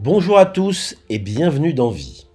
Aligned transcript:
Bonjour 0.00 0.38
à 0.38 0.46
tous 0.46 0.94
et 1.08 1.18
bienvenue 1.18 1.74
dans 1.74 1.90
Vie. 1.90 2.28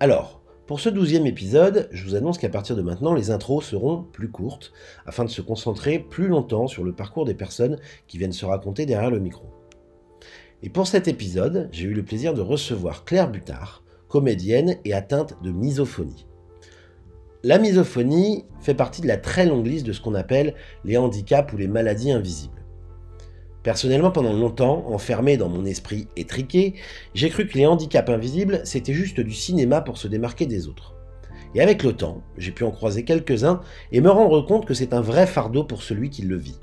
Alors, 0.00 0.42
pour 0.66 0.80
ce 0.80 0.90
douzième 0.90 1.24
épisode, 1.24 1.88
je 1.92 2.04
vous 2.04 2.14
annonce 2.14 2.36
qu'à 2.36 2.50
partir 2.50 2.76
de 2.76 2.82
maintenant, 2.82 3.14
les 3.14 3.30
intros 3.30 3.64
seront 3.64 4.02
plus 4.02 4.30
courtes, 4.30 4.70
afin 5.06 5.24
de 5.24 5.30
se 5.30 5.40
concentrer 5.40 5.98
plus 5.98 6.28
longtemps 6.28 6.66
sur 6.66 6.84
le 6.84 6.92
parcours 6.92 7.24
des 7.24 7.32
personnes 7.32 7.78
qui 8.06 8.18
viennent 8.18 8.32
se 8.32 8.44
raconter 8.44 8.84
derrière 8.84 9.10
le 9.10 9.18
micro. 9.18 9.46
Et 10.62 10.68
pour 10.68 10.86
cet 10.86 11.08
épisode, 11.08 11.70
j'ai 11.72 11.86
eu 11.86 11.94
le 11.94 12.04
plaisir 12.04 12.34
de 12.34 12.42
recevoir 12.42 13.06
Claire 13.06 13.30
Butard, 13.30 13.82
comédienne 14.08 14.76
et 14.84 14.92
atteinte 14.92 15.42
de 15.42 15.52
misophonie. 15.52 16.26
La 17.42 17.58
misophonie 17.58 18.44
fait 18.60 18.74
partie 18.74 19.00
de 19.00 19.08
la 19.08 19.16
très 19.16 19.46
longue 19.46 19.66
liste 19.66 19.86
de 19.86 19.94
ce 19.94 20.02
qu'on 20.02 20.14
appelle 20.14 20.54
les 20.84 20.98
handicaps 20.98 21.50
ou 21.54 21.56
les 21.56 21.68
maladies 21.68 22.12
invisibles. 22.12 22.63
Personnellement, 23.64 24.10
pendant 24.10 24.34
longtemps, 24.34 24.84
enfermé 24.88 25.38
dans 25.38 25.48
mon 25.48 25.64
esprit 25.64 26.06
étriqué, 26.16 26.74
j'ai 27.14 27.30
cru 27.30 27.48
que 27.48 27.56
les 27.56 27.64
handicaps 27.64 28.10
invisibles, 28.10 28.60
c'était 28.64 28.92
juste 28.92 29.20
du 29.20 29.32
cinéma 29.32 29.80
pour 29.80 29.96
se 29.96 30.06
démarquer 30.06 30.44
des 30.44 30.68
autres. 30.68 30.94
Et 31.54 31.62
avec 31.62 31.82
le 31.82 31.94
temps, 31.94 32.20
j'ai 32.36 32.52
pu 32.52 32.64
en 32.64 32.70
croiser 32.70 33.04
quelques-uns 33.04 33.62
et 33.90 34.02
me 34.02 34.10
rendre 34.10 34.42
compte 34.42 34.66
que 34.66 34.74
c'est 34.74 34.92
un 34.92 35.00
vrai 35.00 35.26
fardeau 35.26 35.64
pour 35.64 35.82
celui 35.82 36.10
qui 36.10 36.22
le 36.22 36.36
vit. 36.36 36.58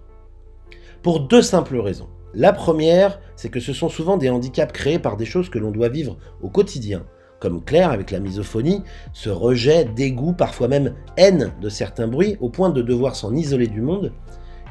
Pour 1.02 1.22
deux 1.22 1.42
simples 1.42 1.80
raisons. 1.80 2.08
La 2.36 2.54
première, 2.54 3.20
c'est 3.36 3.50
que 3.50 3.59
ce 3.59 3.73
sont 3.73 3.90
souvent 3.90 4.18
des 4.18 4.30
handicaps 4.30 4.72
créés 4.72 5.00
par 5.00 5.18
des 5.18 5.26
choses 5.26 5.50
que 5.50 5.58
l'on 5.58 5.72
doit 5.72 5.90
vivre 5.90 6.18
au 6.44 6.50
quotidien, 6.50 7.04
comme 7.40 7.64
Claire 7.64 7.90
avec 7.90 8.12
la 8.12 8.20
misophonie, 8.20 8.84
ce 9.12 9.31
rejet, 9.31 9.86
dégoût, 9.86 10.34
parfois 10.34 10.68
même 10.68 10.94
haine 11.18 11.52
de 11.62 11.70
certains 11.70 12.08
bruits, 12.08 12.38
au 12.42 12.50
point 12.50 12.70
de 12.70 12.84
devoir 12.84 13.16
s'en 13.16 13.36
isoler 13.36 13.66
du 13.66 13.81
monde. 13.81 14.14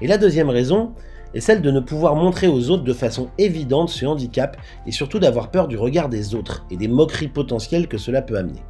Et 0.00 0.06
la 0.06 0.16
deuxième 0.16 0.48
raison, 0.48 0.94
est 1.34 1.40
celle 1.40 1.62
de 1.62 1.70
ne 1.70 1.80
pouvoir 1.80 2.16
montrer 2.16 2.48
aux 2.48 2.70
autres 2.70 2.84
de 2.84 2.92
façon 2.92 3.28
évidente 3.38 3.90
ce 3.90 4.06
handicap 4.06 4.56
et 4.86 4.92
surtout 4.92 5.18
d'avoir 5.18 5.50
peur 5.50 5.68
du 5.68 5.76
regard 5.76 6.08
des 6.08 6.34
autres 6.34 6.66
et 6.70 6.76
des 6.76 6.88
moqueries 6.88 7.28
potentielles 7.28 7.88
que 7.88 7.98
cela 7.98 8.22
peut 8.22 8.36
amener. 8.36 8.62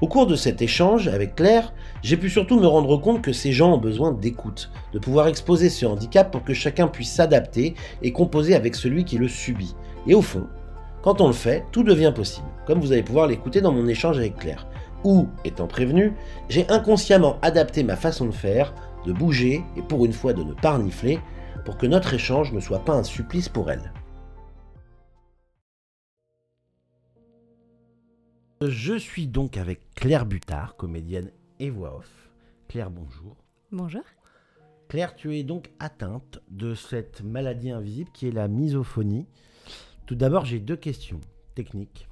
Au 0.00 0.06
cours 0.06 0.26
de 0.26 0.34
cet 0.34 0.62
échange 0.62 1.08
avec 1.08 1.34
Claire, 1.34 1.74
j'ai 2.02 2.16
pu 2.16 2.30
surtout 2.30 2.58
me 2.58 2.66
rendre 2.66 2.96
compte 2.96 3.20
que 3.20 3.34
ces 3.34 3.52
gens 3.52 3.74
ont 3.74 3.78
besoin 3.78 4.12
d'écoute, 4.12 4.70
de 4.94 4.98
pouvoir 4.98 5.28
exposer 5.28 5.68
ce 5.68 5.84
handicap 5.84 6.30
pour 6.30 6.42
que 6.42 6.54
chacun 6.54 6.88
puisse 6.88 7.12
s'adapter 7.12 7.74
et 8.02 8.10
composer 8.10 8.54
avec 8.54 8.74
celui 8.74 9.04
qui 9.04 9.18
le 9.18 9.28
subit. 9.28 9.74
Et 10.06 10.14
au 10.14 10.22
fond, 10.22 10.46
quand 11.02 11.20
on 11.20 11.26
le 11.26 11.34
fait, 11.34 11.64
tout 11.70 11.82
devient 11.82 12.12
possible, 12.14 12.46
comme 12.66 12.80
vous 12.80 12.92
allez 12.92 13.02
pouvoir 13.02 13.26
l'écouter 13.26 13.60
dans 13.60 13.72
mon 13.72 13.86
échange 13.88 14.16
avec 14.16 14.36
Claire, 14.36 14.66
où, 15.04 15.28
étant 15.44 15.66
prévenu, 15.66 16.14
j'ai 16.48 16.66
inconsciemment 16.70 17.36
adapté 17.42 17.82
ma 17.82 17.96
façon 17.96 18.24
de 18.24 18.32
faire, 18.32 18.74
de 19.06 19.12
bouger 19.12 19.62
et 19.76 19.82
pour 19.82 20.06
une 20.06 20.12
fois 20.12 20.32
de 20.32 20.42
ne 20.42 20.52
pas 20.54 20.72
renifler, 20.72 21.18
pour 21.64 21.76
que 21.76 21.86
notre 21.86 22.14
échange 22.14 22.52
ne 22.52 22.60
soit 22.60 22.84
pas 22.84 22.94
un 22.94 23.04
supplice 23.04 23.48
pour 23.48 23.70
elle. 23.70 23.92
Je 28.62 28.98
suis 28.98 29.26
donc 29.26 29.56
avec 29.56 29.80
Claire 29.94 30.26
Butard, 30.26 30.76
comédienne 30.76 31.30
et 31.60 31.70
voix 31.70 31.96
off. 31.96 32.30
Claire, 32.68 32.90
bonjour. 32.90 33.36
Bonjour. 33.72 34.02
Claire, 34.88 35.16
tu 35.16 35.36
es 35.36 35.44
donc 35.44 35.70
atteinte 35.78 36.40
de 36.50 36.74
cette 36.74 37.22
maladie 37.22 37.70
invisible 37.70 38.10
qui 38.12 38.28
est 38.28 38.32
la 38.32 38.48
misophonie. 38.48 39.26
Tout 40.04 40.14
d'abord, 40.14 40.44
j'ai 40.44 40.58
deux 40.58 40.76
questions 40.76 41.20
techniques. 41.54 42.08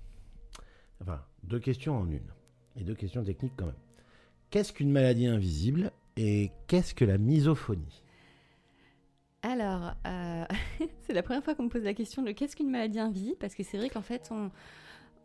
Enfin, 1.03 1.21
deux 1.43 1.59
questions 1.59 1.99
en 1.99 2.09
une. 2.09 2.33
Et 2.77 2.85
deux 2.85 2.95
questions 2.95 3.25
techniques 3.25 3.55
quand 3.57 3.67
même. 3.67 3.75
Qu'est-ce 4.51 4.73
qu'une 4.73 4.91
maladie 4.91 5.27
invisible 5.27 5.91
et 6.17 6.51
qu'est-ce 6.67 6.95
que 6.95 7.05
la 7.05 7.19
misophonie? 7.19 8.03
Alors, 9.49 9.95
euh, 10.07 10.45
c'est 11.07 11.15
la 11.15 11.23
première 11.23 11.43
fois 11.43 11.55
qu'on 11.55 11.65
me 11.65 11.69
pose 11.71 11.83
la 11.83 11.95
question 11.95 12.23
de 12.23 12.33
qu'est-ce 12.33 12.55
qu'une 12.55 12.71
maladie 12.71 13.01
invisible, 13.01 13.37
parce 13.39 13.55
que 13.55 13.63
c'est 13.63 13.79
vrai 13.79 13.89
qu'en 13.89 14.03
fait, 14.03 14.31
on 14.31 14.51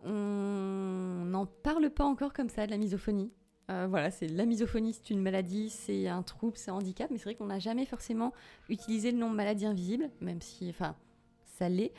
n'en 0.06 1.46
parle 1.46 1.90
pas 1.90 2.06
encore 2.06 2.32
comme 2.32 2.50
ça 2.50 2.66
de 2.66 2.72
la 2.72 2.78
misophonie. 2.78 3.32
Euh, 3.70 3.88
voilà, 3.90 4.12
c'est 4.12 4.28
la 4.28 4.46
misophonie, 4.46 4.94
c'est 4.94 5.10
une 5.10 5.22
maladie, 5.22 5.70
c'est 5.70 6.08
un 6.08 6.22
trouble, 6.22 6.58
c'est 6.58 6.72
un 6.72 6.76
handicap, 6.76 7.10
mais 7.12 7.18
c'est 7.18 7.26
vrai 7.26 7.36
qu'on 7.36 7.48
n'a 7.48 7.60
jamais 7.60 7.86
forcément 7.86 8.34
utilisé 8.70 9.12
le 9.12 9.18
nom 9.18 9.30
maladie 9.30 9.66
invisible, 9.66 10.10
même 10.22 10.42
si, 10.42 10.70
enfin, 10.70 10.96
ça 11.44 11.68
l'est. 11.68 11.94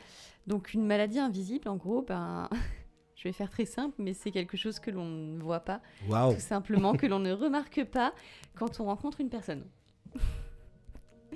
Donc 0.47 0.73
une 0.73 0.85
maladie 0.85 1.19
invisible, 1.19 1.69
en 1.69 1.75
gros, 1.75 2.01
ben, 2.01 2.49
je 3.15 3.23
vais 3.23 3.33
faire 3.33 3.51
très 3.51 3.65
simple, 3.65 3.95
mais 3.99 4.13
c'est 4.13 4.31
quelque 4.31 4.57
chose 4.57 4.79
que 4.79 4.89
l'on 4.89 5.05
ne 5.05 5.41
voit 5.43 5.59
pas, 5.59 5.81
tout 6.09 6.39
simplement, 6.39 6.93
que 6.93 7.05
l'on 7.05 7.19
ne 7.19 7.31
remarque 7.31 7.83
pas 7.83 8.13
quand 8.55 8.79
on 8.79 8.85
rencontre 8.85 9.21
une 9.21 9.29
personne. 9.29 9.63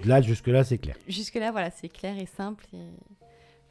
Là, 0.06 0.22
jusque-là, 0.22 0.64
c'est 0.64 0.78
clair. 0.78 0.96
Jusque-là, 1.08 1.52
voilà, 1.52 1.72
c'est 1.72 1.90
clair 1.90 2.18
et 2.18 2.26
simple. 2.26 2.66
Et... 2.74 2.78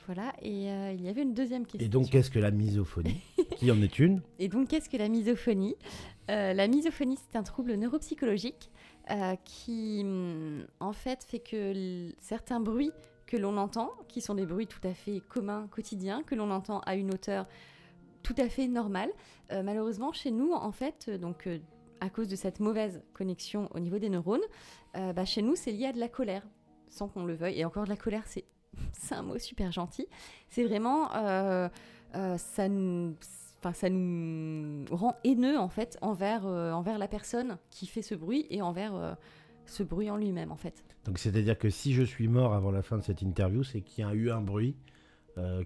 Voilà, 0.07 0.33
et 0.41 0.71
euh, 0.71 0.93
il 0.95 1.05
y 1.05 1.09
avait 1.11 1.21
une 1.21 1.35
deuxième 1.35 1.67
question. 1.67 1.81
Et 1.87 1.89
donc, 1.91 2.09
qu'est-ce 2.09 2.31
que 2.31 2.39
la 2.39 2.51
misophonie? 2.51 3.21
Qui 3.57 3.71
en 3.71 3.83
est 3.83 3.99
une? 3.99 4.23
Et 4.39 4.49
donc, 4.49 4.69
qu'est-ce 4.69 4.89
que 4.89 4.97
la 4.97 5.09
misophonie? 5.11 5.77
Euh, 6.31 6.55
La 6.55 6.67
misophonie, 6.67 7.19
c'est 7.19 7.37
un 7.37 7.43
trouble 7.43 7.75
neuropsychologique 7.75 8.71
euh, 9.11 9.37
qui, 9.45 10.03
mm, 10.05 10.67
en 10.81 10.93
fait, 10.95 11.25
fait 11.25 11.41
que 11.41 12.11
certains 12.21 12.59
bruits 12.59 12.93
que 13.27 13.37
l'on 13.37 13.59
entend, 13.59 13.91
qui 14.09 14.23
sont 14.23 14.35
des 14.35 14.47
bruits 14.47 14.67
tout 14.67 14.81
à 14.85 14.95
fait 14.95 15.21
communs, 15.29 15.69
quotidiens, 15.71 16.23
que 16.23 16.35
l'on 16.35 16.51
entend 16.51 16.81
à 16.87 16.95
une 16.95 17.13
hauteur 17.13 17.47
tout 18.23 18.35
à 18.39 18.49
fait 18.49 18.67
normale, 18.67 19.11
malheureusement, 19.51 20.13
chez 20.13 20.31
nous, 20.31 20.53
en 20.53 20.73
fait, 20.73 21.11
donc 21.11 21.47
à 22.01 22.11
cause 22.11 22.29
de 22.29 22.37
cette 22.37 22.61
mauvaise 22.61 23.03
connexion 23.13 23.69
au 23.75 23.81
niveau 23.81 23.99
des 23.99 24.09
neurones, 24.09 24.41
euh, 24.97 25.13
bah, 25.13 25.25
chez 25.25 25.43
nous, 25.43 25.57
c'est 25.57 25.73
lié 25.73 25.87
à 25.87 25.93
de 25.93 26.01
la 26.01 26.09
colère, 26.09 26.47
sans 26.89 27.09
qu'on 27.09 27.25
le 27.25 27.35
veuille. 27.35 27.59
Et 27.59 27.65
encore 27.65 27.85
de 27.85 27.91
la 27.91 27.97
colère, 27.97 28.25
c'est 28.27 28.45
un 29.11 29.23
mot 29.23 29.39
super 29.39 29.73
gentil. 29.73 30.07
C'est 30.49 30.65
vraiment... 30.65 31.15
Euh, 31.15 31.69
euh, 32.15 32.39
ça, 32.39 32.69
nous, 32.69 33.15
ça 33.21 33.91
nous 33.91 34.85
rend 34.91 35.17
haineux, 35.25 35.59
en 35.59 35.69
fait, 35.69 35.99
envers, 36.01 36.47
envers 36.47 36.99
la 36.99 37.09
personne 37.09 37.59
qui 37.71 37.87
fait 37.87 38.03
ce 38.03 38.15
bruit 38.15 38.47
et 38.49 38.63
envers 38.63 39.17
ce 39.67 39.83
bruit 39.83 40.11
en 40.11 40.17
lui-même, 40.17 40.51
en 40.51 40.57
fait. 40.57 40.85
Donc, 41.05 41.19
c'est-à-dire 41.19 41.59
que 41.59 41.69
si 41.69 41.93
je 41.93 42.03
suis 42.03 42.29
mort 42.29 42.55
avant 42.55 42.71
la 42.71 42.83
fin 42.83 42.97
de 42.97 43.03
cette 43.03 43.21
interview, 43.21 43.63
c'est 43.63 43.83
qu'il 43.83 44.05
y 44.05 44.07
a 44.07 44.15
eu 44.15 44.31
un 44.31 44.41
bruit 44.41 44.75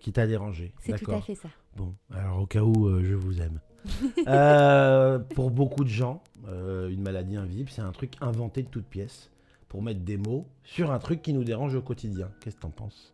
qui 0.00 0.12
t'a 0.12 0.26
dérangé. 0.26 0.75
C'est 0.81 0.99
tout 0.99 1.12
à 1.12 1.20
fait 1.20 1.37
ça. 1.37 1.49
Bon, 1.76 1.94
alors 2.10 2.41
au 2.41 2.47
cas 2.47 2.62
où 2.62 3.00
je 3.03 3.14
vous 3.14 3.41
aime. 3.41 3.60
Euh, 4.28 5.19
pour 5.19 5.50
beaucoup 5.50 5.84
de 5.84 5.88
gens, 5.88 6.22
euh, 6.48 6.88
une 6.88 7.03
maladie 7.03 7.37
invisible, 7.37 7.70
c'est 7.70 7.82
un 7.82 7.93
truc 7.93 8.12
inventé 8.20 8.62
de 8.62 8.69
toutes 8.69 8.87
pièces 8.87 9.31
pour 9.69 9.82
mettre 9.82 10.00
des 10.00 10.16
mots 10.16 10.47
sur 10.65 10.93
un 10.93 10.98
truc 10.98 11.22
qui 11.22 11.32
nous 11.32 11.44
dérange 11.44 11.75
au 11.75 11.82
quotidien. 11.82 12.28
Qu'est-ce 12.41 12.56
que 12.56 12.60
t'en 12.60 12.70
penses? 12.70 13.12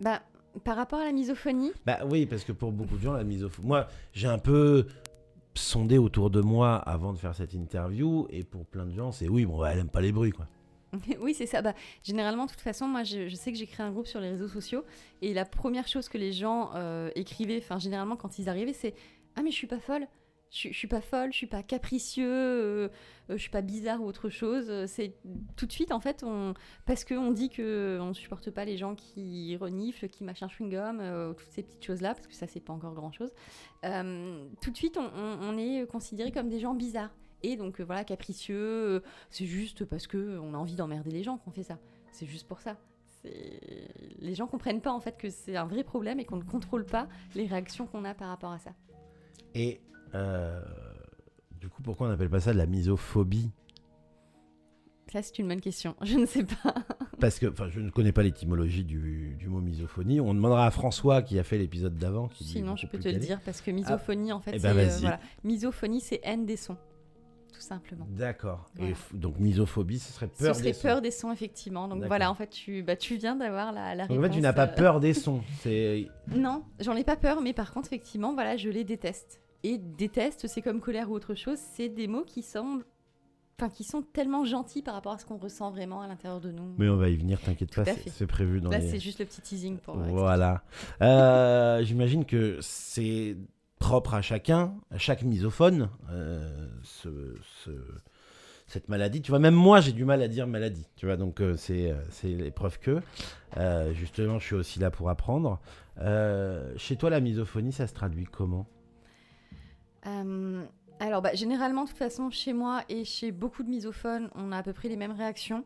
Bah, 0.00 0.22
par 0.64 0.76
rapport 0.76 1.00
à 1.00 1.04
la 1.04 1.12
misophonie? 1.12 1.72
Bah 1.86 1.98
oui, 2.06 2.26
parce 2.26 2.44
que 2.44 2.52
pour 2.52 2.72
beaucoup 2.72 2.96
de 2.96 3.02
gens, 3.02 3.12
la 3.12 3.24
misophonie. 3.24 3.66
Moi, 3.66 3.88
j'ai 4.12 4.28
un 4.28 4.38
peu 4.38 4.86
sondé 5.54 5.98
autour 5.98 6.30
de 6.30 6.40
moi 6.40 6.76
avant 6.76 7.12
de 7.12 7.18
faire 7.18 7.34
cette 7.34 7.54
interview, 7.54 8.26
et 8.30 8.44
pour 8.44 8.64
plein 8.66 8.86
de 8.86 8.92
gens, 8.92 9.12
c'est 9.12 9.28
oui, 9.28 9.44
bon, 9.44 9.64
elle 9.64 9.78
aime 9.78 9.88
pas 9.88 10.00
les 10.00 10.12
bruits, 10.12 10.32
quoi. 10.32 10.46
oui, 11.20 11.34
c'est 11.34 11.46
ça. 11.46 11.62
Bah, 11.62 11.74
généralement, 12.02 12.46
de 12.46 12.50
toute 12.50 12.60
façon, 12.60 12.86
moi, 12.86 13.04
je, 13.04 13.28
sais 13.34 13.52
que 13.52 13.58
j'ai 13.58 13.66
créé 13.66 13.84
un 13.84 13.92
groupe 13.92 14.06
sur 14.06 14.20
les 14.20 14.30
réseaux 14.30 14.48
sociaux 14.48 14.84
et 15.22 15.34
la 15.34 15.44
première 15.44 15.86
chose 15.86 16.08
que 16.08 16.18
les 16.18 16.32
gens 16.32 16.70
euh, 16.74 17.10
écrivaient, 17.14 17.58
enfin, 17.58 17.78
généralement, 17.78 18.16
quand 18.16 18.38
ils 18.38 18.48
arrivaient, 18.48 18.72
c'est 18.72 18.94
Ah, 19.36 19.42
mais 19.42 19.50
je 19.50 19.56
suis 19.56 19.66
pas 19.66 19.80
folle. 19.80 20.06
Je, 20.52 20.68
je 20.70 20.76
suis 20.76 20.88
pas 20.88 21.00
folle, 21.00 21.30
je 21.32 21.36
suis 21.36 21.46
pas 21.46 21.62
capricieux, 21.62 22.26
euh, 22.26 22.88
euh, 23.30 23.34
je 23.34 23.36
suis 23.36 23.50
pas 23.50 23.62
bizarre 23.62 24.02
ou 24.02 24.06
autre 24.06 24.30
chose. 24.30 24.86
C'est 24.86 25.14
tout 25.56 25.66
de 25.66 25.72
suite, 25.72 25.92
en 25.92 26.00
fait, 26.00 26.24
on, 26.24 26.54
parce 26.86 27.04
qu'on 27.04 27.30
dit 27.30 27.50
qu'on 27.50 28.08
ne 28.08 28.14
supporte 28.14 28.50
pas 28.50 28.64
les 28.64 28.76
gens 28.76 28.96
qui 28.96 29.56
reniflent, 29.56 30.08
qui 30.08 30.24
machin 30.24 30.48
chewing-gum, 30.48 31.34
toutes 31.36 31.52
ces 31.52 31.62
petites 31.62 31.84
choses-là, 31.84 32.14
parce 32.14 32.26
que 32.26 32.34
ça, 32.34 32.48
c'est 32.48 32.58
pas 32.58 32.72
encore 32.72 32.94
grand-chose. 32.94 33.30
tout 33.82 34.70
de 34.70 34.76
suite, 34.76 34.96
on, 34.96 35.08
on 35.14 35.56
est 35.56 35.86
considéré 35.86 36.32
comme 36.32 36.48
des 36.48 36.58
gens 36.58 36.74
bizarres. 36.74 37.12
Et 37.42 37.56
donc 37.56 37.80
euh, 37.80 37.84
voilà, 37.84 38.04
capricieux, 38.04 38.56
euh, 38.56 39.00
c'est 39.30 39.46
juste 39.46 39.84
parce 39.84 40.06
que 40.06 40.38
on 40.38 40.54
a 40.54 40.56
envie 40.56 40.76
d'emmerder 40.76 41.10
les 41.10 41.22
gens 41.22 41.38
qu'on 41.38 41.50
fait 41.50 41.62
ça. 41.62 41.78
C'est 42.12 42.26
juste 42.26 42.46
pour 42.46 42.60
ça. 42.60 42.76
Les 43.24 44.34
gens 44.34 44.46
comprennent 44.46 44.80
pas 44.80 44.92
en 44.92 45.00
fait 45.00 45.18
que 45.18 45.28
c'est 45.28 45.56
un 45.56 45.66
vrai 45.66 45.84
problème 45.84 46.20
et 46.20 46.24
qu'on 46.24 46.36
ne 46.36 46.42
contrôle 46.42 46.86
pas 46.86 47.06
les 47.34 47.46
réactions 47.46 47.86
qu'on 47.86 48.04
a 48.04 48.14
par 48.14 48.28
rapport 48.28 48.52
à 48.52 48.58
ça. 48.58 48.70
Et 49.54 49.80
euh, 50.14 50.60
du 51.60 51.68
coup, 51.68 51.82
pourquoi 51.82 52.06
on 52.06 52.10
n'appelle 52.10 52.30
pas 52.30 52.40
ça 52.40 52.52
de 52.52 52.58
la 52.58 52.66
misophobie? 52.66 53.50
Ça, 55.12 55.22
c'est 55.22 55.38
une 55.38 55.48
bonne 55.48 55.60
question. 55.60 55.96
Je 56.02 56.16
ne 56.16 56.26
sais 56.26 56.44
pas. 56.44 56.74
Parce 57.18 57.38
que 57.38 57.52
je 57.68 57.80
ne 57.80 57.90
connais 57.90 58.12
pas 58.12 58.22
l'étymologie 58.22 58.82
du, 58.82 59.36
mot 59.46 59.60
misophonie. 59.60 60.22
On 60.22 60.32
demandera 60.32 60.64
à 60.64 60.70
François 60.70 61.20
qui 61.20 61.38
a 61.38 61.42
fait 61.42 61.58
l'épisode 61.58 61.98
d'avant. 61.98 62.30
Sinon, 62.32 62.76
je 62.76 62.86
peux 62.86 62.98
te 62.98 63.08
le 63.08 63.18
dire 63.18 63.42
parce 63.44 63.60
que 63.60 63.70
misophonie, 63.70 64.32
en 64.32 64.40
fait, 64.40 64.52
eh 64.54 64.58
ben, 64.58 64.88
c'est 64.88 65.06
misophonie, 65.44 66.00
c'est 66.00 66.20
haine 66.22 66.46
des 66.46 66.56
sons 66.56 66.78
tout 67.50 67.60
simplement. 67.60 68.06
D'accord. 68.10 68.70
Et 68.80 68.94
donc 69.12 69.38
misophobie, 69.38 69.98
ce 69.98 70.12
serait 70.12 70.28
peur 70.28 70.54
ce 70.54 70.60
serait 70.62 70.72
peur 70.74 71.00
des 71.02 71.10
sons, 71.10 71.32
effectivement. 71.32 71.88
Donc 71.88 72.04
voilà, 72.04 72.30
en 72.30 72.34
fait, 72.34 72.48
tu, 72.48 72.82
bah, 72.82 72.96
tu 72.96 73.16
viens 73.16 73.36
d'avoir 73.36 73.72
la, 73.72 73.94
la 73.94 74.04
réponse. 74.04 74.18
En 74.18 74.22
fait, 74.22 74.30
tu 74.30 74.40
n'as 74.40 74.52
pas 74.52 74.64
euh, 74.68 74.74
peur 74.74 75.00
des 75.00 75.14
sons. 75.14 75.42
Non, 76.34 76.64
j'en 76.80 76.96
ai 76.96 77.04
pas 77.04 77.16
peur, 77.16 77.40
mais 77.40 77.52
par 77.52 77.72
contre, 77.72 77.88
effectivement, 77.88 78.34
voilà, 78.34 78.56
je 78.56 78.68
les 78.68 78.84
déteste. 78.84 79.40
Et 79.62 79.76
déteste, 79.78 80.46
c'est 80.46 80.62
comme 80.62 80.80
colère 80.80 81.10
ou 81.10 81.14
autre 81.14 81.34
chose, 81.34 81.58
c'est 81.74 81.88
des 81.88 82.06
mots 82.08 82.24
qui 82.24 82.42
semblent 82.42 82.84
enfin, 83.60 83.68
qui 83.68 83.84
sont 83.84 84.00
tellement 84.00 84.46
gentils 84.46 84.80
par 84.80 84.94
rapport 84.94 85.12
à 85.12 85.18
ce 85.18 85.26
qu'on 85.26 85.36
ressent 85.36 85.70
vraiment 85.70 86.00
à 86.00 86.06
l'intérieur 86.08 86.40
de 86.40 86.50
nous. 86.50 86.74
Mais 86.78 86.88
on 86.88 86.96
va 86.96 87.10
y 87.10 87.16
venir, 87.16 87.38
t'inquiète 87.42 87.74
pas, 87.74 87.84
c'est 87.84 88.26
prévu 88.26 88.62
dans 88.62 88.70
Là, 88.70 88.78
les... 88.78 88.88
c'est 88.88 88.98
juste 88.98 89.18
le 89.18 89.26
petit 89.26 89.42
teasing 89.42 89.76
pour. 89.76 89.98
euh, 89.98 90.04
Voilà. 90.08 90.62
Euh, 91.02 91.82
J'imagine 91.84 92.24
que 92.24 92.56
c'est 92.62 93.36
propre 93.80 94.14
à 94.14 94.22
chacun, 94.22 94.74
à 94.92 94.98
chaque 94.98 95.22
misophone, 95.22 95.88
euh, 96.10 96.68
ce- 96.84 97.34
ce- 97.64 97.70
cette 98.68 98.88
maladie. 98.88 99.20
Tu 99.22 99.32
vois, 99.32 99.40
même 99.40 99.54
moi, 99.54 99.80
j'ai 99.80 99.90
du 99.90 100.04
mal 100.04 100.22
à 100.22 100.28
dire 100.28 100.46
maladie. 100.46 100.86
Tu 100.94 101.06
vois, 101.06 101.16
donc 101.16 101.40
euh, 101.40 101.56
c'est 101.56 101.90
euh, 101.90 101.96
c'est 102.10 102.28
l'épreuve 102.28 102.78
que. 102.78 103.00
Justement, 103.94 104.38
je 104.38 104.44
suis 104.44 104.54
aussi 104.54 104.78
là 104.78 104.92
pour 104.92 105.10
apprendre. 105.10 105.58
Chez 106.76 106.94
toi, 106.96 107.10
la 107.10 107.18
misophonie, 107.20 107.72
ça 107.72 107.88
se 107.88 107.94
traduit 107.94 108.26
comment? 108.26 108.66
Alors, 111.00 111.22
bah, 111.22 111.34
généralement, 111.34 111.84
de 111.84 111.88
toute 111.88 111.98
façon, 111.98 112.30
chez 112.30 112.52
moi 112.52 112.82
et 112.88 113.04
chez 113.04 113.32
beaucoup 113.32 113.62
de 113.62 113.68
misophones, 113.70 114.28
on 114.34 114.52
a 114.52 114.58
à 114.58 114.62
peu 114.62 114.72
près 114.74 114.88
les 114.88 114.96
mêmes 114.96 115.12
réactions. 115.12 115.64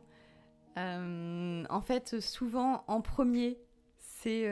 En 0.76 1.80
fait, 1.82 2.20
souvent, 2.20 2.84
en 2.86 3.00
premier, 3.02 3.58
c'est. 3.98 4.46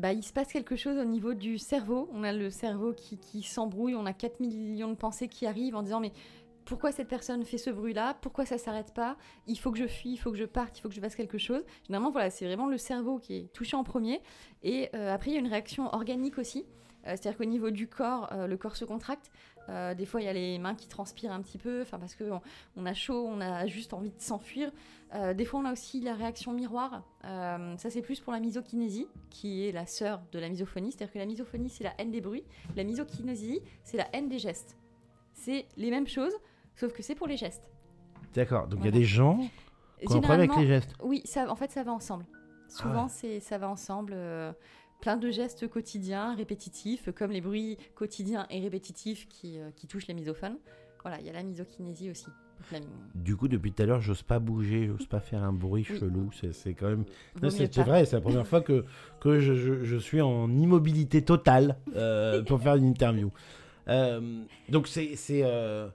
Bah, 0.00 0.14
il 0.14 0.22
se 0.22 0.32
passe 0.32 0.50
quelque 0.50 0.76
chose 0.76 0.96
au 0.96 1.04
niveau 1.04 1.34
du 1.34 1.58
cerveau. 1.58 2.08
On 2.12 2.24
a 2.24 2.32
le 2.32 2.48
cerveau 2.48 2.94
qui, 2.94 3.18
qui 3.18 3.42
s'embrouille, 3.42 3.94
on 3.94 4.06
a 4.06 4.14
4 4.14 4.40
millions 4.40 4.88
de 4.88 4.94
pensées 4.94 5.28
qui 5.28 5.46
arrivent 5.46 5.76
en 5.76 5.82
disant 5.82 6.00
Mais 6.00 6.12
pourquoi 6.64 6.90
cette 6.90 7.08
personne 7.08 7.44
fait 7.44 7.58
ce 7.58 7.68
bruit-là? 7.68 8.16
Pourquoi 8.22 8.46
ça 8.46 8.56
s'arrête 8.56 8.94
pas? 8.94 9.16
Il 9.46 9.58
faut 9.58 9.70
que 9.70 9.78
je 9.78 9.86
fuis, 9.86 10.12
il 10.12 10.16
faut 10.16 10.30
que 10.30 10.38
je 10.38 10.44
parte, 10.44 10.78
il 10.78 10.80
faut 10.80 10.88
que 10.88 10.94
je 10.94 11.00
fasse 11.00 11.16
quelque 11.16 11.36
chose. 11.36 11.62
Généralement, 11.86 12.10
voilà, 12.10 12.30
c'est 12.30 12.46
vraiment 12.46 12.66
le 12.66 12.78
cerveau 12.78 13.18
qui 13.18 13.34
est 13.36 13.52
touché 13.52 13.76
en 13.76 13.84
premier. 13.84 14.22
Et 14.62 14.88
euh, 14.94 15.12
après, 15.12 15.32
il 15.32 15.34
y 15.34 15.36
a 15.36 15.40
une 15.40 15.48
réaction 15.48 15.92
organique 15.94 16.38
aussi. 16.38 16.64
Euh, 17.06 17.16
C'est-à-dire 17.16 17.36
qu'au 17.36 17.44
niveau 17.44 17.70
du 17.70 17.88
corps, 17.88 18.30
euh, 18.32 18.46
le 18.46 18.56
corps 18.56 18.76
se 18.76 18.84
contracte. 18.84 19.30
Euh, 19.70 19.94
des 19.94 20.04
fois, 20.04 20.20
il 20.20 20.24
y 20.24 20.28
a 20.28 20.32
les 20.32 20.58
mains 20.58 20.74
qui 20.74 20.88
transpirent 20.88 21.32
un 21.32 21.40
petit 21.40 21.58
peu, 21.58 21.82
enfin 21.82 21.98
parce 21.98 22.14
qu'on 22.16 22.40
on 22.76 22.86
a 22.86 22.94
chaud, 22.94 23.26
on 23.28 23.40
a 23.40 23.66
juste 23.66 23.92
envie 23.92 24.10
de 24.10 24.20
s'enfuir. 24.20 24.70
Euh, 25.14 25.32
des 25.34 25.44
fois, 25.44 25.60
on 25.60 25.64
a 25.64 25.72
aussi 25.72 26.00
la 26.00 26.14
réaction 26.14 26.52
miroir. 26.52 27.02
Euh, 27.24 27.76
ça, 27.76 27.90
c'est 27.90 28.02
plus 28.02 28.20
pour 28.20 28.32
la 28.32 28.40
misokinésie, 28.40 29.06
qui 29.30 29.66
est 29.66 29.72
la 29.72 29.86
sœur 29.86 30.20
de 30.32 30.38
la 30.38 30.48
misophonie. 30.48 30.92
C'est-à-dire 30.92 31.12
que 31.12 31.18
la 31.18 31.26
misophonie, 31.26 31.68
c'est 31.68 31.84
la 31.84 31.94
haine 31.98 32.10
des 32.10 32.20
bruits. 32.20 32.44
La 32.76 32.84
misokinésie, 32.84 33.60
c'est 33.84 33.96
la 33.96 34.08
haine 34.12 34.28
des 34.28 34.38
gestes. 34.38 34.76
C'est 35.32 35.66
les 35.76 35.90
mêmes 35.90 36.06
choses, 36.08 36.34
sauf 36.76 36.92
que 36.92 37.02
c'est 37.02 37.14
pour 37.14 37.26
les 37.26 37.36
gestes. 37.36 37.70
D'accord. 38.34 38.66
Donc 38.68 38.80
il 38.80 38.84
y 38.86 38.88
a 38.88 38.92
des 38.92 39.04
gens 39.04 39.38
qui 40.00 40.12
ont 40.12 40.16
un 40.16 40.20
problème 40.20 40.50
avec 40.50 40.56
les 40.56 40.66
gestes. 40.66 40.94
oui, 41.02 41.22
ça, 41.24 41.50
en 41.50 41.56
fait, 41.56 41.70
ça 41.70 41.82
va 41.82 41.92
ensemble. 41.92 42.26
Souvent, 42.68 42.92
Ah 42.94 43.02
ouais. 43.04 43.08
c'est 43.08 43.40
ça 43.40 43.58
va 43.58 43.68
ensemble. 43.68 44.14
Plein 45.00 45.16
de 45.16 45.30
gestes 45.30 45.68
quotidiens, 45.68 46.34
répétitifs, 46.34 47.08
comme 47.14 47.30
les 47.30 47.40
bruits 47.40 47.78
quotidiens 47.94 48.46
et 48.50 48.60
répétitifs 48.60 49.26
qui, 49.28 49.58
euh, 49.58 49.70
qui 49.76 49.86
touchent 49.86 50.06
les 50.06 50.14
misophones. 50.14 50.56
Voilà, 51.02 51.18
il 51.20 51.26
y 51.26 51.30
a 51.30 51.32
la 51.32 51.42
misokinésie 51.42 52.10
aussi. 52.10 52.26
La- 52.72 52.78
Du 53.14 53.36
coup, 53.36 53.48
depuis 53.48 53.72
tout 53.72 53.82
à 53.82 53.86
l'heure, 53.86 54.02
j'ose 54.02 54.22
pas 54.22 54.38
bouger, 54.38 54.86
j'ose 54.86 55.06
pas 55.06 55.20
faire 55.20 55.42
un 55.42 55.52
bruit 55.52 55.86
Oui. 55.88 55.98
chelou. 55.98 56.30
C'est- 56.52 56.74
quand 56.74 56.88
même 56.90 57.04
c'est 57.50 57.78
vrai, 57.78 58.04
c'est 58.04 58.16
la 58.16 58.20
première 58.20 58.46
fois 58.46 58.60
que, 58.60 58.84
que 59.18 59.40
je, 59.40 59.54
je- 59.54 59.82
je 59.84 59.96
suis 59.96 60.20
en 60.20 60.50
immobilité 60.50 61.22
totale 61.22 61.76
euh, 61.96 62.42
pour 62.42 62.60
faire 62.60 62.74
une 62.74 62.84
interview. 62.84 63.30
Euh, 63.88 64.42
donc 64.68 64.88
c'est 64.88 65.16
euh, 65.30 65.88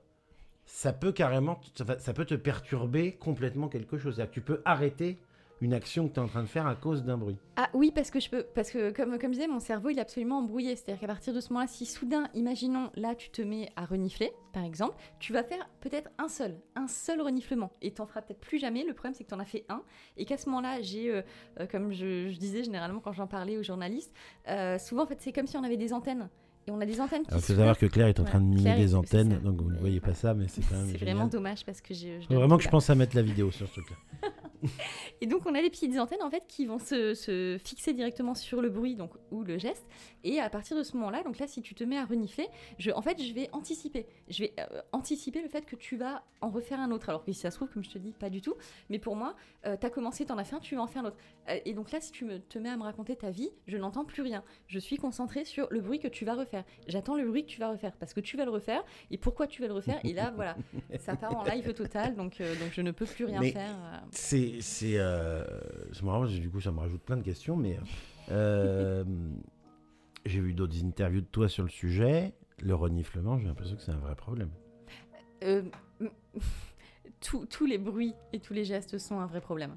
ça 0.65 0.91
peut 0.91 1.11
carrément 1.11 1.61
ça, 1.99 2.13
peut 2.13 2.25
te 2.25 2.33
perturber 2.33 3.11
complètement 3.13 3.67
quelque 3.69 3.99
chose. 3.99 4.17
Que 4.17 4.23
tu 4.23 4.41
peux 4.41 4.61
arrêter 4.65 5.19
une 5.61 5.73
action 5.73 6.07
que 6.07 6.13
tu 6.13 6.19
es 6.19 6.23
en 6.23 6.27
train 6.27 6.41
de 6.41 6.47
faire 6.47 6.67
à 6.67 6.75
cause 6.75 7.03
d'un 7.03 7.17
bruit. 7.17 7.37
Ah 7.55 7.69
oui, 7.73 7.91
parce 7.93 8.11
que 8.11 8.19
je 8.19 8.29
peux, 8.29 8.43
parce 8.43 8.71
que 8.71 8.91
comme, 8.91 9.17
comme 9.17 9.33
je 9.33 9.39
disais, 9.39 9.47
mon 9.47 9.59
cerveau 9.59 9.89
il 9.89 9.97
est 9.97 10.01
absolument 10.01 10.39
embrouillé. 10.39 10.75
C'est-à-dire 10.75 10.99
qu'à 10.99 11.07
partir 11.07 11.33
de 11.33 11.39
ce 11.39 11.49
moment-là, 11.53 11.67
si 11.67 11.85
soudain, 11.85 12.27
imaginons, 12.33 12.91
là 12.95 13.15
tu 13.15 13.29
te 13.29 13.41
mets 13.41 13.69
à 13.75 13.85
renifler, 13.85 14.33
par 14.53 14.63
exemple, 14.63 14.95
tu 15.19 15.33
vas 15.33 15.43
faire 15.43 15.69
peut-être 15.81 16.09
un 16.17 16.27
seul, 16.27 16.57
un 16.75 16.87
seul 16.87 17.21
reniflement, 17.21 17.71
et 17.81 17.91
t'en 17.91 18.05
feras 18.05 18.21
peut-être 18.21 18.41
plus 18.41 18.59
jamais. 18.59 18.83
Le 18.83 18.93
problème 18.93 19.13
c'est 19.13 19.23
que 19.23 19.29
t'en 19.29 19.39
as 19.39 19.45
fait 19.45 19.65
un, 19.69 19.81
et 20.17 20.25
qu'à 20.25 20.37
ce 20.37 20.49
moment-là, 20.49 20.81
j'ai, 20.81 21.09
euh, 21.09 21.21
euh, 21.59 21.67
comme 21.67 21.91
je, 21.91 22.29
je 22.29 22.37
disais 22.37 22.63
généralement 22.63 22.99
quand 22.99 23.13
j'en 23.13 23.27
parlais 23.27 23.57
aux 23.57 23.63
journalistes, 23.63 24.13
euh, 24.49 24.77
souvent 24.77 25.03
en 25.03 25.07
fait 25.07 25.21
c'est 25.21 25.31
comme 25.31 25.47
si 25.47 25.57
on 25.57 25.63
avait 25.63 25.77
des 25.77 25.93
antennes, 25.93 26.29
et 26.67 26.71
on 26.71 26.81
a 26.81 26.85
des 26.85 26.99
antennes 26.99 27.23
qui. 27.23 27.33
Il 27.33 27.41
faut 27.41 27.53
savoir 27.53 27.77
que 27.77 27.85
Claire 27.85 28.07
est 28.07 28.19
en 28.19 28.23
train 28.23 28.41
de 28.41 28.45
mimer 28.45 28.75
des 28.75 28.95
antennes, 28.95 29.39
donc 29.39 29.61
vous 29.61 29.71
ne 29.71 29.77
voyez 29.77 29.99
pas 29.99 30.13
ça, 30.13 30.33
mais 30.33 30.47
c'est 30.47 30.61
quand 30.61 30.75
même 30.75 30.89
C'est 30.91 30.97
vraiment 30.97 31.27
dommage 31.27 31.63
parce 31.63 31.79
que 31.79 31.93
j'ai. 31.93 32.19
vraiment 32.29 32.57
que 32.57 32.63
je 32.63 32.69
pense 32.69 32.89
à 32.89 32.95
mettre 32.95 33.15
la 33.15 33.21
vidéo 33.21 33.51
sur 33.51 33.67
ce 33.67 33.73
truc-là. 33.73 34.29
Et 35.21 35.27
donc 35.27 35.45
on 35.45 35.55
a 35.55 35.61
des 35.61 35.69
petites 35.69 35.97
antennes 35.97 36.23
en 36.23 36.29
fait 36.29 36.43
qui 36.47 36.65
vont 36.65 36.79
se, 36.79 37.13
se 37.13 37.57
fixer 37.63 37.93
directement 37.93 38.35
sur 38.35 38.61
le 38.61 38.69
bruit 38.69 38.95
donc 38.95 39.11
ou 39.31 39.43
le 39.43 39.57
geste. 39.57 39.85
Et 40.23 40.39
à 40.39 40.49
partir 40.49 40.77
de 40.77 40.83
ce 40.83 40.95
moment-là, 40.97 41.23
donc 41.23 41.39
là 41.39 41.47
si 41.47 41.61
tu 41.61 41.75
te 41.75 41.83
mets 41.83 41.97
à 41.97 42.05
renifler, 42.05 42.47
je, 42.77 42.91
en 42.91 43.01
fait 43.01 43.21
je 43.21 43.33
vais 43.33 43.49
anticiper. 43.51 44.05
Je 44.29 44.43
vais 44.43 44.53
euh, 44.59 44.81
anticiper 44.91 45.41
le 45.41 45.47
fait 45.47 45.65
que 45.65 45.75
tu 45.75 45.97
vas 45.97 46.23
en 46.41 46.49
refaire 46.49 46.79
un 46.79 46.91
autre. 46.91 47.09
Alors 47.09 47.23
que 47.23 47.31
si 47.31 47.39
ça 47.39 47.51
se 47.51 47.57
trouve, 47.57 47.69
comme 47.69 47.83
je 47.83 47.89
te 47.89 47.97
dis, 47.97 48.11
pas 48.11 48.29
du 48.29 48.41
tout. 48.41 48.55
Mais 48.89 48.99
pour 48.99 49.15
moi, 49.15 49.35
euh, 49.65 49.75
t'as 49.79 49.89
commencé, 49.89 50.25
t'en 50.25 50.37
as 50.37 50.43
fait 50.43 50.55
un, 50.55 50.59
tu 50.59 50.75
vas 50.75 50.81
en 50.81 50.87
faire 50.87 51.03
un 51.03 51.07
autre. 51.07 51.17
Euh, 51.49 51.59
et 51.65 51.73
donc 51.73 51.91
là, 51.91 51.99
si 52.01 52.11
tu 52.11 52.25
me, 52.25 52.39
te 52.39 52.57
mets 52.59 52.69
à 52.69 52.77
me 52.77 52.83
raconter 52.83 53.15
ta 53.15 53.29
vie, 53.31 53.49
je 53.67 53.77
n'entends 53.77 54.05
plus 54.05 54.21
rien. 54.21 54.43
Je 54.67 54.79
suis 54.79 54.97
concentrée 54.97 55.45
sur 55.45 55.67
le 55.71 55.81
bruit 55.81 55.99
que 55.99 56.07
tu 56.07 56.25
vas 56.25 56.35
refaire. 56.35 56.63
J'attends 56.87 57.15
le 57.15 57.27
bruit 57.27 57.43
que 57.45 57.49
tu 57.49 57.59
vas 57.59 57.69
refaire 57.69 57.93
parce 57.93 58.13
que 58.13 58.19
tu 58.19 58.37
vas 58.37 58.45
le 58.45 58.51
refaire 58.51 58.83
et 59.11 59.17
pourquoi 59.17 59.47
tu 59.47 59.61
vas 59.61 59.67
le 59.67 59.73
refaire? 59.73 59.99
Et 60.03 60.13
là, 60.13 60.31
voilà, 60.35 60.55
ça 60.99 61.15
part 61.15 61.35
en 61.37 61.43
live 61.43 61.73
total, 61.73 62.15
donc, 62.15 62.39
euh, 62.41 62.55
donc 62.55 62.71
je 62.73 62.81
ne 62.81 62.91
peux 62.91 63.05
plus 63.05 63.25
rien 63.25 63.39
Mais- 63.39 63.51
faire. 63.51 63.75
C'est 64.11 64.54
c'est 64.61 64.97
euh, 64.97 65.43
du 66.39 66.49
coup 66.49 66.61
ça 66.61 66.71
me 66.71 66.79
rajoute 66.79 67.01
plein 67.01 67.17
de 67.17 67.23
questions, 67.23 67.55
mais 67.57 67.77
euh, 68.31 69.03
j'ai 70.25 70.39
vu 70.39 70.53
d'autres 70.53 70.83
interviews 70.83 71.21
de 71.21 71.25
toi 71.27 71.47
sur 71.49 71.63
le 71.63 71.69
sujet. 71.69 72.33
Le 72.61 72.73
reniflement, 72.73 73.37
j'ai 73.37 73.47
l'impression 73.47 73.75
que 73.75 73.81
c'est 73.81 73.91
un 73.91 73.97
vrai 73.97 74.15
problème. 74.15 74.49
Euh, 75.43 75.63
tous- 77.21 77.45
tous 77.47 77.65
les 77.65 77.77
bruits 77.77 78.13
et 78.33 78.39
tous 78.39 78.53
les 78.53 78.63
gestes 78.65 78.97
sont 78.97 79.19
un 79.19 79.25
vrai 79.25 79.41
problème. 79.41 79.75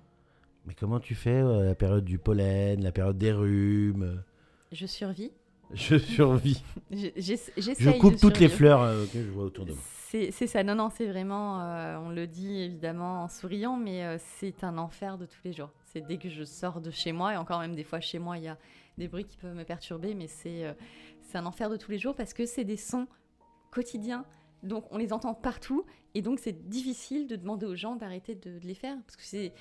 Mais 0.67 0.75
comment 0.75 1.01
tu 1.01 1.15
fais 1.15 1.41
euh, 1.41 1.65
la 1.65 1.75
période 1.75 2.05
du 2.05 2.19
pollen, 2.19 2.83
la 2.83 2.93
période 2.93 3.19
des 3.19 3.33
rhumes? 3.33 4.23
Je 4.71 4.87
survis. 4.87 5.33
Je 5.75 5.99
survis. 5.99 6.63
Je 6.91 7.99
coupe 7.99 8.15
de 8.15 8.19
toutes 8.19 8.41
les 8.41 8.49
fleurs 8.49 8.83
euh, 8.83 9.05
que 9.13 9.23
je 9.23 9.31
vois 9.31 9.45
autour 9.45 9.67
de 9.67 9.73
moi. 9.73 9.81
C'est 10.11 10.47
ça, 10.47 10.63
non, 10.63 10.75
non, 10.75 10.89
c'est 10.89 11.05
vraiment, 11.05 11.61
euh, 11.61 11.99
on 11.99 12.09
le 12.09 12.27
dit 12.27 12.63
évidemment 12.63 13.25
en 13.25 13.29
souriant, 13.29 13.77
mais 13.77 14.05
euh, 14.05 14.17
c'est 14.19 14.65
un 14.65 14.79
enfer 14.79 15.19
de 15.19 15.27
tous 15.27 15.41
les 15.45 15.53
jours. 15.53 15.71
C'est 15.85 16.01
dès 16.01 16.17
que 16.17 16.31
je 16.31 16.45
sors 16.45 16.81
de 16.81 16.91
chez 16.91 17.13
moi, 17.13 17.35
et 17.35 17.37
encore 17.37 17.61
même 17.61 17.75
des 17.75 17.85
fois 17.85 18.01
chez 18.01 18.19
moi, 18.19 18.39
il 18.39 18.45
y 18.45 18.49
a 18.49 18.57
des 18.97 19.07
bruits 19.07 19.27
qui 19.27 19.37
peuvent 19.37 19.55
me 19.55 19.65
perturber, 19.65 20.15
mais 20.15 20.27
c'est 20.27 20.65
un 21.35 21.45
enfer 21.45 21.69
de 21.69 21.77
tous 21.77 21.91
les 21.91 21.99
jours 21.99 22.15
parce 22.15 22.33
que 22.33 22.47
c'est 22.47 22.65
des 22.65 22.79
sons 22.79 23.07
quotidiens, 23.71 24.25
donc 24.63 24.87
on 24.91 24.97
les 24.97 25.13
entend 25.13 25.35
partout, 25.35 25.85
et 26.15 26.23
donc 26.23 26.39
c'est 26.39 26.69
difficile 26.69 27.27
de 27.27 27.37
demander 27.37 27.67
aux 27.67 27.77
gens 27.77 27.95
d'arrêter 27.95 28.35
de, 28.35 28.59
de 28.59 28.67
les 28.67 28.75
faire. 28.75 28.97
Parce 29.07 29.17
que 29.17 29.23
c'est 29.23 29.53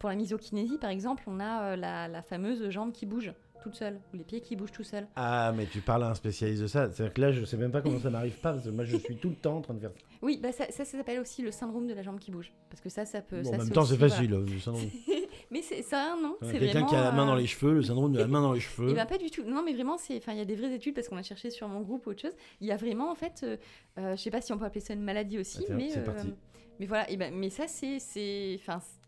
pour 0.00 0.08
la 0.08 0.16
misokinésie, 0.16 0.78
par 0.78 0.90
exemple, 0.90 1.22
on 1.28 1.38
a 1.38 1.76
la, 1.76 2.08
la 2.08 2.22
fameuse 2.22 2.68
jambe 2.70 2.90
qui 2.90 3.06
bouge 3.06 3.32
toute 3.66 3.74
seule, 3.76 3.98
ou 4.12 4.16
les 4.16 4.22
pieds 4.24 4.40
qui 4.40 4.54
bougent 4.54 4.70
tout 4.72 4.84
seuls. 4.84 5.08
Ah, 5.16 5.52
mais 5.56 5.66
tu 5.66 5.80
parles 5.80 6.04
à 6.04 6.10
un 6.10 6.14
spécialiste 6.14 6.62
de 6.62 6.66
ça. 6.68 6.88
C'est-à-dire 6.92 7.12
que 7.12 7.20
là, 7.20 7.32
je 7.32 7.44
sais 7.44 7.56
même 7.56 7.72
pas 7.72 7.82
comment 7.82 7.98
ça 7.98 8.10
m'arrive 8.10 8.38
pas, 8.38 8.52
parce 8.52 8.64
que 8.64 8.70
moi, 8.70 8.84
je 8.84 8.96
suis 8.96 9.16
tout 9.16 9.30
le 9.30 9.34
temps 9.34 9.56
en 9.56 9.60
train 9.60 9.74
de 9.74 9.80
faire 9.80 9.90
ça. 9.90 9.98
Oui, 10.22 10.38
bah 10.40 10.52
ça, 10.52 10.66
ça, 10.70 10.84
ça 10.84 10.96
s'appelle 10.98 11.18
aussi 11.20 11.42
le 11.42 11.50
syndrome 11.50 11.86
de 11.88 11.94
la 11.94 12.02
jambe 12.02 12.18
qui 12.20 12.30
bouge. 12.30 12.52
Parce 12.70 12.80
que 12.80 12.88
ça, 12.88 13.04
ça 13.04 13.22
peut. 13.22 13.42
Bon, 13.42 13.50
ça, 13.50 13.56
en 13.56 13.58
même 13.58 13.70
temps, 13.70 13.84
c'est 13.84 13.96
facile. 13.96 14.30
le 14.30 14.58
syndrome. 14.60 14.84
Mais 15.50 15.62
c'est 15.62 15.82
ça, 15.82 16.16
nom. 16.22 16.36
C'est 16.42 16.58
Quelqu'un 16.58 16.84
qui 16.86 16.94
a 16.94 17.02
la 17.02 17.12
main 17.12 17.26
dans 17.26 17.34
euh, 17.34 17.38
les 17.38 17.46
cheveux, 17.46 17.74
le 17.74 17.82
syndrome 17.82 18.12
de 18.12 18.18
la 18.18 18.26
main 18.28 18.40
dans 18.40 18.52
les 18.52 18.60
cheveux. 18.60 18.88
Eh 18.90 18.94
ben, 18.94 19.06
pas 19.06 19.18
du 19.18 19.30
tout. 19.30 19.42
Non, 19.44 19.62
mais 19.64 19.74
vraiment, 19.74 19.98
c'est. 19.98 20.16
Enfin, 20.16 20.32
il 20.32 20.38
y 20.38 20.42
a 20.42 20.44
des 20.44 20.56
vraies 20.56 20.74
études 20.74 20.94
parce 20.94 21.08
qu'on 21.08 21.16
a 21.16 21.22
cherché 21.22 21.50
sur 21.50 21.68
mon 21.68 21.80
groupe 21.80 22.06
ou 22.06 22.10
autre 22.10 22.22
chose. 22.22 22.34
Il 22.60 22.66
y 22.66 22.72
a 22.72 22.76
vraiment, 22.76 23.10
en 23.10 23.14
fait, 23.14 23.40
euh, 23.42 23.56
euh, 23.98 24.16
je 24.16 24.22
sais 24.22 24.30
pas 24.30 24.40
si 24.40 24.52
on 24.52 24.58
peut 24.58 24.64
appeler 24.64 24.80
ça 24.80 24.94
une 24.94 25.02
maladie 25.02 25.38
aussi, 25.38 25.64
Ah, 25.68 25.74
mais. 25.74 25.96
euh, 25.96 26.04
mais 26.80 26.86
voilà. 26.86 27.10
Et 27.10 27.16
ben, 27.16 27.32
mais 27.34 27.50
ça, 27.50 27.64
c'est. 27.68 27.96
Enfin, 28.58 28.80
c'est- 28.80 29.05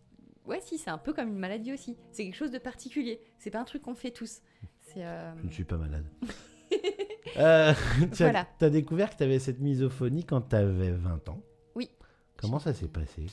ouais, 0.49 0.61
si, 0.61 0.79
c'est 0.79 0.91
un 0.91 0.99
peu 0.99 1.13
comme 1.13 1.29
une 1.29 1.39
maladie 1.39 1.73
aussi. 1.73 1.97
C'est 2.11 2.25
quelque 2.25 2.35
chose 2.35 2.51
de 2.51 2.59
particulier. 2.59 3.21
C'est 3.39 3.51
pas 3.51 3.61
un 3.61 3.65
truc 3.65 3.83
qu'on 3.83 3.95
fait 3.95 4.11
tous. 4.11 4.41
Euh, 4.97 5.33
Je 5.41 5.47
ne 5.47 5.51
suis 5.53 5.65
pas 5.65 5.77
malade. 5.77 6.07
euh, 7.37 7.73
tu 8.15 8.23
as, 8.23 8.27
Voilà. 8.31 8.47
t'as 8.59 8.71
découvert 8.71 9.11
que 9.11 9.17
tu 9.17 9.23
avais 9.23 9.39
cette 9.39 9.61
misophonie 9.61 10.25
quand 10.25 10.41
tu 10.41 10.57
avais 10.57 10.91
20 10.93 11.29
ans? 11.29 11.41
Oui. 11.75 11.91
Comment 12.37 12.59
ça 12.59 12.73
s'est 12.75 12.89
passé? 12.89 13.27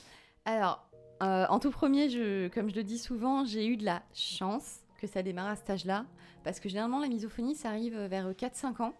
Alors, 0.44 0.88
euh, 1.22 1.46
en 1.48 1.58
tout 1.58 1.70
premier, 1.70 2.08
je, 2.10 2.48
comme 2.48 2.68
je 2.70 2.74
le 2.76 2.84
dis 2.84 2.98
souvent, 2.98 3.44
j'ai 3.44 3.66
eu 3.66 3.76
de 3.76 3.84
la 3.84 4.02
chance 4.14 4.80
que 5.00 5.06
ça 5.06 5.22
démarre 5.22 5.48
à 5.48 5.56
cet 5.56 5.70
âge-là. 5.70 6.06
Parce 6.44 6.60
que 6.60 6.68
généralement, 6.68 7.00
la 7.00 7.08
misophonie, 7.08 7.54
ça 7.54 7.70
arrive 7.70 7.96
vers 7.98 8.30
4-5 8.30 8.82
ans, 8.82 8.94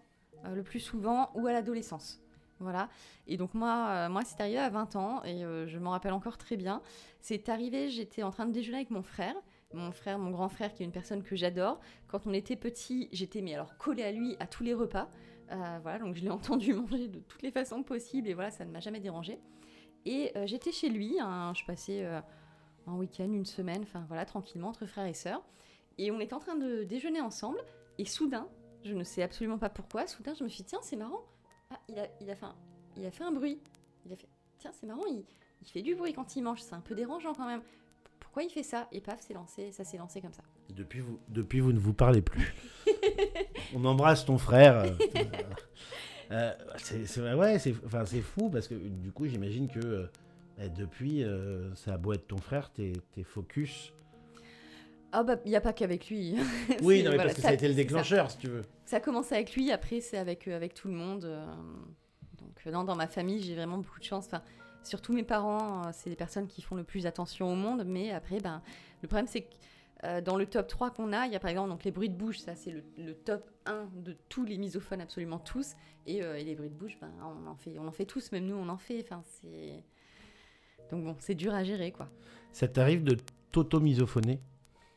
euh, 0.45 0.55
le 0.55 0.63
plus 0.63 0.79
souvent, 0.79 1.29
ou 1.35 1.47
à 1.47 1.53
l'adolescence. 1.53 2.19
Voilà. 2.59 2.89
Et 3.27 3.37
donc, 3.37 3.53
moi, 3.53 3.87
euh, 3.89 4.09
moi 4.09 4.23
c'est 4.25 4.39
arrivé 4.41 4.57
à 4.57 4.69
20 4.69 4.95
ans, 4.95 5.23
et 5.23 5.43
euh, 5.43 5.67
je 5.67 5.77
m'en 5.77 5.91
rappelle 5.91 6.13
encore 6.13 6.37
très 6.37 6.57
bien. 6.57 6.81
C'est 7.19 7.49
arrivé, 7.49 7.89
j'étais 7.89 8.23
en 8.23 8.31
train 8.31 8.45
de 8.45 8.51
déjeuner 8.51 8.77
avec 8.77 8.89
mon 8.89 9.03
frère. 9.03 9.35
Mon 9.73 9.91
frère, 9.91 10.17
mon 10.17 10.31
grand 10.31 10.49
frère, 10.49 10.73
qui 10.73 10.83
est 10.83 10.85
une 10.85 10.91
personne 10.91 11.23
que 11.23 11.35
j'adore. 11.35 11.79
Quand 12.07 12.25
on 12.25 12.33
était 12.33 12.55
petit, 12.55 13.09
j'étais 13.11 13.41
mais 13.41 13.53
alors 13.53 13.77
collée 13.77 14.03
à 14.03 14.11
lui 14.11 14.37
à 14.39 14.47
tous 14.47 14.63
les 14.63 14.73
repas. 14.73 15.09
Euh, 15.51 15.79
voilà, 15.81 15.99
donc 15.99 16.15
je 16.15 16.21
l'ai 16.21 16.29
entendu 16.31 16.73
manger 16.73 17.07
de 17.07 17.19
toutes 17.19 17.41
les 17.41 17.51
façons 17.51 17.83
possibles, 17.83 18.27
et 18.27 18.33
voilà, 18.33 18.49
ça 18.49 18.65
ne 18.65 18.71
m'a 18.71 18.79
jamais 18.79 18.99
dérangé. 18.99 19.39
Et 20.05 20.31
j'étais 20.45 20.71
chez 20.71 20.87
lui, 20.87 21.17
hein, 21.19 21.51
je 21.53 21.65
passais 21.65 22.05
un 22.05 22.93
week-end, 22.93 23.25
une 23.25 23.45
semaine, 23.45 23.81
enfin 23.83 24.05
voilà, 24.07 24.23
tranquillement, 24.23 24.69
entre 24.69 24.85
frères 24.85 25.05
et 25.05 25.13
sœurs. 25.13 25.43
Et 25.97 26.11
on 26.11 26.21
était 26.21 26.33
en 26.33 26.39
train 26.39 26.55
de 26.55 26.83
déjeuner 26.83 27.19
ensemble, 27.19 27.59
et 27.97 28.05
soudain, 28.05 28.47
je 28.83 28.93
ne 28.93 29.03
sais 29.03 29.21
absolument 29.21 29.57
pas 29.57 29.69
pourquoi, 29.69 30.07
soudain 30.07 30.33
je 30.33 30.45
me 30.45 30.49
suis 30.49 30.63
dit, 30.63 30.69
tiens, 30.69 30.79
c'est 30.81 30.95
marrant, 30.95 31.25
ah, 31.71 31.79
il, 31.89 31.99
a, 31.99 32.07
il, 32.21 32.29
a 32.29 32.35
faim. 32.35 32.55
il 32.95 33.05
a 33.05 33.11
fait 33.11 33.23
un 33.23 33.31
bruit. 33.31 33.59
Il 34.05 34.13
a 34.13 34.15
fait 34.15 34.27
Tiens, 34.59 34.71
c'est 34.73 34.87
marrant, 34.87 35.05
il, 35.07 35.23
il 35.61 35.67
fait 35.67 35.81
du 35.83 35.93
bruit 35.95 36.13
quand 36.13 36.35
il 36.35 36.41
mange, 36.41 36.61
c'est 36.61 36.73
un 36.73 36.79
peu 36.81 36.95
dérangeant 36.95 37.33
quand 37.33 37.45
même. 37.45 37.61
Pourquoi 38.19 38.41
il 38.43 38.49
fait 38.49 38.63
ça? 38.63 38.87
Et 38.91 39.01
paf, 39.01 39.19
c'est 39.21 39.33
lancé, 39.35 39.71
ça 39.71 39.83
s'est 39.83 39.97
lancé 39.97 40.19
comme 40.21 40.33
ça. 40.33 40.41
Depuis 40.69 40.99
vous, 41.01 41.19
depuis, 41.29 41.59
vous 41.59 41.71
ne 41.73 41.79
vous 41.79 41.93
parlez 41.93 42.21
plus. 42.21 42.53
On 43.75 43.85
embrasse 43.85 44.25
ton 44.25 44.37
frère. 44.37 44.83
euh, 46.31 46.53
c'est 46.77 47.05
c'est- 47.05 47.33
ouais, 47.33 47.59
c'est 47.59 47.75
enfin, 47.85 48.05
c'est 48.05 48.21
fou 48.21 48.49
parce 48.49 48.67
que 48.67 48.75
du 48.75 49.11
coup, 49.11 49.27
j'imagine 49.27 49.67
que 49.67 49.79
euh, 49.79 50.07
bah, 50.57 50.67
depuis, 50.69 51.23
euh, 51.23 51.73
ça 51.75 51.93
a 51.93 51.97
beau 51.97 52.13
être 52.13 52.27
ton 52.27 52.37
frère, 52.37 52.71
t'es 52.71 52.93
t'es 53.11 53.23
focus. 53.23 53.93
Ah 55.11 55.23
bah, 55.23 55.37
il 55.45 55.49
n'y 55.49 55.55
a 55.55 55.61
pas 55.61 55.73
qu'avec 55.73 56.09
lui. 56.09 56.35
Oui, 56.81 57.03
non, 57.03 57.11
mais 57.11 57.15
voilà, 57.15 57.23
parce 57.23 57.35
que 57.35 57.41
ça 57.41 57.49
a 57.49 57.53
été 57.53 57.67
le 57.67 57.73
ça. 57.73 57.77
déclencheur, 57.77 58.29
si 58.31 58.37
tu 58.37 58.47
veux. 58.47 58.65
Ça 58.85 58.97
a 58.97 58.99
commencé 58.99 59.35
avec 59.35 59.55
lui, 59.55 59.71
après 59.71 60.01
c'est 60.01 60.17
avec, 60.17 60.47
euh, 60.47 60.55
avec 60.55 60.73
tout 60.73 60.87
le 60.87 60.93
monde. 60.93 61.25
euh, 61.25 61.45
donc 62.39 62.61
euh, 62.65 62.71
non, 62.71 62.83
dans 62.83 62.95
ma 62.95 63.07
famille, 63.07 63.41
j'ai 63.41 63.55
vraiment 63.55 63.77
beaucoup 63.77 63.99
de 63.99 64.03
chance. 64.03 64.25
Enfin, 64.27 64.41
surtout 64.83 65.13
mes 65.13 65.23
parents, 65.23 65.91
c'est 65.93 66.09
les 66.09 66.15
personnes 66.15 66.47
qui 66.47 66.61
font 66.61 66.75
le 66.75 66.83
plus 66.83 67.05
attention 67.05 67.51
au 67.51 67.55
monde. 67.55 67.83
Mais 67.85 68.11
après, 68.11 68.39
ben, 68.39 68.61
le 69.01 69.07
problème 69.07 69.27
c'est 69.27 69.41
que 69.41 69.53
euh, 70.03 70.21
dans 70.21 70.35
le 70.35 70.45
top 70.45 70.67
3 70.67 70.91
qu'on 70.91 71.11
a, 71.13 71.25
il 71.25 71.33
y 71.33 71.35
a 71.35 71.39
par 71.39 71.49
exemple 71.49 71.69
donc, 71.69 71.83
les 71.83 71.91
bruits 71.91 72.09
de 72.09 72.15
bouche, 72.15 72.37
ça 72.39 72.53
c'est 72.55 72.69
le, 72.71 72.83
le 72.97 73.15
top 73.15 73.49
1 73.65 73.89
de 73.95 74.15
tous 74.29 74.45
les 74.45 74.57
misophones, 74.57 75.01
absolument 75.01 75.39
tous. 75.39 75.73
Et, 76.05 76.21
euh, 76.21 76.35
et 76.37 76.43
les 76.43 76.53
bruits 76.55 76.69
de 76.69 76.75
bouche, 76.75 76.97
ben, 77.01 77.09
on, 77.23 77.47
en 77.49 77.55
fait, 77.55 77.77
on 77.79 77.87
en 77.87 77.91
fait 77.91 78.05
tous, 78.05 78.31
même 78.31 78.45
nous 78.45 78.55
on 78.55 78.69
en 78.69 78.77
fait. 78.77 79.03
Enfin, 79.03 79.23
c'est... 79.25 79.83
Donc 80.91 81.03
bon, 81.03 81.15
c'est 81.19 81.33
dur 81.35 81.53
à 81.53 81.63
gérer 81.63 81.91
quoi. 81.91 82.09
Ça 82.51 82.67
t'arrive 82.67 83.03
de 83.03 83.17
t'auto-misophoner? 83.51 84.39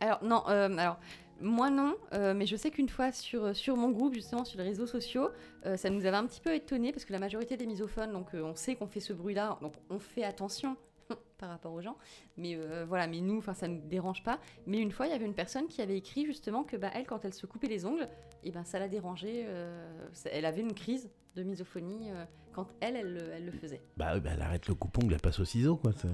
Alors, 0.01 0.23
non, 0.25 0.43
euh, 0.49 0.77
alors, 0.77 0.99
moi 1.41 1.71
non, 1.71 1.95
euh, 2.13 2.35
mais 2.35 2.47
je 2.47 2.57
sais 2.57 2.71
qu'une 2.71 2.89
fois 2.89 3.13
sur, 3.13 3.55
sur 3.57 3.77
mon 3.77 3.91
groupe, 3.91 4.15
justement 4.15 4.45
sur 4.45 4.59
les 4.59 4.65
réseaux 4.65 4.87
sociaux, 4.87 5.31
euh, 5.67 5.77
ça 5.77 5.89
nous 5.91 6.05
avait 6.07 6.17
un 6.17 6.27
petit 6.27 6.41
peu 6.41 6.55
étonné 6.55 6.93
parce 6.93 7.05
que 7.05 7.13
la 7.13 7.19
majorité 7.19 7.57
des 7.57 7.67
misophones, 7.67 8.13
donc 8.13 8.35
euh, 8.35 8.43
on 8.43 8.55
sait 8.55 8.77
qu'on 8.77 8.87
fait 8.87 9.01
ce 9.01 9.13
bruit-là, 9.13 9.59
donc 9.63 9.75
on 9.89 9.99
fait 9.99 10.25
attention 10.25 10.77
par 11.39 11.49
rapport 11.49 11.73
aux 11.73 11.81
gens, 11.81 11.97
mais 12.37 12.57
euh, 12.57 12.85
voilà, 12.87 13.07
mais 13.07 13.21
nous, 13.21 13.39
enfin 13.39 13.55
ça 13.55 13.69
nous 13.69 13.81
dérange 13.81 14.23
pas. 14.23 14.39
Mais 14.67 14.79
une 14.79 14.91
fois, 14.91 15.07
il 15.07 15.11
y 15.13 15.15
avait 15.15 15.25
une 15.27 15.35
personne 15.35 15.67
qui 15.67 15.81
avait 15.83 15.97
écrit 15.97 16.27
justement 16.27 16.63
que 16.65 16.77
bah, 16.77 16.91
elle, 16.95 17.07
quand 17.07 17.25
elle 17.25 17.35
se 17.35 17.47
coupait 17.47 17.69
les 17.69 17.85
ongles, 17.87 18.09
et 18.45 18.51
ben 18.53 18.65
ça 18.65 18.79
la 18.79 18.89
dérangeait, 18.89 19.45
euh, 19.47 20.09
ça- 20.13 20.29
elle 20.33 20.45
avait 20.45 20.61
une 20.63 20.75
crise 20.75 21.11
de 21.37 21.43
misophonie 21.43 22.11
euh, 22.11 22.25
quand 22.53 22.67
elle, 22.81 22.97
elle, 22.97 23.15
le- 23.15 23.31
elle 23.33 23.45
le 23.47 23.53
faisait. 23.53 23.81
Bah, 23.97 24.11
oui, 24.15 24.21
bah, 24.21 24.31
elle 24.35 24.43
arrête 24.43 24.67
le 24.69 24.75
coupon, 24.75 25.01
elle 25.11 25.21
passe 25.21 25.39
au 25.41 25.45
ciseau, 25.45 25.77
quoi. 25.77 25.93
Ça, 25.93 26.09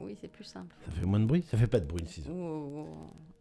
Oui, 0.00 0.16
c'est 0.20 0.28
plus 0.28 0.44
simple. 0.44 0.74
ça 0.84 0.90
fait 0.90 1.06
moins 1.06 1.20
de 1.20 1.26
bruit. 1.26 1.42
Ça 1.42 1.56
fait 1.56 1.66
pas 1.68 1.80
de 1.80 1.86
bruit, 1.86 2.02
le 2.02 2.08
ciseau. 2.08 2.32
Ou, 2.32 2.80
ou 2.80 2.86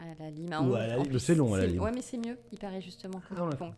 à 0.04 0.24
la 0.24 0.30
lime. 0.30 0.54
Ou 0.70 0.76
à 0.76 0.88
la 0.88 0.94
en 1.00 1.04
lime, 1.04 1.12
plus, 1.12 1.20
c'est 1.20 1.36
long, 1.36 1.54
à 1.54 1.58
la 1.58 1.64
c'est- 1.64 1.70
lime. 1.72 1.82
Ouais, 1.82 1.92
mais 1.94 2.02
c'est 2.02 2.18
mieux, 2.18 2.38
il 2.52 2.58
paraît 2.60 2.82
justement. 2.82 3.22
Ah, 3.36 3.44
ouais. 3.46 3.56
bon. 3.60 3.74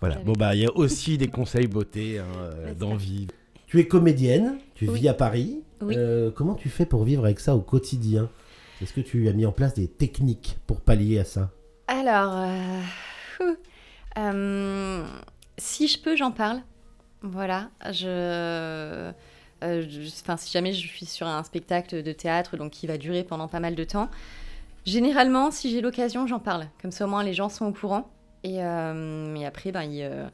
Voilà. 0.00 0.16
Bon, 0.24 0.32
bah, 0.32 0.54
il 0.54 0.62
y 0.62 0.66
a 0.66 0.72
aussi 0.76 1.18
des 1.18 1.28
conseils 1.28 1.66
beauté 1.66 2.18
hein, 2.18 2.24
euh, 2.38 2.66
N'est-ce 2.66 2.78
dans 2.78 2.90
pas 2.90 2.96
vie. 2.96 3.26
Tu 3.66 3.80
es 3.80 3.86
comédienne, 3.86 4.58
tu 4.74 4.88
Oui. 4.88 5.00
vis 5.00 5.08
à 5.08 5.14
Paris. 5.14 5.60
Oui. 5.82 5.94
Euh, 5.96 6.30
comment 6.30 6.54
tu 6.54 6.68
fais 6.68 6.86
pour 6.86 7.04
vivre 7.04 7.24
avec 7.24 7.40
ça 7.40 7.54
au 7.54 7.60
quotidien? 7.60 8.30
Est-ce 8.80 8.92
que 8.92 9.00
tu 9.00 9.28
as 9.28 9.32
mis 9.32 9.44
en 9.44 9.52
place 9.52 9.74
des 9.74 9.88
techniques 9.88 10.56
pour 10.66 10.80
pallier 10.80 11.18
à 11.18 11.24
ça? 11.24 11.50
Alors, 11.88 12.32
euh, 14.18 15.04
si 15.58 15.88
je 15.88 15.98
peux, 16.00 16.16
j'en 16.16 16.30
parle. 16.30 16.60
Voilà, 17.22 17.70
je- 17.90 19.10
enfin, 19.60 20.36
si 20.36 20.52
jamais 20.52 20.72
je 20.72 20.86
suis 20.86 21.06
sur 21.06 21.26
un 21.26 21.42
spectacle 21.42 22.02
de 22.04 22.12
théâtre, 22.12 22.56
donc 22.56 22.70
qui 22.70 22.86
va 22.86 22.96
durer 22.96 23.24
pendant 23.24 23.48
pas 23.48 23.58
mal 23.58 23.74
de 23.74 23.82
temps, 23.84 24.08
généralement, 24.88 25.50
si 25.50 25.70
j'ai 25.70 25.80
l'occasion, 25.80 26.26
j'en 26.26 26.38
parle. 26.38 26.66
Comme 26.80 26.90
ça, 26.90 27.04
au 27.04 27.08
moins, 27.08 27.22
les 27.22 27.34
gens 27.34 27.48
sont 27.48 27.66
au 27.66 27.72
courant. 27.72 28.10
Et, 28.44 28.62
euh, 28.62 29.46
après, 29.46 29.72
ben, 29.72 29.82
ils, 29.82 30.02
euh, 30.02 30.28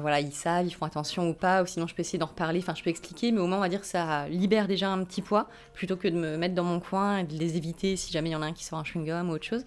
voilà, 0.00 0.20
ils 0.20 0.32
savent, 0.32 0.66
ils 0.66 0.72
font 0.72 0.84
attention 0.86 1.28
ou 1.28 1.34
pas, 1.34 1.62
ou 1.62 1.66
sinon 1.66 1.86
je 1.86 1.94
peux 1.94 2.00
essayer 2.00 2.18
d'en 2.18 2.26
reparler, 2.26 2.58
enfin, 2.58 2.74
je 2.74 2.82
peux 2.82 2.90
expliquer, 2.90 3.30
mais 3.30 3.40
au 3.40 3.46
moins, 3.46 3.58
on 3.58 3.60
va 3.60 3.68
dire 3.68 3.80
que 3.80 3.86
ça 3.86 4.28
libère 4.28 4.66
déjà 4.66 4.90
un 4.90 5.04
petit 5.04 5.22
poids, 5.22 5.48
plutôt 5.74 5.96
que 5.96 6.08
de 6.08 6.16
me 6.16 6.36
mettre 6.36 6.54
dans 6.54 6.64
mon 6.64 6.80
coin 6.80 7.18
et 7.18 7.24
de 7.24 7.34
les 7.34 7.56
éviter 7.56 7.96
si 7.96 8.12
jamais 8.12 8.30
il 8.30 8.32
y 8.32 8.36
en 8.36 8.42
a 8.42 8.46
un 8.46 8.52
qui 8.52 8.64
sort 8.64 8.78
un 8.78 8.82
chewing-gum 8.82 9.28
ou 9.28 9.32
autre 9.32 9.44
chose. 9.44 9.64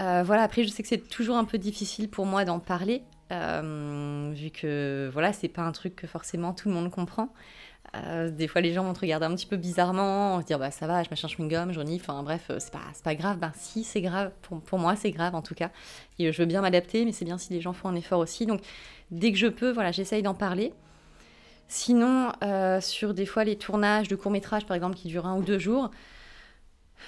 Euh, 0.00 0.22
voilà, 0.24 0.42
après, 0.42 0.62
je 0.64 0.68
sais 0.68 0.82
que 0.82 0.88
c'est 0.88 1.08
toujours 1.08 1.36
un 1.36 1.44
peu 1.44 1.58
difficile 1.58 2.08
pour 2.08 2.24
moi 2.24 2.44
d'en 2.44 2.60
parler, 2.60 3.02
euh, 3.32 4.32
vu 4.34 4.50
que 4.50 5.10
voilà, 5.12 5.32
c'est 5.32 5.48
pas 5.48 5.62
un 5.62 5.72
truc 5.72 5.96
que 5.96 6.06
forcément 6.06 6.54
tout 6.54 6.68
le 6.68 6.74
monde 6.74 6.90
comprend. 6.90 7.28
Euh, 7.96 8.30
des 8.30 8.48
fois, 8.48 8.60
les 8.60 8.72
gens 8.72 8.84
vont 8.84 8.92
te 8.92 9.00
regarder 9.00 9.26
un 9.26 9.34
petit 9.34 9.46
peu 9.46 9.56
bizarrement, 9.56 10.40
dire 10.40 10.58
bah 10.58 10.70
ça 10.70 10.86
va, 10.86 11.02
je 11.02 11.08
mâche 11.10 11.24
un 11.24 11.28
chewing-gum, 11.28 11.72
je 11.72 11.78
renifle, 11.78 12.10
enfin 12.10 12.22
bref, 12.22 12.46
euh, 12.50 12.56
c'est 12.58 12.72
pas, 12.72 12.80
pas 13.02 13.14
grave. 13.14 13.38
Ben 13.38 13.52
si, 13.56 13.84
c'est 13.84 14.02
grave. 14.02 14.30
Pour, 14.42 14.60
pour 14.60 14.78
moi, 14.78 14.94
c'est 14.96 15.10
grave 15.10 15.34
en 15.34 15.42
tout 15.42 15.54
cas. 15.54 15.70
Et 16.18 16.28
euh, 16.28 16.32
je 16.32 16.42
veux 16.42 16.46
bien 16.46 16.60
m'adapter, 16.60 17.04
mais 17.04 17.12
c'est 17.12 17.24
bien 17.24 17.38
si 17.38 17.52
les 17.52 17.60
gens 17.60 17.72
font 17.72 17.88
un 17.88 17.94
effort 17.94 18.20
aussi. 18.20 18.46
Donc, 18.46 18.60
dès 19.10 19.32
que 19.32 19.38
je 19.38 19.46
peux, 19.46 19.70
voilà, 19.70 19.92
j'essaye 19.92 20.22
d'en 20.22 20.34
parler. 20.34 20.74
Sinon, 21.70 22.32
sur 22.80 23.12
des 23.12 23.26
fois 23.26 23.44
les 23.44 23.56
tournages 23.56 24.08
de 24.08 24.16
courts-métrages, 24.16 24.64
par 24.64 24.74
exemple, 24.74 24.96
qui 24.96 25.08
durent 25.08 25.26
un 25.26 25.36
ou 25.36 25.42
deux 25.42 25.58
jours, 25.58 25.90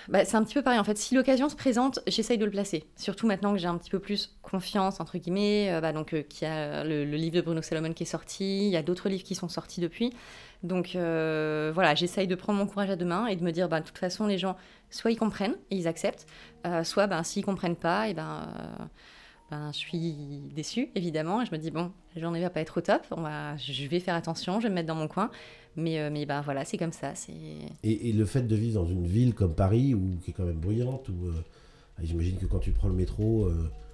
bah, 0.08 0.24
c'est 0.24 0.36
un 0.36 0.44
petit 0.44 0.54
peu 0.54 0.62
pareil. 0.62 0.78
En 0.78 0.84
fait, 0.84 0.98
si 0.98 1.14
l'occasion 1.14 1.48
se 1.48 1.56
présente, 1.56 2.00
j'essaye 2.06 2.38
de 2.38 2.44
le 2.44 2.50
placer. 2.50 2.84
Surtout 2.96 3.26
maintenant 3.26 3.52
que 3.52 3.58
j'ai 3.58 3.66
un 3.68 3.78
petit 3.78 3.90
peu 3.90 3.98
plus 3.98 4.36
confiance, 4.42 5.00
entre 5.00 5.18
guillemets, 5.18 5.78
bah, 5.80 5.92
donc 5.92 6.14
euh, 6.14 6.22
qu'il 6.22 6.46
y 6.46 6.50
a 6.50 6.84
le, 6.84 7.04
le 7.04 7.16
livre 7.16 7.36
de 7.36 7.40
Bruno 7.40 7.62
Salomon 7.62 7.92
qui 7.92 8.02
est 8.04 8.06
sorti, 8.06 8.66
il 8.66 8.70
y 8.70 8.76
a 8.76 8.82
d'autres 8.82 9.08
livres 9.08 9.24
qui 9.24 9.34
sont 9.34 9.48
sortis 9.48 9.80
depuis. 9.80 10.12
Donc 10.62 10.94
euh, 10.94 11.70
voilà, 11.74 11.94
j'essaye 11.94 12.26
de 12.26 12.34
prendre 12.34 12.58
mon 12.58 12.66
courage 12.66 12.90
à 12.90 12.96
deux 12.96 13.06
mains 13.06 13.26
et 13.26 13.36
de 13.36 13.42
me 13.42 13.50
dire, 13.50 13.68
bah, 13.68 13.80
de 13.80 13.86
toute 13.86 13.98
façon, 13.98 14.26
les 14.26 14.38
gens, 14.38 14.56
soit 14.90 15.10
ils 15.10 15.16
comprennent 15.16 15.56
et 15.70 15.76
ils 15.76 15.88
acceptent, 15.88 16.26
euh, 16.66 16.84
soit 16.84 17.06
bah, 17.06 17.22
s'ils 17.24 17.44
comprennent 17.44 17.76
pas, 17.76 18.08
et 18.08 18.14
ben, 18.14 18.46
euh, 18.58 18.84
ben, 19.50 19.72
je 19.72 19.78
suis 19.78 20.14
déçue, 20.54 20.90
évidemment. 20.94 21.40
Et 21.40 21.46
je 21.46 21.52
me 21.52 21.56
dis, 21.56 21.70
bon, 21.70 21.92
la 22.14 22.20
journée 22.20 22.40
va 22.40 22.50
pas 22.50 22.60
être 22.60 22.78
au 22.78 22.80
top, 22.82 23.06
on 23.10 23.22
va, 23.22 23.56
je 23.56 23.86
vais 23.86 24.00
faire 24.00 24.14
attention, 24.14 24.60
je 24.60 24.64
vais 24.64 24.70
me 24.70 24.74
mettre 24.74 24.88
dans 24.88 24.94
mon 24.94 25.08
coin. 25.08 25.30
Mais, 25.76 26.10
mais 26.10 26.26
ben, 26.26 26.42
voilà, 26.42 26.64
c'est 26.64 26.76
comme 26.76 26.92
ça. 26.92 27.12
et, 27.82 28.12
le 28.12 28.24
fait 28.26 28.42
de 28.42 28.56
vivre 28.56 28.82
dans 28.82 28.88
une 28.88 29.06
ville 29.06 29.34
comme 29.34 29.54
Paris, 29.54 29.94
où, 29.94 30.18
qui 30.22 30.32
est 30.32 30.34
quand 30.34 30.44
même 30.44 30.58
bruyante, 30.60 31.08
où 31.08 31.26
euh, 31.26 31.32
j'imagine 32.02 32.36
que 32.36 32.46
quand 32.46 32.58
tu 32.58 32.72
prends 32.72 32.88
le 32.88 32.94
métro, 32.94 33.48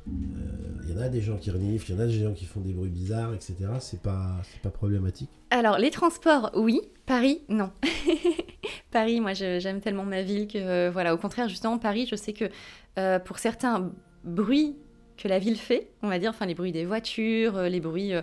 il 0.07 0.91
y 0.91 0.99
en 0.99 1.01
a 1.01 1.09
des 1.09 1.21
gens 1.21 1.37
qui 1.37 1.51
reniflent, 1.51 1.91
il 1.91 1.95
y 1.95 1.99
en 1.99 2.03
a 2.03 2.07
des 2.07 2.23
gens 2.23 2.33
qui 2.33 2.45
font 2.45 2.61
des 2.61 2.73
bruits 2.73 2.91
bizarres, 2.91 3.35
etc. 3.35 3.57
C'est 3.81 4.01
pas, 4.01 4.43
pas 4.63 4.71
problématique. 4.71 5.31
Alors, 5.51 5.79
les 5.79 5.91
transports, 5.91 6.51
oui. 6.55 6.81
Paris, 7.07 7.43
non. 7.49 7.71
Paris, 8.91 9.21
moi, 9.21 9.33
j'aime 9.33 9.81
tellement 9.81 10.05
ma 10.05 10.23
ville 10.23 10.49
que, 10.49 10.59
euh, 10.59 10.91
voilà, 10.93 11.15
au 11.15 11.19
contraire, 11.19 11.49
justement, 11.49 11.79
Paris, 11.79 12.07
je 12.11 12.17
sais 12.17 12.33
que 12.33 12.47
euh, 12.99 13.19
pour 13.19 13.39
certains 13.39 13.93
bruits 14.25 14.77
que 15.17 15.29
la 15.29 15.39
ville 15.39 15.57
fait, 15.57 15.91
on 16.03 16.09
va 16.09 16.19
dire, 16.19 16.31
enfin, 16.31 16.47
les 16.47 16.55
bruits 16.55 16.73
des 16.73 16.85
voitures, 16.85 17.57
euh, 17.57 17.69
les 17.69 17.81
bruits 17.81 18.13
euh, 18.13 18.23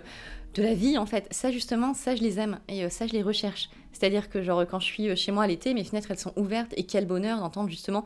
de 0.54 0.62
la 0.62 0.74
vie, 0.74 0.98
en 0.98 1.06
fait, 1.06 1.26
ça, 1.30 1.50
justement, 1.50 1.94
ça, 1.94 2.14
je 2.16 2.22
les 2.22 2.38
aime 2.38 2.60
et 2.68 2.84
euh, 2.84 2.88
ça, 2.88 3.06
je 3.06 3.12
les 3.12 3.22
recherche. 3.22 3.68
C'est-à-dire 3.92 4.28
que, 4.28 4.42
genre, 4.42 4.66
quand 4.66 4.80
je 4.80 4.86
suis 4.86 5.08
euh, 5.08 5.16
chez 5.16 5.32
moi 5.32 5.46
l'été, 5.46 5.74
mes 5.74 5.84
fenêtres, 5.84 6.10
elles 6.10 6.18
sont 6.18 6.32
ouvertes 6.36 6.72
et 6.76 6.84
quel 6.84 7.06
bonheur 7.06 7.40
d'entendre, 7.40 7.68
justement, 7.68 8.04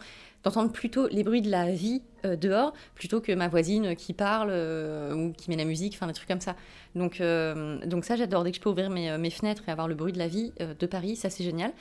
d'entendre 0.49 0.73
plutôt 0.73 1.09
les 1.09 1.23
bruits 1.23 1.43
de 1.43 1.50
la 1.50 1.71
vie 1.71 2.02
euh, 2.25 2.37
dehors 2.37 2.73
plutôt 2.95 3.21
que 3.21 3.33
ma 3.33 3.49
voisine 3.49 3.95
qui 3.95 4.12
parle 4.12 4.49
euh, 4.50 5.14
ou 5.14 5.33
qui 5.33 5.50
met 5.50 5.57
la 5.57 5.64
musique, 5.64 5.95
enfin, 5.95 6.07
des 6.07 6.12
trucs 6.12 6.28
comme 6.28 6.40
ça. 6.40 6.57
Donc, 6.95 7.21
euh, 7.21 7.85
donc 7.87 8.05
ça, 8.05 8.17
j'adore. 8.17 8.45
Dès 8.45 8.50
que 8.50 8.57
je 8.57 8.62
peux 8.62 8.71
ouvrir 8.71 8.90
mes, 8.90 9.17
mes 9.19 9.31
fenêtres 9.31 9.62
et 9.69 9.71
avoir 9.71 9.88
le 9.88 9.95
bruit 9.95 10.12
de 10.12 10.19
la 10.19 10.28
vie 10.28 10.52
de 10.59 10.87
Paris, 10.87 11.17
ça, 11.17 11.31
c'est 11.31 11.45
génial. 11.45 11.73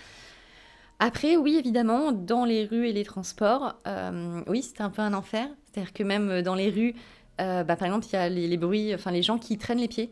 Après, 1.00 1.38
oui, 1.38 1.55
évidemment, 1.55 2.12
dans 2.12 2.43
les 2.43 2.65
rues 2.65 2.88
et 2.88 2.93
les 2.93 3.03
transports, 3.03 3.75
oui, 4.47 4.63
c'était 4.63 4.81
un 4.81 4.89
peu 4.89 5.01
un 5.01 5.13
enfer. 5.13 5.47
C'est-à-dire 5.65 5.93
que 5.93 6.03
même 6.03 6.41
dans 6.41 6.55
les 6.55 6.69
rues, 6.69 6.95
bah, 7.38 7.63
par 7.63 7.83
exemple, 7.83 8.05
il 8.07 8.13
y 8.13 8.15
a 8.15 8.29
les 8.29 8.57
bruits, 8.57 8.93
enfin, 8.95 9.12
les 9.12 9.21
gens 9.21 9.38
qui 9.38 9.57
traînent 9.57 9.79
les 9.79 9.88
pieds. 9.88 10.12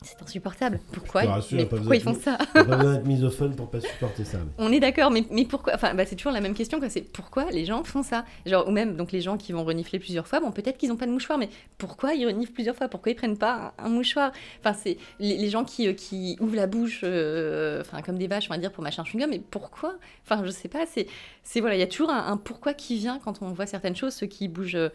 C'est 0.00 0.22
insupportable. 0.22 0.78
Pourquoi, 0.92 1.22
rassure, 1.22 1.58
mais 1.58 1.66
pourquoi 1.66 1.96
ils 1.96 2.00
font 2.00 2.14
ça 2.14 2.38
T'as 2.54 2.62
pas 2.64 2.76
besoin 2.76 2.94
d'être 2.94 3.06
misophone 3.06 3.56
pour 3.56 3.68
pas 3.68 3.80
supporter 3.80 4.24
ça. 4.24 4.38
mais- 4.38 4.52
On 4.58 4.70
est 4.70 4.78
d'accord, 4.78 5.10
mais, 5.10 5.24
mais 5.32 5.44
pourquoi 5.44 5.74
Enfin, 5.74 5.92
bah, 5.94 6.06
c'est 6.06 6.14
toujours 6.14 6.30
la 6.30 6.40
même 6.40 6.54
question. 6.54 6.78
C'est 6.88 7.00
pourquoi 7.02 7.50
les 7.50 7.64
gens 7.64 7.82
font 7.82 8.04
ça? 8.04 8.24
Genre, 8.46 8.68
ou 8.68 8.70
même 8.70 8.94
donc 8.96 9.10
les 9.10 9.20
gens 9.20 9.36
qui 9.36 9.50
vont 9.52 9.64
renifler 9.64 9.98
plusieurs 9.98 10.28
fois. 10.28 10.38
Bon, 10.38 10.52
peut-être 10.52 10.78
qu'ils 10.78 10.88
n'ont 10.90 10.96
pas 10.96 11.06
de 11.06 11.10
mouchoir, 11.10 11.36
mais 11.36 11.48
pourquoi 11.78 12.14
ils 12.14 12.26
reniflent 12.26 12.52
plusieurs 12.52 12.76
fois? 12.76 12.86
Pourquoi 12.86 13.10
ils 13.10 13.16
prennent 13.16 13.36
pas 13.36 13.74
un, 13.76 13.86
un 13.86 13.88
mouchoir? 13.88 14.30
Enfin, 14.60 14.72
c'est 14.72 14.98
les, 15.18 15.36
les 15.36 15.50
gens 15.50 15.64
qui, 15.64 15.88
euh, 15.88 15.94
qui 15.94 16.36
ouvrent 16.38 16.54
la 16.54 16.68
bouche, 16.68 17.00
euh, 17.02 17.80
enfin 17.80 18.00
comme 18.00 18.18
des 18.18 18.28
vaches, 18.28 18.46
on 18.50 18.54
va 18.54 18.58
dire 18.60 18.70
pour 18.70 18.84
mâcher 18.84 19.00
un 19.00 19.04
chewing-gum. 19.04 19.30
Mais 19.30 19.40
pourquoi? 19.50 19.96
Enfin, 20.24 20.44
je 20.44 20.50
sais 20.50 20.68
pas. 20.68 20.86
C'est, 20.86 21.08
c'est 21.42 21.58
voilà, 21.58 21.74
il 21.74 21.80
y 21.80 21.82
a 21.82 21.88
toujours 21.88 22.10
un, 22.10 22.24
un 22.30 22.36
pourquoi 22.36 22.72
qui 22.72 22.96
vient 22.98 23.18
quand 23.18 23.42
on 23.42 23.50
voit 23.50 23.66
certaines 23.66 23.96
choses. 23.96 24.14
Ceux 24.14 24.28
qui 24.28 24.46
bougent 24.46 24.76
euh, 24.76 24.90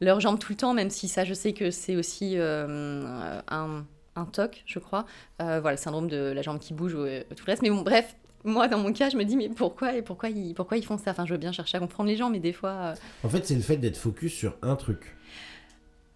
leurs 0.00 0.18
jambes 0.18 0.40
tout 0.40 0.50
le 0.52 0.56
temps, 0.56 0.74
même 0.74 0.90
si 0.90 1.06
ça, 1.06 1.24
je 1.24 1.32
sais 1.32 1.52
que 1.52 1.70
c'est 1.70 1.94
aussi 1.94 2.36
un 2.38 3.84
un 4.18 4.24
TOC, 4.24 4.62
je 4.66 4.78
crois. 4.78 5.04
Euh, 5.42 5.60
voilà, 5.60 5.72
le 5.76 5.80
syndrome 5.80 6.08
de 6.08 6.32
la 6.34 6.42
jambe 6.42 6.58
qui 6.58 6.74
bouge 6.74 6.94
ou 6.94 6.98
euh, 7.00 7.22
tout 7.36 7.44
le 7.46 7.50
reste. 7.52 7.62
Mais 7.62 7.70
bon, 7.70 7.82
bref, 7.82 8.16
moi, 8.44 8.68
dans 8.68 8.78
mon 8.78 8.92
cas, 8.92 9.08
je 9.10 9.16
me 9.16 9.24
dis, 9.24 9.36
mais 9.36 9.48
pourquoi 9.48 9.94
et 9.96 10.02
pourquoi 10.02 10.28
ils, 10.28 10.54
pourquoi 10.54 10.76
ils 10.76 10.84
font 10.84 10.98
ça? 10.98 11.10
Enfin, 11.10 11.26
je 11.26 11.32
veux 11.32 11.38
bien 11.38 11.52
chercher 11.52 11.76
à 11.76 11.80
comprendre 11.80 12.08
les 12.08 12.16
gens, 12.16 12.30
mais 12.30 12.38
des 12.40 12.52
fois. 12.52 12.70
euh, 12.70 12.94
En 13.24 13.28
fait, 13.28 13.44
c'est 13.46 13.54
le 13.54 13.60
fait 13.60 13.76
d'être 13.76 13.96
focus 13.96 14.32
sur 14.32 14.56
un 14.62 14.76
truc. 14.76 15.16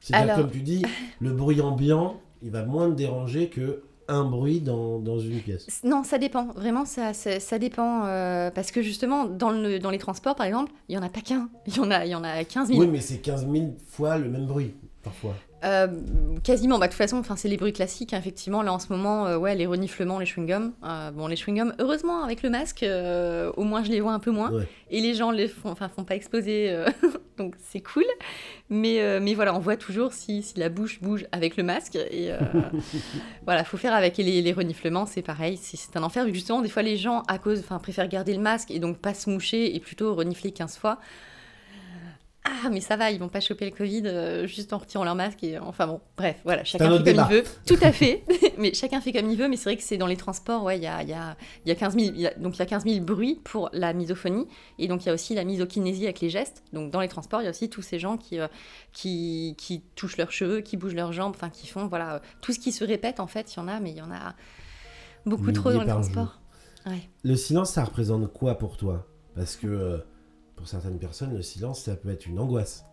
C'est-à-dire, 0.01 0.35
Alors- 0.35 0.45
comme 0.45 0.51
tu 0.53 0.61
dis, 0.63 0.83
le 1.21 1.33
bruit 1.33 1.61
ambiant, 1.61 2.21
il 2.43 2.51
va 2.51 2.65
moins 2.65 2.89
te 2.91 2.95
déranger 2.95 3.49
que 3.51 3.83
un 4.09 4.25
bruit 4.25 4.61
dans, 4.61 4.99
dans 4.99 5.21
une 5.21 5.39
pièce. 5.41 5.83
Non, 5.85 6.03
ça 6.03 6.19
dépend. 6.19 6.47
Vraiment, 6.57 6.85
ça, 6.85 7.13
ça, 7.13 7.39
ça 7.39 7.59
dépend. 7.61 8.07
euh, 8.07 8.51
parce 8.51 8.73
que 8.73 8.83
justement, 8.83 9.27
dans, 9.27 9.51
le, 9.51 9.79
dans 9.79 9.91
les 9.91 9.99
transports, 9.99 10.35
par 10.35 10.47
exemple, 10.47 10.73
il 10.89 10.97
n'y 10.97 10.99
en 10.99 11.07
a 11.07 11.09
pas 11.09 11.21
qu'un. 11.21 11.49
Il 11.69 11.77
y 11.77 11.81
en 11.81 11.93
a, 11.93 12.05
il 12.05 12.11
y 12.11 12.15
en 12.17 12.25
a 12.25 12.43
15 12.43 12.69
000. 12.69 12.81
Oui, 12.81 12.89
mais 12.89 13.01
c'est 13.01 13.19
15 13.19 13.49
000 13.49 13.77
fois 13.89 14.19
le 14.19 14.29
même 14.29 14.47
bruit, 14.47 14.75
parfois. 15.05 15.35
Euh, 15.63 15.89
quasiment, 16.43 16.79
bah, 16.79 16.87
de 16.87 16.93
toute 16.93 16.99
façon, 16.99 17.23
c'est 17.37 17.49
les 17.49 17.57
bruits 17.57 17.73
classiques, 17.73 18.15
hein, 18.15 18.19
effectivement. 18.19 18.63
Là, 18.63 18.73
en 18.73 18.79
ce 18.79 18.89
moment, 18.91 19.27
euh, 19.27 19.37
ouais, 19.37 19.55
les 19.55 19.67
reniflements, 19.67 20.19
les 20.19 20.27
chewing-gums. 20.27 20.73
Euh, 20.85 21.11
bon, 21.11 21.27
les 21.27 21.37
chewing-gums, 21.37 21.75
heureusement, 21.79 22.25
avec 22.25 22.43
le 22.43 22.51
masque, 22.51 22.85
au 23.57 23.65
moins 23.65 23.85
je 23.85 23.91
les 23.91 24.01
vois 24.01 24.13
un 24.13 24.19
peu 24.19 24.31
moins. 24.31 24.53
Et 24.91 25.01
les 25.01 25.15
gens 25.15 25.31
les 25.31 25.49
font, 25.49 25.71
enfin, 25.71 25.89
font 25.89 26.05
pas 26.05 26.15
exploser, 26.15 26.75
donc 27.39 27.55
c'est 27.59 27.81
cool. 27.81 28.05
Mais, 28.71 29.21
mais 29.21 29.35
voilà, 29.35 29.55
on 29.55 29.59
voit 29.59 29.77
toujours 29.77 30.13
si, 30.13 30.43
si, 30.43 30.59
la 30.59 30.69
bouche 30.69 31.01
bouge 31.01 31.27
avec 31.33 31.57
le 31.57 31.63
masque. 31.63 31.97
Et 31.97 32.31
voilà, 33.45 33.65
faut 33.65 33.77
faire 33.77 33.95
avec. 33.95 34.17
les, 34.17 34.43
les 34.43 34.53
reniflements, 34.53 35.07
c'est 35.07 35.23
pareil, 35.23 35.59
c'est 35.61 35.97
un 35.97 36.03
enfer. 36.03 36.27
Justement, 36.33 36.63
des 36.63 36.69
fois, 36.69 36.83
les 36.83 36.97
gens, 36.97 37.23
à 37.29 37.39
cause, 37.39 37.61
enfin, 37.61 37.79
préfèrent 37.79 38.09
garder 38.09 38.35
le 38.35 38.41
masque 38.41 38.71
et 38.71 38.79
donc 38.79 38.99
pas 38.99 39.15
se 39.15 39.31
moucher 39.31 39.75
et 39.75 39.81
plutôt 39.81 40.15
renifler 40.15 40.51
15 40.53 40.77
fois 40.77 40.99
ah 42.45 42.71
mais 42.71 42.81
ça 42.81 42.97
va, 42.97 43.11
ils 43.11 43.19
vont 43.19 43.29
pas 43.29 43.41
choper 43.41 43.67
le 43.67 43.71
Covid 43.71 44.03
euh, 44.07 44.47
juste 44.47 44.73
en 44.73 44.79
retirant 44.79 45.05
leur 45.05 45.15
masque 45.15 45.45
et 45.45 45.59
enfin 45.59 45.87
bon, 45.87 46.01
bref, 46.17 46.41
voilà, 46.45 46.65
chacun 46.65 46.99
fait 46.99 47.15
comme 47.15 47.25
il 47.29 47.37
veut. 47.37 47.45
Tout 47.67 47.79
à 47.83 47.93
fait, 47.93 48.25
mais 48.59 48.73
chacun 48.73 49.03
fait 49.03 49.13
comme 49.13 49.31
il 49.31 49.37
veut, 49.37 49.47
mais 49.47 49.57
c'est 49.57 49.65
vrai 49.65 49.77
que 49.77 49.83
c'est 49.83 49.99
dans 49.99 50.07
les 50.07 50.17
transports, 50.17 50.63
ouais, 50.65 50.79
il 50.79 50.83
y 50.83 50.87
a, 50.87 51.03
y, 51.03 51.13
a, 51.13 51.37
y 51.67 51.71
a 51.71 51.75
15 51.75 51.99
000, 51.99 52.31
donc 52.39 52.57
il 52.57 52.59
y 52.59 52.63
a 52.63 52.67
15 52.67 52.85
000 52.85 53.05
bruits 53.05 53.41
pour 53.45 53.69
la 53.75 53.93
misophonie 53.93 54.47
et 54.79 54.89
donc 54.89 55.05
il 55.05 55.09
y 55.09 55.11
a 55.11 55.15
aussi 55.15 55.35
la 55.35 55.45
misokinésie 55.45 56.05
avec 56.05 56.21
les 56.21 56.31
gestes. 56.31 56.65
Donc 56.73 56.91
dans 56.91 57.01
les 57.01 57.09
transports, 57.09 57.43
il 57.43 57.45
y 57.45 57.47
a 57.47 57.51
aussi 57.51 57.69
tous 57.69 57.83
ces 57.83 57.99
gens 57.99 58.17
qui, 58.17 58.41
euh, 58.41 58.49
qui, 58.93 59.55
qui, 59.59 59.83
touchent 59.95 60.17
leurs 60.17 60.33
cheveux, 60.33 60.63
qui 60.63 60.79
bougent 60.79 60.95
leurs 60.95 61.13
jambes, 61.13 61.35
enfin 61.35 61.51
qui 61.51 61.67
font, 61.67 61.89
voilà, 61.89 62.15
euh, 62.15 62.19
tout 62.41 62.53
ce 62.53 62.59
qui 62.59 62.73
se 62.73 62.85
répète 62.85 63.21
en 63.21 63.27
fait, 63.27 63.55
il 63.55 63.59
y 63.59 63.61
en 63.61 63.69
a, 63.69 63.81
mais 63.81 63.91
il 63.91 63.97
y 63.99 64.03
en 64.03 64.11
a 64.11 64.35
beaucoup 65.27 65.53
trop 65.53 65.73
dans 65.73 65.83
les 65.83 65.89
transports. 65.89 66.41
Ouais. 66.87 67.11
Le 67.23 67.37
silence, 67.37 67.73
ça 67.73 67.85
représente 67.85 68.33
quoi 68.33 68.57
pour 68.57 68.79
toi? 68.79 69.07
Parce 69.35 69.57
que 69.57 70.03
pour 70.61 70.69
certaines 70.69 70.99
personnes, 70.99 71.35
le 71.35 71.41
silence, 71.41 71.81
ça 71.81 71.97
peut 71.97 72.11
être 72.11 72.27
une 72.27 72.39
angoisse. 72.39 72.85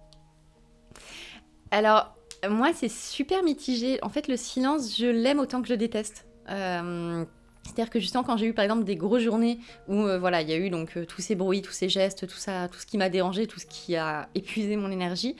Alors, 1.70 2.16
moi, 2.50 2.72
c'est 2.74 2.90
super 2.90 3.44
mitigé. 3.44 4.00
En 4.04 4.10
fait, 4.10 4.30
le 4.30 4.38
silence, 4.38 4.98
je 4.98 5.06
l'aime 5.06 5.40
autant 5.40 5.62
que 5.62 5.68
je 5.68 5.74
déteste. 5.74 6.26
Euh, 6.50 7.26
c'est-à-dire 7.64 7.90
que 7.90 8.00
justement, 8.00 8.24
quand 8.24 8.38
j'ai 8.38 8.46
eu 8.46 8.54
par 8.54 8.64
exemple 8.64 8.86
des 8.86 8.96
grosses 8.96 9.24
journées 9.24 9.60
où 9.90 9.96
euh, 9.96 10.18
voilà, 10.18 10.42
il 10.42 10.50
y 10.50 10.54
a 10.54 10.58
eu 10.58 10.70
donc 10.70 10.96
euh, 10.96 11.06
tous 11.06 11.20
ces 11.20 11.36
bruits, 11.36 11.62
tous 11.62 11.74
ces 11.74 11.90
gestes, 11.90 12.26
tout 12.26 12.38
ça, 12.38 12.70
tout 12.70 12.80
ce 12.80 12.86
qui 12.86 12.98
m'a 12.98 13.10
dérangé, 13.10 13.48
tout 13.48 13.60
ce 13.60 13.66
qui 13.66 13.98
a 13.98 14.30
épuisé 14.34 14.78
mon 14.78 14.90
énergie, 14.90 15.36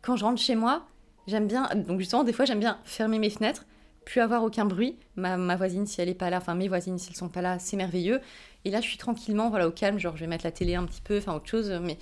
quand 0.00 0.16
je 0.16 0.24
rentre 0.24 0.40
chez 0.40 0.54
moi, 0.54 0.86
j'aime 1.26 1.46
bien. 1.46 1.68
Donc 1.74 1.98
justement, 1.98 2.24
des 2.24 2.32
fois, 2.32 2.46
j'aime 2.46 2.60
bien 2.60 2.78
fermer 2.84 3.18
mes 3.18 3.28
fenêtres, 3.28 3.66
plus 4.06 4.20
avoir 4.22 4.42
aucun 4.42 4.64
bruit. 4.64 4.96
Ma, 5.16 5.36
ma 5.36 5.56
voisine, 5.56 5.84
si 5.84 6.00
elle 6.00 6.08
est 6.08 6.14
pas 6.14 6.30
là, 6.30 6.38
enfin 6.38 6.54
mes 6.54 6.68
voisines, 6.68 6.98
si 6.98 7.10
elles 7.10 7.16
sont 7.16 7.28
pas 7.28 7.42
là, 7.42 7.58
c'est 7.58 7.76
merveilleux. 7.76 8.20
Et 8.64 8.70
là, 8.70 8.80
je 8.80 8.86
suis 8.86 8.96
tranquillement, 8.96 9.50
voilà, 9.50 9.68
au 9.68 9.70
calme, 9.70 9.98
genre 9.98 10.16
je 10.16 10.20
vais 10.20 10.26
mettre 10.26 10.44
la 10.44 10.52
télé 10.52 10.76
un 10.76 10.84
petit 10.86 11.02
peu, 11.02 11.18
enfin 11.18 11.34
autre 11.34 11.48
chose, 11.48 11.70
mais, 11.82 11.98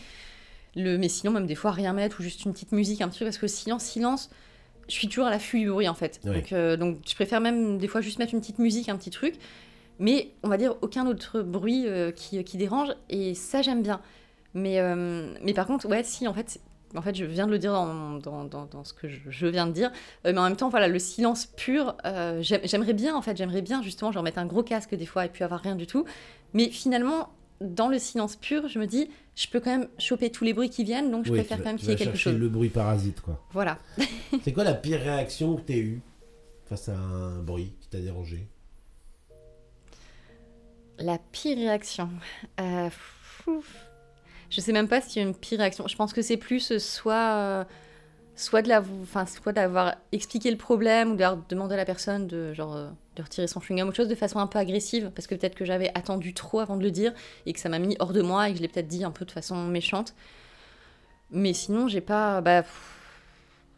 le, 0.77 0.97
mais 0.99 1.09
sinon, 1.09 1.33
même 1.33 1.47
des 1.47 1.55
fois, 1.57 1.73
rien 1.73 1.93
mettre 1.93 2.21
ou 2.21 2.23
juste 2.23 2.45
une 2.45 2.53
petite 2.53 2.73
musique, 2.73 3.01
un 3.01 3.09
petit 3.09 3.21
peu, 3.21 3.25
parce 3.25 3.39
que 3.39 3.49
silence, 3.49 3.83
silence, 3.85 4.31
je 4.87 4.93
suis 4.93 5.09
toujours 5.09 5.27
à 5.27 5.31
l'affût 5.31 5.61
du 5.61 5.71
bruit 5.71 5.89
en 5.89 5.95
fait. 5.95 6.21
Donc, 6.25 6.53
euh, 6.53 6.77
donc 6.77 6.99
je 7.09 7.15
préfère 7.15 7.41
même 7.41 7.79
des 7.79 7.89
fois 7.89 8.03
juste 8.03 8.19
mettre 8.19 8.35
une 8.35 8.41
petite 8.41 8.59
musique, 8.59 8.91
un 8.91 8.97
petit 8.97 9.11
truc, 9.11 9.37
mais 9.99 10.33
on 10.43 10.49
va 10.49 10.59
dire 10.59 10.77
aucun 10.83 11.07
autre 11.07 11.41
bruit 11.41 11.87
euh, 11.87 12.13
qui, 12.13 12.43
qui, 12.45 12.59
dérange, 12.59 12.91
et 13.09 13.35
ça, 13.35 13.63
j'aime 13.63 13.83
bien. 13.83 14.01
Mais, 14.53 14.79
euh, 14.79 15.35
mais 15.43 15.55
par 15.55 15.67
contre, 15.67 15.89
ouais, 15.89 16.05
si, 16.05 16.29
en 16.29 16.35
fait, 16.35 16.61
en 16.95 17.03
fait, 17.03 17.15
je 17.15 17.25
viens 17.25 17.47
de 17.47 17.53
le 17.53 17.59
dire 17.59 17.73
dans, 17.73 18.19
dans, 18.19 18.45
dans, 18.45 18.85
ce 18.85 18.93
que 18.93 19.09
je, 19.09 19.47
viens 19.47 19.67
de 19.67 19.73
dire, 19.73 19.91
mais 20.25 20.37
en 20.39 20.45
même 20.45 20.57
temps, 20.57 20.69
voilà, 20.69 20.89
le 20.89 20.99
silence 20.99 21.47
pur, 21.47 21.97
j'aimerais 22.41 22.93
bien, 22.93 23.17
en 23.17 23.23
fait, 23.23 23.37
j'aimerais 23.37 23.63
bien 23.63 23.83
justement, 23.83 24.13
genre 24.13 24.23
mettre 24.23 24.39
un 24.39 24.47
gros 24.47 24.63
casque 24.63 24.95
des 24.95 25.07
fois 25.07 25.25
et 25.25 25.29
puis 25.29 25.45
avoir 25.45 25.61
rien 25.61 25.75
du 25.75 25.87
tout, 25.87 26.05
mais 26.53 26.69
finalement, 26.71 27.31
dans 27.61 27.89
le 27.89 27.99
silence 27.99 28.37
pur, 28.37 28.69
je 28.69 28.79
me 28.79 28.87
dis, 28.87 29.09
je 29.35 29.49
peux 29.49 29.61
quand 29.61 29.71
même 29.71 29.89
choper 29.99 30.31
tous 30.31 30.45
les 30.45 30.53
bruits 30.53 30.71
qui 30.71 30.85
viennent, 30.85 31.11
donc 31.11 31.27
je 31.27 31.33
préfère 31.33 31.59
quand 31.59 31.67
même 31.67 31.79
qu'il 31.79 31.89
y 31.89 31.93
ait 31.93 31.97
quelque 31.97 32.19
chose. 32.19 32.39
le 32.39 32.49
bruit 32.49 32.69
parasite, 32.69 33.21
quoi. 33.21 33.45
Voilà. 33.53 33.79
c'est 34.43 34.53
quoi 34.53 34.65
la 34.65 34.75
pire 34.75 35.01
réaction 35.01 35.57
que 35.57 35.63
tu 35.63 35.73
as 35.73 35.79
eue 35.79 36.01
face 36.67 36.89
à 36.89 36.97
un 36.97 37.43
bruit 37.43 37.75
qui 37.81 37.89
t'a 37.89 38.01
dérangé? 38.01 38.47
La 40.99 41.19
pire 41.19 41.57
réaction 41.57 42.09
euh, 42.61 42.89
Je 44.55 44.61
sais 44.61 44.73
même 44.73 44.87
pas 44.87 45.01
s'il 45.01 45.21
y 45.21 45.25
a 45.25 45.29
une 45.29 45.35
pire 45.35 45.59
réaction. 45.59 45.89
Je 45.89 45.97
pense 45.97 46.13
que 46.13 46.23
c'est 46.23 46.37
plus 46.37 46.79
soit... 46.79 47.35
Euh, 47.35 47.65
soit 48.37 48.63
de 48.63 48.69
la, 48.69 48.83
d'avoir 49.53 49.95
expliqué 50.11 50.51
le 50.51 50.57
problème 50.57 51.13
ou 51.13 51.17
d'avoir 51.17 51.45
demandé 51.49 51.75
à 51.75 51.77
la 51.77 51.85
personne 51.85 52.27
de 52.27 52.53
genre 52.53 52.75
euh, 52.75 52.89
de 53.15 53.23
retirer 53.23 53.47
son 53.47 53.61
chewing-gum 53.61 53.85
ou 53.85 53.89
autre 53.89 53.97
chose 53.97 54.09
de 54.09 54.15
façon 54.17 54.41
un 54.41 54.49
peu 54.49 54.59
agressive 54.59 55.13
parce 55.15 55.29
que 55.29 55.37
peut-être 55.37 55.55
que 55.55 55.65
j'avais 55.65 55.93
attendu 55.95 56.35
trop 56.35 56.59
avant 56.59 56.77
de 56.77 56.83
le 56.83 56.91
dire 56.91 57.13
et 57.47 57.53
que 57.53 57.61
ça 57.61 57.69
m'a 57.69 57.79
mis 57.79 57.97
hors 58.01 58.13
de 58.13 58.23
moi 58.23 58.49
et 58.49 58.53
que 58.53 58.57
je 58.59 58.63
l'ai 58.63 58.69
peut-être 58.69 58.89
dit 58.89 59.05
un 59.05 59.13
peu 59.13 59.25
de 59.25 59.31
façon 59.31 59.67
méchante. 59.67 60.15
Mais 61.31 61.53
sinon, 61.53 61.87
j'ai 61.87 62.01
pas 62.01 62.41
bah 62.41 62.65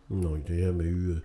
non, 0.08 0.36
il 0.36 0.54
n'y 0.54 0.62
a 0.62 0.66
jamais 0.66 0.84
eu 0.84 1.10
euh, 1.10 1.22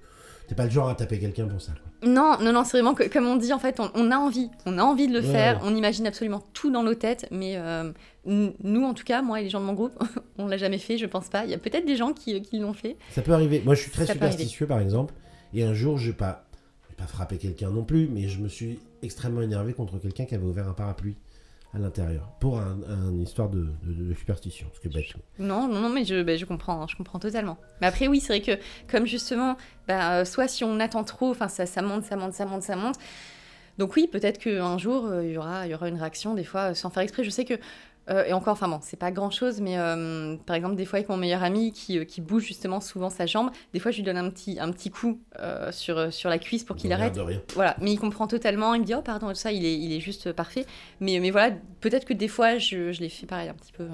T'es 0.48 0.56
pas 0.56 0.66
le 0.66 0.72
genre 0.72 0.90
à 0.90 0.96
taper 0.96 1.20
quelqu'un 1.20 1.48
pour 1.48 1.62
ça. 1.62 1.72
Non, 2.04 2.38
non, 2.42 2.52
non, 2.52 2.64
c'est 2.64 2.78
vraiment 2.78 2.94
que, 2.94 3.08
comme 3.08 3.28
on 3.28 3.36
dit, 3.36 3.54
en 3.54 3.60
fait, 3.60 3.80
on, 3.80 4.12
a 4.12 4.18
envie. 4.18 4.50
On 4.66 4.78
a 4.78 4.84
envie 4.84 5.08
de 5.08 5.14
le 5.14 5.22
faire. 5.22 5.62
On 5.64 5.76
imagine 5.76 6.08
absolument 6.08 6.44
tout 6.54 6.72
dans 6.72 6.84
nos 6.84 6.96
têtes. 6.96 7.28
Mais 7.32 7.54
euh, 7.58 7.92
nous, 8.26 8.84
en 8.84 8.94
tout 8.94 9.04
cas, 9.04 9.22
moi 9.22 9.40
et 9.40 9.44
les 9.44 9.50
gens 9.50 9.60
de 9.60 9.66
mon 9.66 9.74
groupe, 9.74 10.02
on 10.38 10.48
l'a 10.48 10.58
jamais 10.58 10.78
fait, 10.78 10.98
je 10.98 11.06
pense 11.06 11.30
pas. 11.30 11.46
Il 11.46 11.52
y 11.52 11.54
a 11.54 11.58
peut-être 11.58 11.86
des 11.86 11.96
gens 11.96 12.14
qui, 12.14 12.42
qui 12.42 12.60
l'ont 12.60 12.74
fait. 12.74 12.98
Ça 13.12 13.22
peut 13.22 13.34
arriver. 13.34 13.62
Moi, 13.64 13.76
je 13.76 13.82
suis 13.82 13.92
très 13.92 14.08
superstitieux, 14.08 14.68
par 14.68 14.80
exemple. 14.80 15.14
Et 15.54 15.64
un 15.64 15.74
jour, 15.74 15.98
je 15.98 16.08
n'ai 16.08 16.16
pas, 16.16 16.46
pas 16.98 17.06
frappé 17.06 17.38
quelqu'un 17.38 17.70
non 17.70 17.84
plus, 17.84 18.08
mais 18.08 18.28
je 18.28 18.40
me 18.40 18.48
suis 18.48 18.80
extrêmement 19.04 19.42
énervé 19.42 19.74
contre 19.74 19.98
quelqu'un 20.00 20.26
qui 20.26 20.36
avait 20.36 20.46
ouvert 20.46 20.68
un 20.68 20.74
parapluie 20.74 21.16
à 21.74 21.80
l'intérieur 21.80 22.28
pour 22.40 22.58
une 22.60 23.22
histoire 23.22 23.50
de, 23.50 23.68
superstition, 24.18 24.68
bête. 24.86 25.14
Non, 25.40 25.68
non, 25.68 25.90
mais 25.90 26.04
je, 26.06 26.22
bah, 26.22 26.36
je 26.36 26.46
comprends, 26.46 26.82
hein, 26.82 26.86
je 26.90 26.96
comprends 26.96 27.20
totalement. 27.20 27.58
Mais 27.80 27.88
après, 27.88 28.08
oui, 28.08 28.20
c'est 28.20 28.40
vrai 28.40 28.42
que 28.42 28.62
comme 28.90 29.06
justement, 29.06 29.58
bah, 29.88 30.20
euh, 30.20 30.26
soit 30.26 30.48
si 30.48 30.64
on 30.64 30.80
attend 30.80 31.04
trop, 31.04 31.32
enfin 31.32 31.48
ça, 31.48 31.66
ça 31.66 31.82
monte, 31.82 32.04
ça 32.04 32.16
monte, 32.16 32.34
ça 32.34 32.46
monte, 32.46 32.64
ça 32.64 32.76
monte. 32.76 32.96
Donc 33.78 33.96
oui, 33.96 34.08
peut-être 34.12 34.38
qu'un 34.38 34.78
jour, 34.78 35.06
euh, 35.06 35.26
il 35.26 35.32
y, 35.32 35.38
aura, 35.38 35.66
y 35.66 35.74
aura 35.74 35.88
une 35.88 35.98
réaction, 35.98 36.34
des 36.34 36.44
fois, 36.44 36.76
sans 36.76 36.90
faire 36.90 37.04
exprès. 37.04 37.24
Je 37.24 37.30
sais 37.30 37.46
que 37.46 37.56
euh, 38.12 38.26
et 38.26 38.34
encore, 38.34 38.54
enfin 38.54 38.68
bon, 38.68 38.80
c'est 38.82 38.98
pas 38.98 39.12
grand 39.12 39.32
chose, 39.32 39.62
mais 39.62 39.78
euh, 39.78 40.36
par 40.46 40.56
exemple, 40.56 40.76
des 40.76 40.86
fois 40.86 40.98
avec 40.98 41.10
mon 41.10 41.18
meilleur 41.18 41.44
ami 41.44 41.72
qui, 41.72 41.98
euh, 41.98 42.04
qui, 42.04 42.20
bouge 42.20 42.44
justement 42.44 42.82
souvent 42.82 43.10
sa 43.10 43.26
jambe, 43.26 43.52
des 43.74 43.80
fois 43.80 43.92
je 43.92 43.98
lui 43.98 44.04
donne 44.04 44.18
un 44.18 44.30
petit, 44.30 44.60
un 44.60 44.72
petit 44.72 44.92
coup 44.92 45.20
sur, 45.72 46.14
sur 46.14 46.30
la 46.30 46.38
cuisse 46.38 46.64
pour 46.64 46.76
qu'il 46.76 46.92
arrête. 46.92 47.18
Voilà, 47.54 47.76
mais 47.80 47.94
il 47.94 47.98
comprend 47.98 48.28
totalement, 48.28 48.74
il 48.74 48.82
me 48.82 48.86
dit 48.86 48.94
oh 48.94 49.02
pardon, 49.02 49.34
ça, 49.34 49.52
il 49.52 49.66
est, 49.66 49.78
il 49.78 49.94
est 49.94 50.00
juste 50.00 50.32
parfait. 50.34 50.66
Mais, 51.00 51.20
mais 51.20 51.32
voilà, 51.32 51.56
peut-être 51.80 52.06
que 52.06 52.14
des 52.14 52.28
fois 52.28 52.58
je, 52.58 52.92
je 52.92 53.00
l'ai 53.00 53.10
fait 53.10 53.26
pareil 53.26 53.50
un 53.50 53.54
petit 53.54 53.72
peu. 53.72 53.88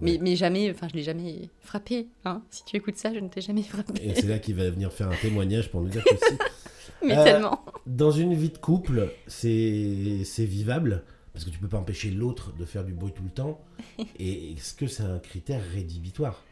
Mais, 0.00 0.18
mais, 0.20 0.34
jamais, 0.34 0.70
enfin 0.70 0.88
je 0.90 0.96
l'ai 0.96 1.04
jamais 1.04 1.48
frappé. 1.60 2.08
Hein 2.24 2.42
si 2.50 2.64
tu 2.64 2.76
écoutes 2.76 2.96
ça, 2.96 3.12
je 3.14 3.20
ne 3.20 3.28
t'ai 3.28 3.40
jamais 3.40 3.62
frappé. 3.62 3.92
Et 4.02 4.14
c'est 4.14 4.26
là 4.26 4.38
qu'il 4.38 4.56
va 4.56 4.68
venir 4.70 4.92
faire 4.92 5.08
un 5.08 5.16
témoignage 5.16 5.70
pour 5.70 5.82
nous 5.82 5.88
dire 5.88 6.02
que 6.02 6.16
si. 6.16 6.38
mais 7.06 7.22
tellement. 7.22 7.64
Dans 7.86 8.10
une 8.10 8.34
vie 8.34 8.50
de 8.50 8.58
couple, 8.58 9.10
c'est 9.28 10.24
vivable? 10.38 11.04
Parce 11.32 11.44
que 11.44 11.50
tu 11.50 11.58
peux 11.58 11.68
pas 11.68 11.78
empêcher 11.78 12.10
l'autre 12.10 12.52
de 12.52 12.64
faire 12.64 12.84
du 12.84 12.92
bruit 12.92 13.12
tout 13.12 13.22
le 13.22 13.30
temps. 13.30 13.60
Et 14.18 14.52
est-ce 14.52 14.74
que 14.74 14.86
c'est 14.86 15.02
un 15.02 15.18
critère 15.18 15.62
rédhibitoire? 15.72 16.42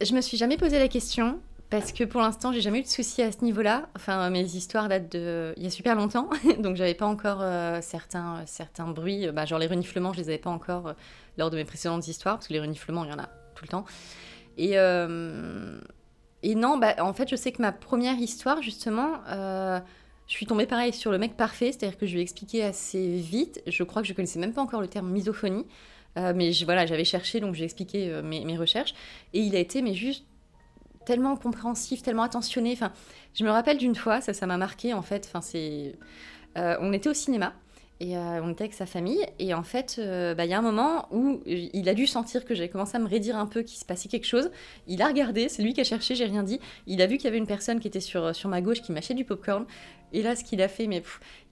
Je 0.00 0.14
me 0.14 0.20
suis 0.20 0.36
jamais 0.36 0.56
posé 0.56 0.78
la 0.78 0.88
question. 0.88 1.40
Parce 1.72 1.90
que 1.90 2.04
pour 2.04 2.20
l'instant, 2.20 2.52
j'ai 2.52 2.60
jamais 2.60 2.80
eu 2.80 2.82
de 2.82 2.86
soucis 2.86 3.22
à 3.22 3.32
ce 3.32 3.42
niveau-là. 3.42 3.88
Enfin, 3.96 4.28
mes 4.28 4.44
histoires 4.44 4.90
datent 4.90 5.10
de 5.10 5.54
il 5.56 5.62
y 5.62 5.66
a 5.66 5.70
super 5.70 5.96
longtemps, 5.96 6.28
donc 6.58 6.76
j'avais 6.76 6.92
pas 6.92 7.06
encore 7.06 7.38
euh, 7.40 7.78
certains, 7.80 8.42
certains 8.44 8.88
bruits. 8.88 9.30
Bah, 9.32 9.46
genre 9.46 9.58
les 9.58 9.68
reniflements, 9.68 10.12
je 10.12 10.18
les 10.18 10.28
avais 10.28 10.36
pas 10.36 10.50
encore 10.50 10.88
euh, 10.88 10.92
lors 11.38 11.48
de 11.48 11.56
mes 11.56 11.64
précédentes 11.64 12.06
histoires, 12.06 12.34
parce 12.34 12.48
que 12.48 12.52
les 12.52 12.60
reniflements, 12.60 13.06
il 13.06 13.10
y 13.10 13.14
en 13.14 13.18
a 13.18 13.30
tout 13.54 13.64
le 13.64 13.68
temps. 13.68 13.86
Et, 14.58 14.72
euh, 14.74 15.80
et 16.42 16.56
non, 16.56 16.76
bah, 16.76 16.94
en 16.98 17.14
fait, 17.14 17.30
je 17.30 17.36
sais 17.36 17.52
que 17.52 17.62
ma 17.62 17.72
première 17.72 18.18
histoire, 18.18 18.60
justement, 18.60 19.22
je 20.32 20.38
suis 20.38 20.46
tombée 20.46 20.64
pareil 20.64 20.94
sur 20.94 21.12
le 21.12 21.18
mec 21.18 21.36
parfait, 21.36 21.72
c'est-à-dire 21.72 21.98
que 21.98 22.06
je 22.06 22.14
lui 22.14 22.20
ai 22.20 22.22
expliqué 22.22 22.64
assez 22.64 23.16
vite. 23.18 23.62
Je 23.66 23.82
crois 23.82 24.00
que 24.00 24.08
je 24.08 24.14
connaissais 24.14 24.38
même 24.38 24.54
pas 24.54 24.62
encore 24.62 24.80
le 24.80 24.88
terme 24.88 25.10
misophonie, 25.10 25.66
euh, 26.16 26.32
mais 26.34 26.52
voilà, 26.64 26.86
j'avais 26.86 27.04
cherché, 27.04 27.38
donc 27.38 27.54
j'ai 27.54 27.64
expliqué 27.64 28.10
euh, 28.10 28.22
mes, 28.22 28.56
recherches. 28.56 28.94
Et 29.34 29.40
il 29.40 29.54
a 29.54 29.58
été, 29.58 29.82
mais 29.82 29.92
juste 29.92 30.24
tellement 31.04 31.36
compréhensif, 31.36 32.00
tellement 32.00 32.22
attentionné. 32.22 32.72
Enfin, 32.72 32.92
je 33.34 33.44
me 33.44 33.50
rappelle 33.50 33.76
d'une 33.76 33.94
fois, 33.94 34.22
ça, 34.22 34.32
ça 34.32 34.46
m'a 34.46 34.56
marqué 34.56 34.94
en 34.94 35.02
fait. 35.02 35.26
Enfin, 35.28 35.42
c'est, 35.42 35.96
euh, 36.56 36.78
on 36.80 36.94
était 36.94 37.10
au 37.10 37.14
cinéma 37.14 37.52
et 38.02 38.16
euh, 38.16 38.42
on 38.42 38.50
était 38.50 38.64
avec 38.64 38.74
sa 38.74 38.84
famille. 38.84 39.24
Et 39.38 39.54
en 39.54 39.62
fait, 39.62 39.96
euh, 39.98 40.34
bah, 40.34 40.44
il 40.44 40.50
y 40.50 40.54
a 40.54 40.58
un 40.58 40.62
moment 40.62 41.06
où 41.12 41.40
il 41.46 41.88
a 41.88 41.94
dû 41.94 42.08
sentir 42.08 42.44
que 42.44 42.52
j'avais 42.52 42.68
commencé 42.68 42.96
à 42.96 42.98
me 42.98 43.06
raidir 43.08 43.36
un 43.36 43.46
peu, 43.46 43.62
qu'il 43.62 43.78
se 43.78 43.84
passait 43.84 44.08
quelque 44.08 44.26
chose. 44.26 44.50
Il 44.88 45.02
a 45.02 45.06
regardé, 45.06 45.48
c'est 45.48 45.62
lui 45.62 45.72
qui 45.72 45.80
a 45.80 45.84
cherché, 45.84 46.16
j'ai 46.16 46.24
rien 46.24 46.42
dit. 46.42 46.58
Il 46.88 47.00
a 47.00 47.06
vu 47.06 47.16
qu'il 47.16 47.26
y 47.26 47.28
avait 47.28 47.38
une 47.38 47.46
personne 47.46 47.78
qui 47.78 47.86
était 47.86 48.00
sur, 48.00 48.34
sur 48.34 48.48
ma 48.48 48.60
gauche 48.60 48.82
qui 48.82 48.90
mâchait 48.90 49.14
du 49.14 49.24
popcorn. 49.24 49.66
Et 50.12 50.20
là, 50.20 50.34
ce 50.34 50.42
qu'il 50.42 50.60
a 50.60 50.68
fait, 50.68 50.88
mais 50.88 51.00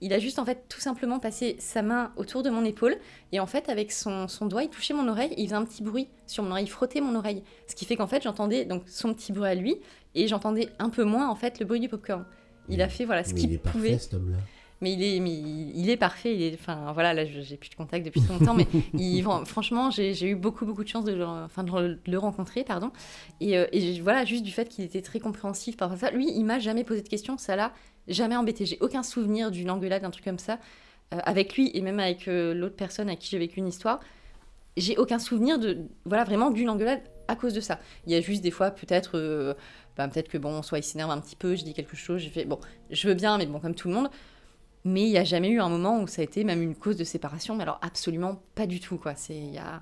il 0.01 0.11
a 0.11 0.19
juste 0.19 0.39
en 0.39 0.45
fait 0.45 0.65
tout 0.67 0.81
simplement 0.81 1.19
passé 1.19 1.55
sa 1.57 1.81
main 1.81 2.11
autour 2.17 2.43
de 2.43 2.49
mon 2.49 2.65
épaule. 2.65 2.97
Et 3.31 3.39
en 3.39 3.47
fait, 3.47 3.69
avec 3.69 3.93
son, 3.93 4.27
son 4.27 4.45
doigt, 4.45 4.63
il 4.63 4.69
touchait 4.69 4.93
mon 4.93 5.07
oreille 5.07 5.33
il 5.37 5.45
faisait 5.45 5.55
un 5.55 5.63
petit 5.63 5.81
bruit 5.81 6.09
sur 6.27 6.43
mon 6.43 6.51
oreille, 6.51 6.65
il 6.65 6.69
frottait 6.69 6.99
mon 6.99 7.15
oreille. 7.15 7.43
Ce 7.67 7.75
qui 7.75 7.85
fait 7.85 7.95
qu'en 7.95 8.07
fait, 8.07 8.23
j'entendais 8.23 8.65
donc 8.65 8.83
son 8.87 9.13
petit 9.13 9.31
bruit 9.31 9.47
à 9.47 9.55
lui 9.55 9.77
et 10.15 10.27
j'entendais 10.27 10.67
un 10.79 10.89
peu 10.89 11.05
moins 11.05 11.29
en 11.29 11.35
fait 11.35 11.59
le 11.59 11.65
bruit 11.65 11.79
du 11.79 11.87
popcorn. 11.87 12.25
Il 12.67 12.81
a 12.81 12.89
fait 12.89 13.05
voilà 13.05 13.23
ce 13.23 13.33
qu'il 13.33 13.57
pouvait. 13.59 13.91
Parfait, 13.91 14.15
homme-là. 14.15 14.37
Mais 14.81 14.93
il 14.93 15.03
est, 15.03 15.19
mais 15.19 15.31
il 15.31 15.89
est 15.89 15.97
parfait. 15.97 16.35
Il 16.35 16.41
est, 16.41 16.53
enfin 16.55 16.91
voilà, 16.93 17.13
là 17.13 17.23
j'ai 17.25 17.55
plus 17.55 17.69
de 17.69 17.75
contact 17.75 18.03
depuis 18.05 18.21
longtemps, 18.21 18.55
mais 18.55 18.67
il, 18.93 19.23
franchement, 19.45 19.91
j'ai 19.91 20.27
eu 20.27 20.35
beaucoup 20.35 20.65
beaucoup 20.65 20.83
de 20.83 20.89
chance 20.89 21.05
de 21.05 21.13
le, 21.13 21.25
enfin, 21.25 21.63
de 21.63 21.99
le 22.05 22.17
rencontrer, 22.17 22.63
pardon. 22.63 22.91
Et, 23.39 23.57
euh, 23.57 23.67
et, 23.71 23.99
voilà, 24.01 24.25
juste 24.25 24.43
du 24.43 24.51
fait 24.51 24.67
qu'il 24.67 24.83
était 24.83 25.03
très 25.03 25.19
compréhensif 25.19 25.77
par 25.77 25.95
ça. 25.97 26.09
Lui, 26.11 26.31
il 26.35 26.43
m'a 26.43 26.59
jamais 26.59 26.83
posé 26.83 27.01
de 27.01 27.07
questions, 27.07 27.37
ça 27.37 27.55
l'a 27.55 27.73
jamais 28.07 28.35
embêté. 28.35 28.65
J'ai 28.65 28.79
aucun 28.81 29.03
souvenir 29.03 29.51
d'une 29.51 29.69
engueulade, 29.69 30.01
d'un 30.01 30.09
truc 30.09 30.25
comme 30.25 30.39
ça 30.39 30.57
euh, 31.13 31.19
avec 31.23 31.55
lui 31.55 31.69
et 31.75 31.81
même 31.81 31.99
avec 31.99 32.27
euh, 32.27 32.53
l'autre 32.55 32.75
personne 32.75 33.09
à 33.09 33.15
qui 33.15 33.29
j'ai 33.29 33.37
vécu 33.37 33.59
une 33.59 33.67
histoire. 33.67 33.99
J'ai 34.77 34.97
aucun 34.97 35.19
souvenir 35.19 35.59
de, 35.59 35.77
voilà, 36.05 36.23
vraiment 36.23 36.49
d'une 36.49 36.69
engueulade 36.69 37.01
à 37.27 37.35
cause 37.35 37.53
de 37.53 37.61
ça. 37.61 37.79
Il 38.07 38.13
y 38.13 38.15
a 38.15 38.21
juste 38.21 38.41
des 38.41 38.51
fois 38.51 38.71
peut-être, 38.71 39.55
bah, 39.97 40.07
peut-être 40.07 40.29
que 40.29 40.37
bon, 40.37 40.61
soit 40.63 40.79
il 40.79 40.83
s'énerve 40.83 41.11
un 41.11 41.19
petit 41.19 41.35
peu, 41.35 41.55
je 41.55 41.63
dis 41.63 41.73
quelque 41.73 41.97
chose, 41.97 42.21
j'ai 42.21 42.29
fait 42.29 42.45
bon, 42.45 42.57
je 42.89 43.07
veux 43.07 43.13
bien, 43.13 43.37
mais 43.37 43.45
bon, 43.45 43.59
comme 43.59 43.75
tout 43.75 43.89
le 43.89 43.93
monde. 43.93 44.09
Mais 44.83 45.03
il 45.03 45.09
n'y 45.09 45.17
a 45.17 45.23
jamais 45.23 45.49
eu 45.49 45.59
un 45.59 45.69
moment 45.69 46.01
où 46.01 46.07
ça 46.07 46.21
a 46.21 46.25
été 46.25 46.43
même 46.43 46.61
une 46.61 46.75
cause 46.75 46.97
de 46.97 47.03
séparation. 47.03 47.55
Mais 47.55 47.63
alors, 47.63 47.79
absolument 47.81 48.41
pas 48.55 48.65
du 48.65 48.79
tout, 48.79 48.97
quoi. 48.97 49.13
C'est, 49.15 49.37
il 49.37 49.53
y, 49.53 49.59
a... 49.59 49.81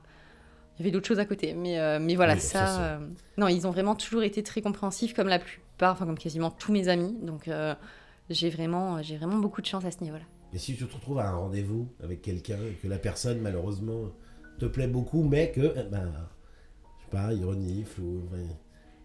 y 0.77 0.81
avait 0.81 0.91
d'autres 0.91 1.07
choses 1.07 1.19
à 1.19 1.25
côté. 1.25 1.53
Mais, 1.53 1.79
euh, 1.79 1.99
mais 2.01 2.15
voilà, 2.15 2.37
ça. 2.37 2.81
Euh, 2.81 2.99
non, 3.37 3.47
ils 3.47 3.65
ont 3.65 3.71
vraiment 3.71 3.95
toujours 3.95 4.23
été 4.23 4.43
très 4.43 4.61
compréhensifs, 4.61 5.13
comme 5.13 5.29
la 5.29 5.39
plupart, 5.39 5.93
enfin, 5.93 6.05
comme 6.05 6.17
quasiment 6.17 6.51
tous 6.51 6.73
mes 6.73 6.89
amis. 6.89 7.15
Donc, 7.21 7.47
euh, 7.47 7.75
j'ai 8.29 8.49
vraiment, 8.49 9.01
j'ai 9.01 9.17
vraiment 9.17 9.37
beaucoup 9.37 9.61
de 9.61 9.67
chance 9.67 9.85
à 9.85 9.91
ce 9.91 10.03
niveau-là. 10.03 10.25
Et 10.53 10.57
si 10.57 10.75
tu 10.75 10.85
te 10.85 10.93
retrouves 10.93 11.19
à 11.19 11.29
un 11.29 11.35
rendez-vous 11.35 11.87
avec 12.03 12.21
quelqu'un 12.21 12.57
et 12.57 12.73
que 12.73 12.87
la 12.87 12.97
personne, 12.97 13.39
malheureusement, 13.39 14.11
te 14.59 14.65
plaît 14.65 14.87
beaucoup, 14.87 15.23
mais 15.23 15.51
que, 15.51 15.73
eh 15.77 15.83
ben, 15.83 16.11
je 16.97 17.05
sais 17.05 17.11
pas, 17.11 17.31
il 17.33 17.45
renifle 17.45 18.01
ou. 18.01 18.23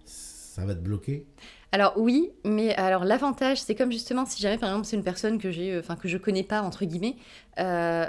ça 0.04 0.64
va 0.64 0.74
te 0.74 0.80
bloquer 0.80 1.26
alors 1.74 1.94
oui, 1.96 2.30
mais 2.44 2.72
alors 2.76 3.04
l'avantage, 3.04 3.60
c'est 3.60 3.74
comme 3.74 3.90
justement 3.90 4.24
si 4.26 4.40
jamais 4.40 4.58
par 4.58 4.68
exemple 4.68 4.86
c'est 4.86 4.94
une 4.94 5.02
personne 5.02 5.38
que 5.38 5.50
j'ai, 5.50 5.72
euh, 5.72 5.80
enfin 5.80 5.96
que 5.96 6.06
je 6.06 6.16
connais 6.18 6.44
pas 6.44 6.62
entre 6.62 6.84
guillemets, 6.84 7.16
euh, 7.58 8.06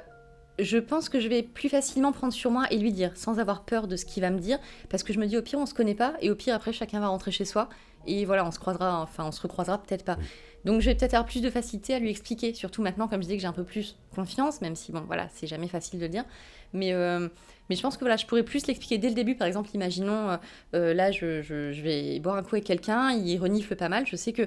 je 0.59 0.77
pense 0.77 1.09
que 1.09 1.19
je 1.19 1.27
vais 1.27 1.41
plus 1.41 1.67
facilement 1.67 2.11
prendre 2.11 2.31
sur 2.31 2.51
moi 2.51 2.67
et 2.69 2.77
lui 2.77 2.93
dire 2.93 3.13
sans 3.15 3.39
avoir 3.39 3.65
peur 3.65 3.87
de 3.87 3.95
ce 3.95 4.05
qu'il 4.05 4.21
va 4.21 4.29
me 4.29 4.37
dire, 4.37 4.59
parce 4.89 5.01
que 5.01 5.13
je 5.13 5.19
me 5.19 5.25
dis 5.25 5.35
au 5.35 5.41
pire 5.41 5.57
on 5.57 5.65
se 5.65 5.73
connaît 5.73 5.95
pas 5.95 6.13
et 6.21 6.29
au 6.29 6.35
pire 6.35 6.53
après 6.53 6.73
chacun 6.73 6.99
va 6.99 7.07
rentrer 7.07 7.31
chez 7.31 7.43
soi 7.43 7.67
et 8.07 8.25
voilà 8.25 8.45
on 8.45 8.51
se 8.51 8.59
croisera, 8.59 9.01
enfin 9.01 9.25
on 9.25 9.31
se 9.31 9.41
recroisera 9.41 9.81
peut-être 9.81 10.03
pas. 10.03 10.17
Donc 10.63 10.81
je 10.81 10.89
vais 10.89 10.95
peut-être 10.95 11.13
avoir 11.13 11.27
plus 11.27 11.41
de 11.41 11.49
facilité 11.49 11.93
à 11.93 11.99
lui 11.99 12.09
expliquer, 12.09 12.53
surtout 12.53 12.81
maintenant 12.81 13.07
comme 13.07 13.21
je 13.21 13.27
dis 13.27 13.35
que 13.35 13.41
j'ai 13.41 13.47
un 13.47 13.53
peu 13.53 13.63
plus 13.63 13.97
confiance, 14.15 14.61
même 14.61 14.75
si 14.75 14.91
bon 14.91 15.03
voilà 15.07 15.27
c'est 15.33 15.47
jamais 15.47 15.67
facile 15.67 15.99
de 15.99 16.05
le 16.05 16.09
dire, 16.09 16.25
mais 16.73 16.93
euh, 16.93 17.29
mais 17.69 17.75
je 17.75 17.81
pense 17.81 17.95
que 17.95 18.01
voilà, 18.01 18.17
je 18.17 18.25
pourrais 18.25 18.43
plus 18.43 18.67
l'expliquer 18.67 18.97
dès 18.97 19.09
le 19.09 19.15
début. 19.15 19.35
Par 19.35 19.47
exemple, 19.47 19.69
imaginons, 19.73 20.29
euh, 20.29 20.37
euh, 20.75 20.93
là, 20.93 21.11
je, 21.11 21.41
je, 21.41 21.81
vais 21.81 22.19
boire 22.19 22.35
un 22.35 22.43
coup 22.43 22.55
avec 22.55 22.65
quelqu'un, 22.65 23.11
il 23.11 23.37
renifle 23.39 23.75
pas 23.75 23.89
mal. 23.89 24.05
Je 24.05 24.15
sais 24.15 24.33
que 24.33 24.43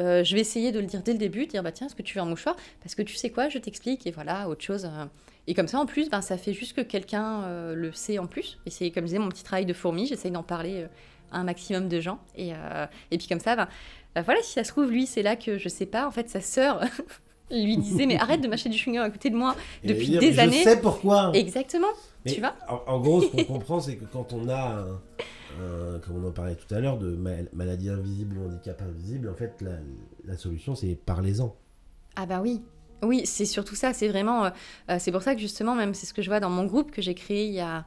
euh, 0.00 0.24
je 0.24 0.34
vais 0.34 0.40
essayer 0.40 0.72
de 0.72 0.80
le 0.80 0.86
dire 0.86 1.02
dès 1.02 1.12
le 1.12 1.18
début, 1.18 1.46
dire 1.46 1.62
bah 1.62 1.72
tiens, 1.72 1.86
est-ce 1.86 1.94
que 1.94 2.02
tu 2.02 2.16
veux 2.16 2.22
un 2.22 2.26
mouchoir? 2.26 2.56
Parce 2.82 2.94
que 2.94 3.02
tu 3.02 3.16
sais 3.16 3.30
quoi, 3.30 3.48
je 3.48 3.58
t'explique 3.58 4.06
et 4.06 4.10
voilà, 4.10 4.48
autre 4.48 4.62
chose. 4.62 4.88
Et 5.46 5.54
comme 5.54 5.68
ça, 5.68 5.78
en 5.78 5.86
plus, 5.86 6.08
ben, 6.08 6.22
ça 6.22 6.38
fait 6.38 6.52
juste 6.52 6.74
que 6.74 6.80
quelqu'un 6.80 7.74
le 7.74 7.92
sait 7.92 8.18
en 8.18 8.26
plus. 8.26 8.58
Et 8.64 8.70
c'est 8.70 8.90
comme 8.90 9.02
je 9.02 9.08
disais, 9.08 9.18
mon 9.18 9.28
petit 9.28 9.44
travail 9.44 9.66
de 9.66 9.74
fourmi, 9.74 10.06
j'essaye 10.06 10.30
d'en 10.30 10.44
parler 10.44 10.86
un 11.32 11.44
maximum 11.44 11.88
de 11.88 12.00
gens. 12.00 12.18
Et, 12.36 12.52
et 13.10 13.18
puis 13.18 13.26
comme 13.26 13.40
ça, 13.40 13.56
ben, 13.56 13.68
ben, 14.14 14.22
voilà, 14.22 14.40
si 14.42 14.52
ça 14.52 14.64
se 14.64 14.70
trouve, 14.70 14.90
lui, 14.90 15.06
c'est 15.06 15.22
là 15.22 15.36
que 15.36 15.58
je 15.58 15.68
sais 15.68 15.86
pas, 15.86 16.06
en 16.06 16.10
fait, 16.10 16.28
sa 16.28 16.40
sœur. 16.40 16.82
lui 17.50 17.76
disait 17.76 18.06
mais 18.06 18.16
arrête 18.16 18.40
de 18.40 18.48
mâcher 18.48 18.70
du 18.70 18.78
chewing-gum 18.78 19.02
à 19.02 19.10
côté 19.10 19.28
de 19.28 19.36
moi 19.36 19.54
depuis 19.84 20.16
des 20.16 20.38
années. 20.38 20.60
Je 20.60 20.70
sais 20.70 20.80
pourquoi. 20.80 21.32
Exactement 21.34 21.88
tu 22.26 22.40
vois 22.40 22.54
en, 22.68 23.00
gros, 23.00 23.22
ce 23.22 23.26
qu'on 23.28 23.44
comprend, 23.58 23.80
c'est 23.80 23.96
que 23.96 24.04
quand 24.04 24.32
on 24.32 24.48
a, 24.48 24.86
comme 26.02 26.24
on 26.24 26.28
en 26.28 26.32
parlait 26.32 26.54
tout 26.54 26.72
à 26.74 26.80
l'heure, 26.80 26.98
de 26.98 27.16
maladie 27.52 27.88
invisible 27.88 28.38
ou 28.38 28.46
handicap 28.46 28.80
invisible, 28.82 29.28
en 29.28 29.34
fait, 29.34 29.64
la, 30.24 30.36
solution, 30.36 30.74
c'est 30.74 30.94
parlez-en. 30.94 31.54
Ah 32.16 32.26
bah 32.26 32.40
oui. 32.42 32.62
Oui, 33.02 33.22
c'est 33.24 33.46
surtout 33.46 33.74
ça. 33.74 33.92
C'est 33.92 34.06
vraiment. 34.06 34.44
Euh, 34.44 34.50
euh, 34.90 34.96
c'est 35.00 35.10
pour 35.10 35.22
ça 35.22 35.34
que 35.34 35.40
justement, 35.40 35.74
même 35.74 35.92
c'est 35.92 36.06
ce 36.06 36.14
que 36.14 36.22
je 36.22 36.28
vois 36.28 36.38
dans 36.38 36.50
mon 36.50 36.66
groupe 36.66 36.92
que 36.92 37.02
j'ai 37.02 37.14
créé 37.14 37.46
il 37.46 37.52
y 37.52 37.60
a 37.60 37.84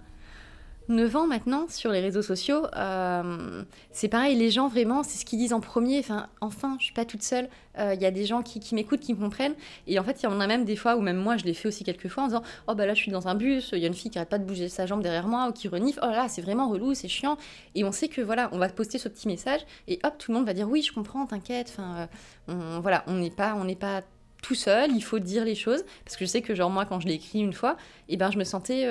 9 0.88 1.16
ans 1.16 1.28
maintenant 1.28 1.66
sur 1.68 1.92
les 1.92 2.00
réseaux 2.00 2.22
sociaux, 2.22 2.68
euh, 2.76 3.64
c'est 3.92 4.08
pareil, 4.08 4.36
les 4.36 4.52
gens 4.52 4.68
vraiment, 4.68 5.02
c'est 5.02 5.18
ce 5.18 5.26
qu'ils 5.26 5.40
disent 5.40 5.54
en 5.54 5.60
premier. 5.60 6.00
Enfin, 6.00 6.28
enfin, 6.42 6.78
je 6.80 6.86
suis 6.86 6.94
pas 6.94 7.06
toute 7.06 7.24
seule. 7.24 7.50
Euh, 7.78 7.94
il 7.96 8.02
y 8.02 8.06
a 8.06 8.12
des 8.12 8.26
gens 8.26 8.44
qui, 8.44 8.60
m'écoutent, 8.76 9.00
qui 9.00 9.14
me 9.14 9.20
comprennent. 9.20 9.56
Et 9.88 9.98
en 9.98 10.04
fait, 10.04 10.22
il 10.22 10.26
y 10.26 10.28
en 10.28 10.40
a 10.40 10.48
même 10.48 10.64
des 10.64 10.76
fois, 10.76 10.96
ou 10.96 11.02
même 11.02 11.18
moi, 11.18 11.38
je 11.38 11.44
l'ai 11.44 11.54
fait 11.54 11.68
aussi 11.68 11.84
quelques 11.84 12.08
fois 12.08 12.24
en 12.24 12.28
disant 12.28 12.44
Oh 12.68 12.76
bah 12.76 12.86
là, 12.86 12.94
je 12.94 13.00
suis 13.00 13.12
dans 13.12 13.28
un 13.28 13.36
bus, 13.36 13.72
il 13.74 13.80
y 13.80 13.86
a 13.86 13.88
une 13.88 13.94
fille 13.94 14.12
qui 14.12 14.18
arrête 14.20 14.30
pas 14.30 14.38
de 14.38 14.46
bouger 14.46 14.70
sa 14.70 14.86
jambe 14.86 15.02
derrière 15.02 15.28
moi, 15.28 15.48
ou 15.50 15.52
qui 15.52 15.68
renifle. 15.68 16.00
Oh 16.04 16.08
là, 16.08 16.28
c'est 16.28 16.42
vraiment 16.42 16.70
relou, 16.70 16.94
c'est 16.94 17.08
chiant. 17.08 17.38
Et 17.74 17.84
on 17.84 17.92
sait 17.92 18.08
que 18.08 18.22
voilà, 18.22 18.50
on 18.52 18.60
va 18.60 18.70
poster 18.70 18.98
ce 18.98 19.10
petit 19.10 19.28
message, 19.28 19.62
et 19.88 20.00
hop, 20.04 20.16
tout 20.20 20.32
le 20.32 20.38
monde 20.38 20.46
va 20.46 20.54
dire 20.54 20.70
Oui, 20.70 20.82
je 20.84 20.94
comprends, 20.94 21.26
t'inquiète. 21.26 21.70
Enfin, 21.74 22.08
euh, 22.50 22.80
voilà, 22.82 23.04
on 23.08 23.16
n'est 23.16 23.32
pas, 23.32 23.56
on 23.56 23.66
n'est 23.66 23.76
pas 23.76 24.02
tout 24.44 24.56
seul, 24.56 24.92
il 24.92 25.02
faut 25.04 25.18
dire 25.18 25.46
les 25.46 25.56
choses. 25.56 25.84
Parce 26.04 26.16
que 26.16 26.26
je 26.26 26.30
sais 26.30 26.42
que, 26.44 26.54
genre, 26.54 26.70
moi, 26.70 26.86
quand 26.86 27.00
je 27.00 27.08
l'ai 27.08 27.16
écrit 27.16 27.40
une 27.40 27.54
fois, 27.54 27.78
et 28.08 28.14
eh 28.14 28.18
ben, 28.18 28.30
je 28.30 28.38
me 28.38 28.44
sentais 28.44 28.86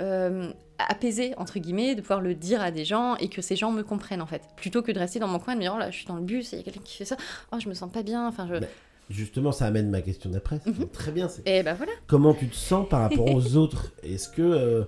euh, 0.00 0.52
apaisé 0.78 1.34
entre 1.38 1.58
guillemets 1.58 1.96
de 1.96 2.00
pouvoir 2.00 2.20
le 2.20 2.34
dire 2.34 2.62
à 2.62 2.70
des 2.70 2.84
gens 2.84 3.16
et 3.16 3.28
que 3.28 3.42
ces 3.42 3.56
gens 3.56 3.72
me 3.72 3.82
comprennent 3.82 4.22
en 4.22 4.26
fait. 4.26 4.42
Plutôt 4.56 4.80
que 4.80 4.92
de 4.92 4.98
rester 4.98 5.18
dans 5.18 5.26
mon 5.26 5.40
coin 5.40 5.54
et 5.54 5.56
de 5.56 5.58
me 5.58 5.64
dire 5.64 5.72
oh 5.74 5.78
là 5.78 5.90
je 5.90 5.96
suis 5.96 6.06
dans 6.06 6.14
le 6.14 6.22
bus 6.22 6.52
et 6.52 6.56
il 6.56 6.58
y 6.60 6.62
a 6.62 6.64
quelqu'un 6.64 6.82
qui 6.84 6.96
fait 6.96 7.04
ça. 7.04 7.16
Oh 7.52 7.56
je 7.58 7.68
me 7.68 7.74
sens 7.74 7.90
pas 7.90 8.04
bien 8.04 8.28
enfin 8.28 8.48
je 8.48 8.64
justement 9.10 9.50
ça 9.50 9.66
amène 9.66 9.90
ma 9.90 10.00
question 10.00 10.30
d'après. 10.30 10.60
Mhm. 10.66 10.88
très 10.90 11.10
bien 11.10 11.28
et 11.46 11.62
ben 11.62 11.74
voilà. 11.74 11.92
comment 12.06 12.32
tu 12.32 12.48
te 12.48 12.54
sens 12.54 12.88
par 12.88 13.00
rapport 13.00 13.26
aux 13.34 13.56
autres? 13.56 13.92
Est-ce 14.04 14.28
que 14.28 14.42
euh, 14.42 14.84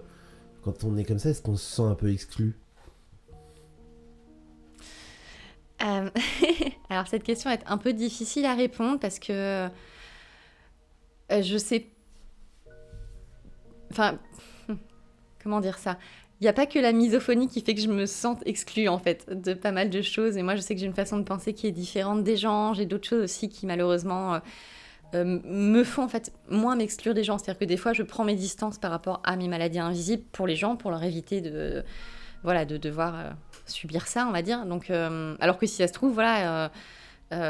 quand 0.62 0.85
on 0.85 0.96
est 0.96 1.05
comme 1.05 1.18
ça 1.18 1.31
est-ce 1.31 1.42
qu'on 1.42 1.57
se 1.57 1.77
sent 1.77 1.83
un 1.83 1.96
peu 1.96 2.12
exclu? 2.12 2.57
Euh, 5.83 6.09
alors 6.88 7.09
cette 7.09 7.25
question 7.25 7.51
est 7.51 7.62
un 7.66 7.79
peu 7.79 7.92
difficile 7.92 8.44
à 8.46 8.55
répondre 8.55 9.01
parce 9.01 9.18
que 9.18 9.68
je 11.31 11.59
sais 11.59 11.87
enfin 13.90 14.16
comment 15.42 15.61
dire 15.61 15.79
ça? 15.79 15.98
Il 16.40 16.44
n'y 16.44 16.48
a 16.48 16.55
pas 16.55 16.64
que 16.64 16.79
la 16.79 16.92
misophonie 16.92 17.48
qui 17.48 17.61
fait 17.61 17.74
que 17.74 17.83
je 17.83 17.88
me 17.88 18.07
sente 18.07 18.42
exclue 18.46 18.88
en 18.88 18.98
fait 18.98 19.29
de 19.29 19.53
pas 19.53 19.72
mal 19.72 19.90
de 19.90 20.00
choses. 20.00 20.38
Et 20.38 20.42
moi, 20.42 20.57
je 20.57 20.62
sais 20.62 20.74
que 20.74 20.81
j'ai 20.81 20.87
une 20.87 20.94
façon 20.94 21.18
de 21.18 21.22
penser 21.22 21.53
qui 21.53 21.66
est 21.66 21.72
différente 21.72 22.24
des 22.24 22.38
gens. 22.38 22.72
J'ai 22.72 22.87
d'autres 22.87 23.07
choses 23.07 23.24
aussi 23.24 23.50
qui 23.50 23.66
malheureusement 23.66 24.35
euh, 24.35 24.38
euh, 25.14 25.40
me 25.44 25.85
font 25.85 26.05
en 26.05 26.09
fait 26.09 26.33
moins 26.48 26.76
m'exclure 26.76 27.12
des 27.12 27.24
gens. 27.24 27.37
C'est-à-dire 27.37 27.59
que 27.59 27.66
des 27.66 27.76
fois, 27.76 27.92
je 27.92 28.03
prends 28.03 28.24
mes 28.24 28.37
distances 28.37 28.79
par 28.79 28.90
rapport 28.90 29.20
à 29.22 29.37
mes 29.37 29.48
maladies 29.48 29.81
invisibles 29.81 30.22
pour 30.33 30.46
les 30.46 30.57
gens, 30.57 30.76
pour 30.76 30.90
leur 30.90 31.03
éviter 31.03 31.42
de 31.42 31.85
voilà 32.42 32.64
de 32.64 32.79
devoir 32.79 33.14
euh, 33.16 33.31
subir 33.66 34.07
ça, 34.07 34.26
on 34.26 34.33
va 34.33 34.40
dire. 34.40 34.64
Donc, 34.64 34.88
alors 34.88 35.59
que 35.59 35.66
si 35.66 35.76
ça 35.76 35.88
se 35.88 35.92
trouve, 35.92 36.14
voilà. 36.14 36.70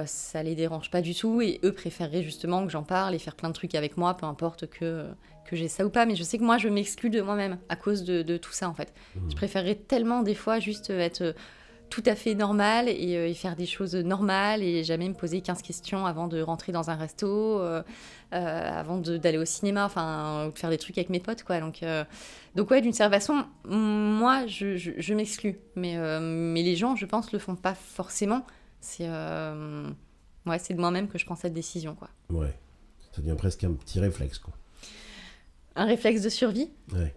ça 0.05 0.43
les 0.43 0.57
dérange 0.57 0.91
pas 0.91 1.01
du 1.01 1.15
tout 1.15 1.41
et 1.41 1.61
eux 1.63 1.73
préféreraient 1.73 2.25
justement 2.25 2.67
que 2.67 2.73
j'en 2.73 2.83
parle 2.83 3.15
et 3.15 3.21
faire 3.21 3.37
plein 3.37 3.51
de 3.51 3.55
trucs 3.55 3.77
avec 3.77 3.97
moi, 3.97 4.17
peu 4.17 4.27
importe 4.27 4.69
que 4.69 5.07
que 5.51 5.57
j'ai 5.57 5.69
ça 5.69 5.85
ou 5.85 5.91
pas, 5.91 6.07
mais 6.07 6.15
je 6.15 6.23
sais 6.23 6.39
que 6.39 6.45
moi, 6.45 6.59
je 6.59 6.69
m'exclus 6.69 7.11
de 7.11 7.21
moi-même 7.21 7.59
à 7.69 7.75
cause 7.75 8.05
de, 8.05 8.37
tout 8.37 8.53
ça, 8.53 8.69
en 8.69 8.75
fait. 8.75 8.95
Mmh. 9.17 9.31
Je 9.31 9.37
préférerais 9.37 9.75
tellement, 9.75 10.23
des 10.23 10.37
fois, 10.37 10.61
juste 10.61 10.91
être 10.91 11.23
euh, 11.23 11.33
tout 11.91 12.05
à 12.07 12.15
fait 12.15 12.37
normal 12.37 12.87
euh, 12.87 13.27
et, 13.27 13.35
faire 13.35 13.57
des 13.57 13.67
choses 13.67 13.97
normales 13.97 14.63
et 14.63 14.85
jamais 14.85 15.09
me 15.09 15.15
poser 15.15 15.41
15 15.41 15.63
questions 15.63 16.07
avant 16.07 16.29
de 16.29 16.41
rentrer 16.41 16.71
dans 16.71 16.89
un 16.89 16.95
resto, 16.95 17.27
euh, 17.27 17.83
avant 18.31 18.99
d'aller 18.99 19.39
au 19.39 19.45
cinéma, 19.45 19.85
enfin, 19.87 20.47
ou 20.47 20.53
de 20.53 20.59
faire 20.59 20.71
des 20.71 20.79
trucs 20.79 20.97
avec 20.99 21.11
mes 21.11 21.19
potes, 21.19 21.43
quoi. 21.43 21.59
Donc, 21.59 21.85
donc 22.55 22.71
ouais, 22.71 22.81
d'une 22.81 22.93
certaine 22.93 23.19
façon, 23.19 23.45
moi, 23.65 24.47
je, 24.47 24.77
je, 24.77 25.15
m'exclus. 25.15 25.59
Mais, 25.75 25.97
mais 26.21 26.63
les 26.63 26.77
gens, 26.77 26.95
je 26.95 27.07
pense, 27.07 27.33
le 27.33 27.41
font 27.41 27.57
pas 27.57 27.75
forcément. 27.75 28.47
C'est 28.81 29.09
ouais, 29.09 30.59
c'est 30.61 30.75
de 30.75 30.81
moi-même 30.81 31.09
que 31.09 31.19
je 31.19 31.27
prends 31.27 31.35
cette 31.35 31.55
décision, 31.55 31.97
quoi. 31.97 32.09
Ouais, 32.29 32.55
ça 33.11 33.21
devient 33.21 33.35
presque 33.37 33.65
un 33.65 33.73
petit 33.73 33.99
réflexe, 33.99 34.39
quoi 34.39 34.55
un 35.81 35.87
réflexe 35.87 36.21
de 36.21 36.29
survie, 36.29 36.71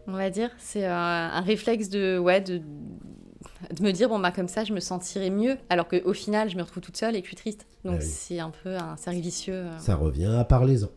on 0.08 0.13
va 0.13 0.30
dire. 0.30 0.49
C'est 0.58 0.86
euh, 0.86 0.89
un 0.89 1.41
réflexe 1.41 1.89
de, 1.89 2.17
ouais, 2.17 2.39
de, 2.39 2.60
de 2.60 3.84
me 3.84 3.91
dire, 3.91 4.08
bon, 4.08 4.19
bah, 4.19 4.32
comme 4.32 4.47
ça, 4.47 4.63
je 4.63 4.71
me 4.71 4.80
sentirais 4.80 5.30
mieux, 5.30 5.58
alors 5.69 5.86
qu'au 5.89 6.13
final, 6.13 6.49
je 6.49 6.56
me 6.56 6.62
retrouve 6.62 6.82
toute 6.82 6.95
seule 6.95 7.17
et 7.17 7.21
que 7.21 7.26
je 7.26 7.32
suis 7.32 7.36
triste. 7.36 7.67
Donc, 7.84 7.97
ah 7.99 8.02
c'est 8.02 8.39
un 8.39 8.52
peu 8.52 8.78
un 8.78 8.95
cercle 8.95 9.19
vicieux. 9.19 9.65
Euh. 9.65 9.80
Ça 9.80 9.95
revient 9.95 10.34
à 10.39 10.45
parler-en. 10.45 10.88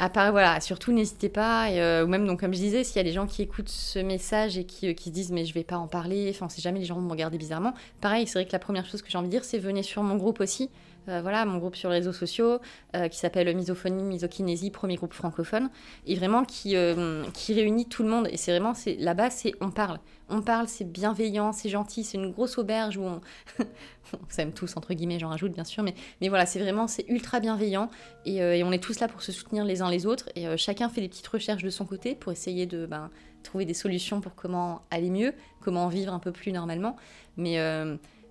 À 0.00 0.10
part, 0.10 0.32
voilà, 0.32 0.60
surtout 0.60 0.92
n'hésitez 0.92 1.28
pas, 1.28 1.70
euh, 1.70 2.04
ou 2.04 2.08
même, 2.08 2.26
donc, 2.26 2.40
comme 2.40 2.52
je 2.52 2.58
disais, 2.58 2.82
s'il 2.82 2.96
y 2.96 3.00
a 3.00 3.04
des 3.04 3.12
gens 3.12 3.26
qui 3.26 3.42
écoutent 3.42 3.68
ce 3.68 4.00
message 4.00 4.58
et 4.58 4.64
qui, 4.64 4.92
qui 4.96 5.10
se 5.10 5.14
disent, 5.14 5.30
mais 5.30 5.44
je 5.44 5.54
vais 5.54 5.62
pas 5.62 5.78
en 5.78 5.86
parler, 5.86 6.26
enfin, 6.34 6.46
on 6.46 6.48
sait 6.48 6.60
jamais, 6.60 6.80
les 6.80 6.84
gens 6.84 6.96
vont 6.96 7.02
me 7.02 7.10
regarder 7.10 7.38
bizarrement. 7.38 7.74
Pareil, 8.00 8.26
c'est 8.26 8.40
vrai 8.40 8.46
que 8.46 8.52
la 8.52 8.58
première 8.58 8.86
chose 8.86 9.02
que 9.02 9.08
j'ai 9.08 9.18
envie 9.18 9.28
de 9.28 9.30
dire, 9.30 9.44
c'est 9.44 9.58
venez 9.58 9.84
sur 9.84 10.02
mon 10.02 10.16
groupe 10.16 10.40
aussi. 10.40 10.68
Euh, 11.08 11.20
voilà, 11.22 11.44
mon 11.44 11.58
groupe 11.58 11.76
sur 11.76 11.88
les 11.90 11.96
réseaux 11.96 12.12
sociaux 12.12 12.58
euh, 12.94 13.08
qui 13.08 13.18
s'appelle 13.18 13.54
Misophonie, 13.54 14.02
Misokinésie, 14.02 14.70
premier 14.70 14.96
groupe 14.96 15.12
francophone, 15.12 15.70
et 16.06 16.16
vraiment 16.16 16.44
qui, 16.44 16.76
euh, 16.76 17.24
qui 17.32 17.54
réunit 17.54 17.86
tout 17.86 18.02
le 18.02 18.08
monde. 18.08 18.28
Et 18.30 18.36
c'est 18.36 18.50
vraiment, 18.50 18.74
c'est 18.74 18.96
là-bas, 18.96 19.30
c'est 19.30 19.52
on 19.60 19.70
parle. 19.70 19.98
On 20.28 20.42
parle, 20.42 20.66
c'est 20.66 20.84
bienveillant, 20.84 21.52
c'est 21.52 21.68
gentil, 21.68 22.02
c'est 22.02 22.18
une 22.18 22.32
grosse 22.32 22.58
auberge 22.58 22.96
où 22.96 23.02
on, 23.02 23.20
on 23.60 24.28
s'aime 24.28 24.52
tous, 24.52 24.76
entre 24.76 24.92
guillemets, 24.94 25.20
j'en 25.20 25.28
rajoute 25.28 25.52
bien 25.52 25.64
sûr, 25.64 25.84
mais, 25.84 25.94
mais 26.20 26.28
voilà, 26.28 26.46
c'est 26.46 26.58
vraiment, 26.58 26.88
c'est 26.88 27.04
ultra 27.08 27.38
bienveillant 27.38 27.88
et, 28.24 28.38
et, 28.38 28.64
on 28.64 28.72
est 28.72 28.82
tous 28.82 28.98
là 28.98 29.06
pour 29.06 29.22
se 29.22 29.30
soutenir 29.30 29.64
les 29.64 29.82
uns 29.82 29.90
les 29.90 30.04
autres 30.04 30.28
et 30.34 30.56
chacun 30.56 30.88
fait 30.88 31.00
des 31.00 31.08
petites 31.08 31.28
recherches 31.28 31.62
de 31.62 31.70
son 31.70 31.84
côté 31.84 32.16
pour 32.16 32.32
essayer 32.32 32.66
de 32.66 32.86
ben, 32.86 33.08
trouver 33.44 33.64
des 33.66 33.74
solutions 33.74 34.20
pour 34.20 34.34
comment 34.34 34.82
aller 34.90 35.10
mieux, 35.10 35.32
comment 35.60 35.86
vivre 35.86 36.12
un 36.12 36.18
peu 36.18 36.32
plus 36.32 36.50
normalement. 36.50 36.96
Mais 37.36 37.60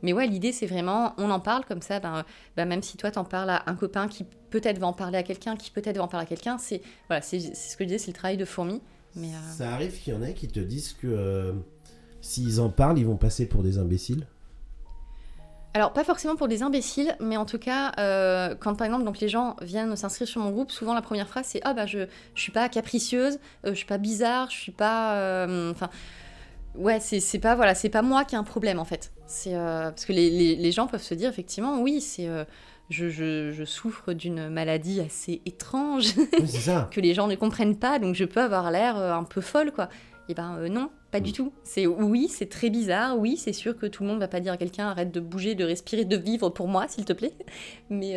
mais 0.02 0.14
ouais, 0.14 0.28
l'idée, 0.28 0.52
c'est 0.52 0.68
vraiment, 0.68 1.14
on 1.18 1.30
en 1.32 1.40
parle 1.40 1.66
comme 1.66 1.82
ça, 1.82 2.00
ben, 2.00 2.24
ben 2.56 2.68
même 2.68 2.84
si 2.84 2.98
toi, 2.98 3.12
t'en 3.12 3.24
parles 3.24 3.50
à 3.50 3.64
un 3.68 3.76
copain 3.76 4.08
qui 4.08 4.26
peut-être 4.50 4.80
va 4.80 4.88
en 4.88 4.94
parler 4.94 5.18
à 5.18 5.24
quelqu'un, 5.24 5.56
qui 5.56 5.72
peut-être 5.72 5.98
va 5.98 6.04
en 6.04 6.08
parler 6.08 6.26
à 6.26 6.30
quelqu'un, 6.30 6.58
c'est 6.58 6.82
voilà, 7.08 7.22
c'est 7.22 7.40
ce 7.40 7.76
que 7.76 7.84
je 7.84 7.90
disais, 7.90 7.98
c'est 7.98 8.12
le 8.12 8.18
travail 8.18 8.38
de 8.38 8.46
fourmi. 8.46 8.82
Mais, 9.16 9.30
euh, 9.30 9.52
Ça 9.58 9.74
arrive 9.74 10.00
qu'il 10.00 10.14
y 10.14 10.18
en 10.18 10.22
ait 10.22 10.34
qui 10.34 10.48
te 10.48 10.60
disent 10.60 10.94
que 10.94 11.08
euh, 11.08 11.54
s'ils 12.22 12.60
en 12.60 12.70
parlent, 12.70 13.00
ils 13.00 13.06
vont 13.06 13.18
passer 13.18 13.46
pour 13.46 13.64
des 13.64 13.78
imbéciles. 13.78 14.28
Alors, 15.74 15.92
pas 15.92 16.06
forcément 16.06 16.38
pour 16.38 16.48
des 16.48 16.64
imbéciles, 16.64 17.18
mais 17.20 17.36
en 17.36 17.46
tout 17.46 17.60
cas, 17.60 17.92
euh, 18.00 18.56
quand 18.56 18.76
par 18.76 18.86
exemple 18.86 19.04
donc, 19.04 19.20
les 19.20 19.28
gens 19.28 19.58
viennent 19.62 19.96
s'inscrire 19.98 20.28
sur 20.28 20.40
mon 20.40 20.52
groupe, 20.52 20.72
souvent 20.72 20.94
la 20.94 21.02
première 21.02 21.28
phrase 21.28 21.48
c'est 21.48 21.60
Ah 21.66 21.74
bah 21.74 21.86
je, 21.86 22.08
je 22.34 22.42
suis 22.42 22.54
pas 22.54 22.70
capricieuse, 22.70 23.40
je 23.66 23.74
suis 23.74 23.86
pas 23.86 23.98
bizarre, 23.98 24.50
je 24.50 24.58
suis 24.58 24.72
pas. 24.72 25.46
Enfin. 25.72 25.90
ouais, 26.76 27.02
c'est 27.02 27.20
c'est 27.20 27.40
pas, 27.40 27.56
voilà, 27.56 27.76
c'est 27.76 27.90
pas 27.90 28.02
moi 28.02 28.24
qui 28.24 28.36
ai 28.36 28.38
un 28.38 28.44
problème 28.44 28.80
en 28.80 28.86
fait. 28.86 29.12
C'est 29.28 29.56
euh, 29.56 29.90
Parce 29.90 30.06
que 30.06 30.14
les, 30.14 30.30
les- 30.30 30.56
les 30.56 30.72
gens 30.72 30.88
peuvent 30.88 31.02
se 31.02 31.14
dire 31.16 31.30
effectivement, 31.30 31.82
oui, 31.82 32.02
c'est. 32.02 32.28
euh, 32.28 32.46
je, 32.92 33.10
je- 33.10 33.52
je 33.52 33.64
souffre 33.66 34.14
d'une 34.14 34.48
maladie 34.50 35.02
assez 35.02 35.42
étrange 35.48 36.14
Oui, 36.18 36.48
c'est 36.48 36.60
ça. 36.60 36.88
que 36.94 37.02
les 37.02 37.16
gens 37.16 37.28
ne 37.28 37.36
comprennent 37.36 37.78
pas, 37.80 37.98
donc 37.98 38.14
je 38.14 38.26
peux 38.26 38.42
avoir 38.42 38.70
l'air 38.70 38.96
euh, 38.98 39.14
un 39.14 39.24
peu 39.24 39.42
folle, 39.42 39.72
quoi. 39.72 39.90
Et 40.30 40.34
ben 40.36 40.58
euh, 40.60 40.70
non, 40.70 40.90
pas 41.12 41.20
du 41.20 41.32
tout. 41.32 41.52
C'est 41.64 41.88
oui, 41.88 42.28
c'est 42.30 42.48
très 42.50 42.70
bizarre. 42.70 43.18
Oui, 43.18 43.38
c'est 43.38 43.54
sûr 43.54 43.76
que 43.78 43.88
tout 43.88 44.04
le 44.04 44.10
monde 44.10 44.20
va 44.20 44.28
pas 44.28 44.40
dire 44.40 44.54
à 44.54 44.58
quelqu'un 44.58 44.88
arrête 44.88 45.12
de 45.12 45.20
bouger, 45.20 45.56
de 45.56 45.64
respirer, 45.64 46.06
de 46.06 46.18
vivre 46.18 46.50
pour 46.50 46.68
moi, 46.68 46.88
s'il 46.88 47.06
te 47.06 47.14
plaît. 47.14 47.34
Mais 47.90 48.16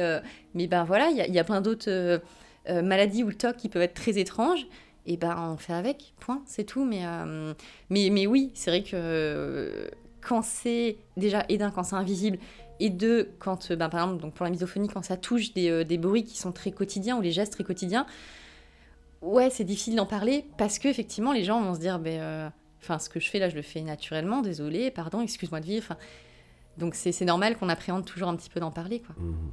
mais 0.55 0.67
ben 0.67 0.85
voilà, 0.85 1.09
il 1.11 1.17
y, 1.17 1.21
a- 1.23 1.27
il 1.27 1.35
y 1.35 1.39
a 1.39 1.45
plein 1.45 1.61
d'autres 1.63 2.21
maladies 2.69 3.25
ou 3.25 3.33
tocs 3.33 3.57
qui 3.57 3.69
peuvent 3.71 3.83
être 3.83 3.95
très 3.95 4.19
étranges. 4.19 4.67
Et 5.07 5.17
ben 5.17 5.35
on 5.55 5.57
fait 5.57 5.73
avec, 5.73 6.13
point, 6.21 6.43
c'est 6.47 6.65
tout. 6.65 6.85
Mais 6.85 7.01
euh, 7.07 7.55
mais 7.89 8.11
mais 8.11 8.27
oui, 8.27 8.51
c'est 8.55 8.71
vrai 8.71 8.83
que 8.83 8.91
euh, 8.95 9.89
quand 10.29 10.43
c'est 10.43 10.99
déjà 11.17 11.45
et 11.49 11.57
d'un 11.57 11.71
quand 11.71 11.85
c'est 11.85 11.97
invisible 11.97 12.39
et 12.81 12.91
deux 12.91 13.31
quand 13.39 13.71
euh, 13.71 13.77
ben, 13.77 13.89
par 13.89 14.01
exemple 14.03 14.21
donc 14.23 14.35
pour 14.35 14.45
la 14.45 14.51
misophonie 14.51 14.89
quand 14.89 15.03
ça 15.03 15.17
touche 15.17 15.55
des, 15.55 15.71
euh, 15.71 15.85
des 15.85 15.97
bruits 15.97 16.25
qui 16.25 16.37
sont 16.37 16.53
très 16.53 16.71
quotidiens 16.71 17.17
ou 17.17 17.23
les 17.23 17.33
gestes 17.33 17.55
très 17.55 17.65
quotidiens 17.65 18.07
ouais 19.23 19.49
c'est 19.51 19.65
difficile 19.65 19.97
d'en 19.97 20.07
parler 20.07 20.45
parce 20.59 20.79
que 20.79 20.87
effectivement 20.89 21.33
les 21.33 21.45
gens 21.45 21.63
vont 21.63 21.75
se 21.75 21.81
dire 21.81 21.99
ben 21.99 22.21
euh, 22.21 22.49
enfin 22.81 22.99
ce 22.99 23.09
que 23.09 23.21
je 23.21 23.29
fais 23.31 23.39
là 23.39 23.49
je 23.49 23.57
le 23.57 23.63
fais 23.63 23.81
naturellement 23.81 24.43
désolé 24.43 24.91
pardon 24.91 25.23
excuse-moi 25.23 25.61
de 25.61 25.67
vivre 25.67 25.97
donc 26.77 26.95
c'est 26.95 27.25
normal 27.25 27.57
qu'on 27.57 27.69
appréhende 27.71 28.05
toujours 28.05 28.29
un 28.29 28.37
petit 28.37 28.51
peu 28.51 28.61
d'en 28.61 28.71
parler 28.71 29.01
quoi 29.01 29.15
Mhm. 29.19 29.53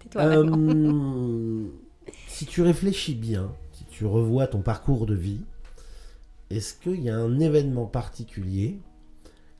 tais-toi. 0.00 0.22
Euh, 0.22 1.66
si 2.28 2.46
tu 2.46 2.62
réfléchis 2.62 3.14
bien, 3.14 3.52
si 3.72 3.84
tu 3.84 4.06
revois 4.06 4.46
ton 4.46 4.60
parcours 4.62 5.06
de 5.06 5.14
vie, 5.14 5.40
est-ce 6.50 6.74
qu'il 6.74 7.02
y 7.02 7.10
a 7.10 7.16
un 7.16 7.38
événement 7.40 7.86
particulier 7.86 8.78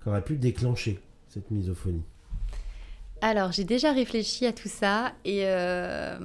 qui 0.07 0.11
aurait 0.11 0.23
pu 0.23 0.37
déclencher 0.37 1.01
cette 1.29 1.51
misophonie 1.51 2.05
Alors, 3.23 3.51
j'ai 3.51 3.65
déjà 3.65 3.91
réfléchi 3.91 4.47
à 4.47 4.53
tout 4.53 4.69
ça 4.69 5.13
et 5.25 5.41
euh, 5.47 6.17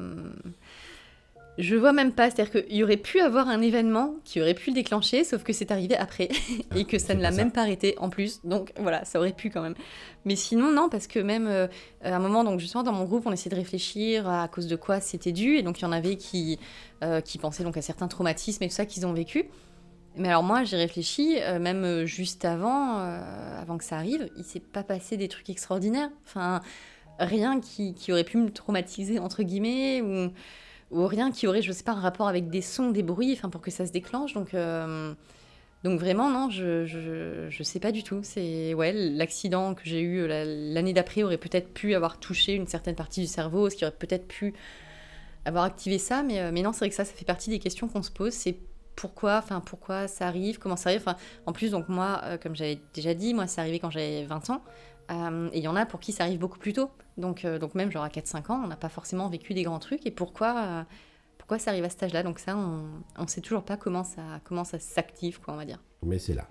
je 1.57 1.75
vois 1.75 1.91
même 1.91 2.11
pas. 2.11 2.29
C'est-à-dire 2.29 2.51
qu'il 2.63 2.75
y 2.75 2.83
aurait 2.83 2.97
pu 2.97 3.21
avoir 3.21 3.47
un 3.47 3.59
événement 3.59 4.17
qui 4.23 4.39
aurait 4.39 4.53
pu 4.53 4.69
le 4.69 4.75
déclencher, 4.75 5.23
sauf 5.23 5.41
que 5.41 5.51
c'est 5.51 5.71
arrivé 5.71 5.95
après 5.97 6.29
et 6.75 6.85
que 6.85 6.99
ça 6.99 7.15
ne 7.15 7.23
l'a 7.23 7.31
même 7.31 7.51
pas 7.51 7.61
arrêté 7.61 7.95
en 7.97 8.11
plus. 8.11 8.41
Donc 8.43 8.71
voilà, 8.77 9.03
ça 9.03 9.17
aurait 9.17 9.33
pu 9.33 9.49
quand 9.49 9.63
même. 9.63 9.75
Mais 10.25 10.35
sinon, 10.35 10.71
non, 10.71 10.87
parce 10.87 11.07
que 11.07 11.17
même 11.17 11.47
euh, 11.47 11.65
à 12.03 12.15
un 12.15 12.19
moment, 12.19 12.43
donc 12.43 12.59
justement 12.59 12.83
dans 12.83 12.93
mon 12.93 13.05
groupe, 13.05 13.25
on 13.25 13.31
essayait 13.31 13.49
de 13.49 13.59
réfléchir 13.59 14.29
à 14.29 14.47
cause 14.47 14.67
de 14.67 14.75
quoi 14.75 14.99
c'était 14.99 15.31
dû. 15.31 15.55
Et 15.57 15.63
donc 15.63 15.79
il 15.79 15.81
y 15.81 15.85
en 15.85 15.91
avait 15.91 16.17
qui, 16.17 16.59
euh, 17.03 17.19
qui 17.19 17.39
pensaient 17.39 17.63
donc 17.63 17.77
à 17.77 17.81
certains 17.81 18.07
traumatismes 18.07 18.63
et 18.63 18.67
tout 18.67 18.75
ça 18.75 18.85
qu'ils 18.85 19.07
ont 19.07 19.13
vécu. 19.13 19.49
Mais 20.15 20.27
alors 20.27 20.43
moi, 20.43 20.63
j'ai 20.63 20.77
réfléchi, 20.77 21.37
euh, 21.41 21.57
même 21.59 21.83
euh, 21.85 22.05
juste 22.05 22.43
avant, 22.43 22.99
euh, 22.99 23.61
avant 23.61 23.77
que 23.77 23.83
ça 23.83 23.95
arrive, 23.97 24.29
il 24.37 24.43
s'est 24.43 24.59
pas 24.59 24.83
passé 24.83 25.15
des 25.17 25.27
trucs 25.29 25.49
extraordinaires. 25.49 26.09
Enfin, 26.25 26.61
rien 27.19 27.59
qui, 27.61 27.93
qui 27.93 28.11
aurait 28.11 28.25
pu 28.25 28.37
me 28.37 28.49
traumatiser, 28.51 29.19
entre 29.19 29.43
guillemets, 29.43 30.01
ou, 30.01 30.31
rien 31.07 31.31
qui 31.31 31.47
aurait, 31.47 31.61
je 31.61 31.71
sais 31.71 31.83
pas, 31.83 31.93
un 31.93 32.01
rapport 32.01 32.27
avec 32.27 32.49
des 32.49 32.61
sons, 32.61 32.91
des 32.91 33.03
bruits, 33.03 33.33
enfin, 33.33 33.49
pour 33.49 33.61
que 33.61 33.71
ça 33.71 33.85
se 33.85 33.91
déclenche. 33.93 34.33
Donc, 34.33 34.53
donc 35.83 35.99
vraiment, 35.99 36.29
non, 36.29 36.49
je, 36.49 36.85
je, 36.85 37.47
je 37.49 37.63
sais 37.63 37.79
pas 37.79 37.91
du 37.91 38.03
tout. 38.03 38.19
C'est, 38.23 38.73
ouais, 38.73 38.93
l'accident 38.93 39.73
que 39.73 39.81
j'ai 39.85 40.01
eu 40.01 40.27
la- 40.27 40.45
l'année 40.45 40.93
d'après 40.93 41.23
aurait 41.23 41.37
peut-être 41.37 41.73
pu 41.73 41.95
avoir 41.95 42.19
touché 42.19 42.53
une 42.53 42.67
certaine 42.67 42.95
partie 42.95 43.21
du 43.21 43.27
cerveau, 43.27 43.69
ce 43.69 43.75
qui 43.75 43.85
aurait 43.85 43.95
peut-être 43.97 44.27
pu 44.27 44.53
avoir 45.45 45.63
activé 45.63 45.97
ça, 45.97 46.23
mais, 46.23 46.51
mais 46.51 46.61
non, 46.61 46.71
c'est 46.73 46.79
vrai 46.79 46.89
que 46.89 46.95
ça, 46.95 47.05
ça 47.05 47.13
fait 47.13 47.25
partie 47.25 47.49
des 47.49 47.59
questions 47.59 47.87
qu'on 47.87 48.03
se 48.03 48.11
pose. 48.11 48.33
Pourquoi, 48.95 49.37
enfin 49.37 49.61
pourquoi 49.61 50.07
ça 50.07 50.27
arrive, 50.27 50.59
comment 50.59 50.75
ça 50.75 50.89
arrive. 50.89 51.01
Enfin, 51.01 51.17
en 51.45 51.53
plus, 51.53 51.71
donc 51.71 51.89
moi, 51.89 52.21
euh, 52.23 52.37
comme 52.37 52.55
j'avais 52.55 52.79
déjà 52.93 53.13
dit, 53.13 53.33
moi, 53.33 53.47
c'est 53.47 53.61
arrivé 53.61 53.79
quand 53.79 53.89
j'avais 53.89 54.25
20 54.25 54.49
ans. 54.51 54.61
Euh, 55.11 55.49
et 55.53 55.57
il 55.59 55.63
y 55.63 55.67
en 55.67 55.75
a 55.75 55.85
pour 55.85 55.99
qui 55.99 56.11
ça 56.11 56.23
arrive 56.23 56.39
beaucoup 56.39 56.59
plus 56.59 56.73
tôt. 56.73 56.89
Donc, 57.17 57.43
euh, 57.45 57.59
donc 57.59 57.75
même 57.75 57.91
genre 57.91 58.03
à 58.03 58.09
4-5 58.09 58.51
ans, 58.51 58.61
on 58.63 58.67
n'a 58.67 58.75
pas 58.77 58.89
forcément 58.89 59.27
vécu 59.29 59.53
des 59.53 59.63
grands 59.63 59.79
trucs. 59.79 60.05
Et 60.05 60.11
pourquoi, 60.11 60.85
pourquoi 61.37 61.59
ça 61.59 61.71
arrive 61.71 61.83
à 61.83 61.89
cet 61.89 62.03
âge-là? 62.03 62.23
Donc 62.23 62.39
ça, 62.39 62.55
on 62.55 63.21
ne 63.21 63.27
sait 63.27 63.41
toujours 63.41 63.63
pas 63.63 63.75
comment 63.77 64.03
ça, 64.03 64.21
comment 64.45 64.63
ça 64.63 64.79
s'active, 64.79 65.39
quoi, 65.41 65.53
on 65.53 65.57
va 65.57 65.65
dire. 65.65 65.79
Mais 66.03 66.19
c'est 66.19 66.33
là. 66.33 66.47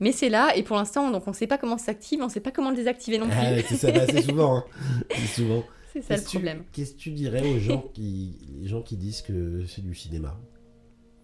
Mais 0.00 0.12
c'est 0.12 0.28
là, 0.28 0.54
et 0.54 0.62
pour 0.62 0.76
l'instant, 0.76 1.10
donc 1.10 1.26
on 1.26 1.30
ne 1.30 1.34
sait 1.36 1.46
pas 1.46 1.56
comment 1.56 1.78
ça 1.78 1.86
s'active, 1.86 2.20
on 2.20 2.26
ne 2.26 2.30
sait 2.30 2.40
pas 2.40 2.50
comment 2.50 2.68
le 2.68 2.76
désactiver 2.76 3.16
non 3.16 3.28
plus. 3.28 3.38
Ah, 3.40 3.62
c'est 3.66 3.76
ça, 3.76 3.90
bah, 3.92 4.00
c'est 4.06 4.20
souvent. 4.28 4.58
hein. 4.58 4.64
C'est 5.10 5.26
souvent. 5.26 5.64
c'est 5.90 6.02
ça 6.02 6.14
le 6.16 6.20
Qu'est-ce 6.20 6.30
problème. 6.30 6.64
Qu'est-ce 6.72 6.92
que 6.92 6.98
tu 6.98 7.10
dirais 7.12 7.42
aux 7.48 7.58
gens 7.58 7.80
qui, 7.94 8.36
les 8.60 8.68
gens 8.68 8.82
qui 8.82 8.98
disent 8.98 9.22
que 9.22 9.64
c'est 9.66 9.80
du 9.80 9.94
cinéma? 9.94 10.36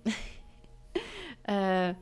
Euh, 1.51 1.93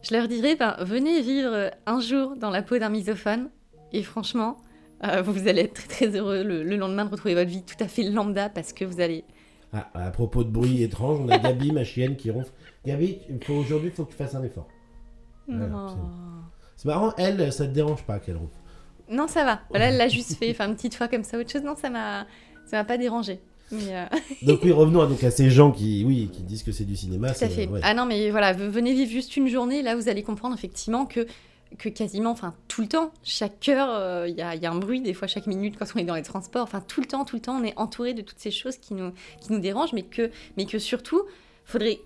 je 0.00 0.14
leur 0.14 0.28
dirais, 0.28 0.56
ben, 0.56 0.74
venez 0.80 1.20
vivre 1.20 1.70
un 1.84 2.00
jour 2.00 2.36
dans 2.36 2.48
la 2.48 2.62
peau 2.62 2.78
d'un 2.78 2.88
misophone, 2.88 3.50
et 3.92 4.02
franchement, 4.02 4.56
euh, 5.04 5.20
vous 5.20 5.46
allez 5.46 5.60
être 5.60 5.74
très 5.74 5.88
très 5.88 6.16
heureux 6.16 6.42
le, 6.42 6.64
le 6.64 6.76
lendemain 6.76 7.04
de 7.04 7.10
retrouver 7.10 7.34
votre 7.34 7.50
vie 7.50 7.62
tout 7.62 7.76
à 7.80 7.86
fait 7.86 8.04
lambda 8.04 8.48
parce 8.48 8.72
que 8.72 8.86
vous 8.86 9.00
allez. 9.00 9.24
Ah, 9.72 9.88
à 9.92 10.10
propos 10.10 10.42
de 10.42 10.48
bruit 10.50 10.82
étrange, 10.82 11.20
on 11.20 11.28
a 11.28 11.38
Gabi, 11.38 11.70
ma 11.72 11.84
chienne, 11.84 12.16
qui 12.16 12.30
ronfle. 12.30 12.50
Gabi, 12.86 13.18
aujourd'hui, 13.50 13.90
il 13.90 13.94
faut 13.94 14.06
que 14.06 14.12
tu 14.12 14.16
fasses 14.16 14.34
un 14.34 14.42
effort. 14.42 14.68
Voilà. 15.46 15.88
C'est 16.76 16.88
marrant, 16.88 17.12
elle, 17.18 17.52
ça 17.52 17.66
te 17.66 17.72
dérange 17.72 18.04
pas 18.04 18.18
qu'elle 18.18 18.36
ronfle. 18.36 18.56
Non, 19.10 19.26
ça 19.26 19.44
va. 19.44 19.60
Là, 19.78 19.88
elle 19.88 19.96
l'a 19.98 20.08
juste 20.08 20.34
fait. 20.36 20.50
Enfin, 20.50 20.68
une 20.68 20.76
petite 20.76 20.94
fois 20.94 21.08
comme 21.08 21.24
ça, 21.24 21.38
autre 21.38 21.50
chose. 21.50 21.62
Non, 21.62 21.76
ça 21.76 21.90
m'a, 21.90 22.26
ça 22.66 22.78
m'a 22.78 22.84
pas 22.84 22.96
dérangé. 22.96 23.40
Euh, 23.72 24.06
Donc 24.42 24.60
oui, 24.64 24.72
revenons 24.72 25.00
à, 25.02 25.06
donc, 25.06 25.22
à 25.24 25.30
ces 25.30 25.50
gens 25.50 25.70
qui, 25.72 26.04
oui, 26.06 26.30
qui 26.32 26.42
disent 26.42 26.62
que 26.62 26.72
c'est 26.72 26.84
du 26.84 26.96
cinéma. 26.96 27.32
Tout 27.34 27.44
à 27.44 27.48
fait. 27.48 27.66
ouais. 27.66 27.80
Ah 27.82 27.94
non, 27.94 28.06
mais 28.06 28.30
voilà, 28.30 28.52
venez 28.52 28.92
vivre 28.94 29.10
juste 29.10 29.36
une 29.36 29.48
journée, 29.48 29.82
là 29.82 29.94
vous 29.96 30.08
allez 30.08 30.22
comprendre 30.22 30.54
effectivement 30.54 31.04
que, 31.06 31.26
que 31.78 31.88
quasiment, 31.90 32.30
enfin 32.30 32.54
tout 32.66 32.80
le 32.80 32.88
temps, 32.88 33.12
chaque 33.22 33.68
heure, 33.68 33.88
euh, 33.90 34.26
il 34.28 34.34
y, 34.36 34.42
a, 34.42 34.54
il 34.54 34.62
y 34.62 34.66
a 34.66 34.70
un 34.72 34.76
bruit, 34.78 35.00
des 35.02 35.12
fois 35.14 35.28
chaque 35.28 35.46
minute 35.46 35.76
quand 35.78 35.84
on 35.94 35.98
est 35.98 36.04
dans 36.04 36.14
les 36.14 36.22
transports, 36.22 36.62
enfin 36.62 36.80
tout 36.80 37.00
le 37.00 37.06
temps, 37.06 37.24
tout 37.26 37.36
le 37.36 37.42
temps, 37.42 37.58
on 37.60 37.64
est 37.64 37.74
entouré 37.76 38.14
de 38.14 38.22
toutes 38.22 38.38
ces 38.38 38.50
choses 38.50 38.76
qui 38.78 38.94
nous, 38.94 39.12
qui 39.40 39.52
nous 39.52 39.58
dérangent, 39.60 39.92
mais 39.92 40.02
que, 40.02 40.30
mais 40.56 40.64
que 40.64 40.78
surtout, 40.78 41.22
faudrait 41.66 42.00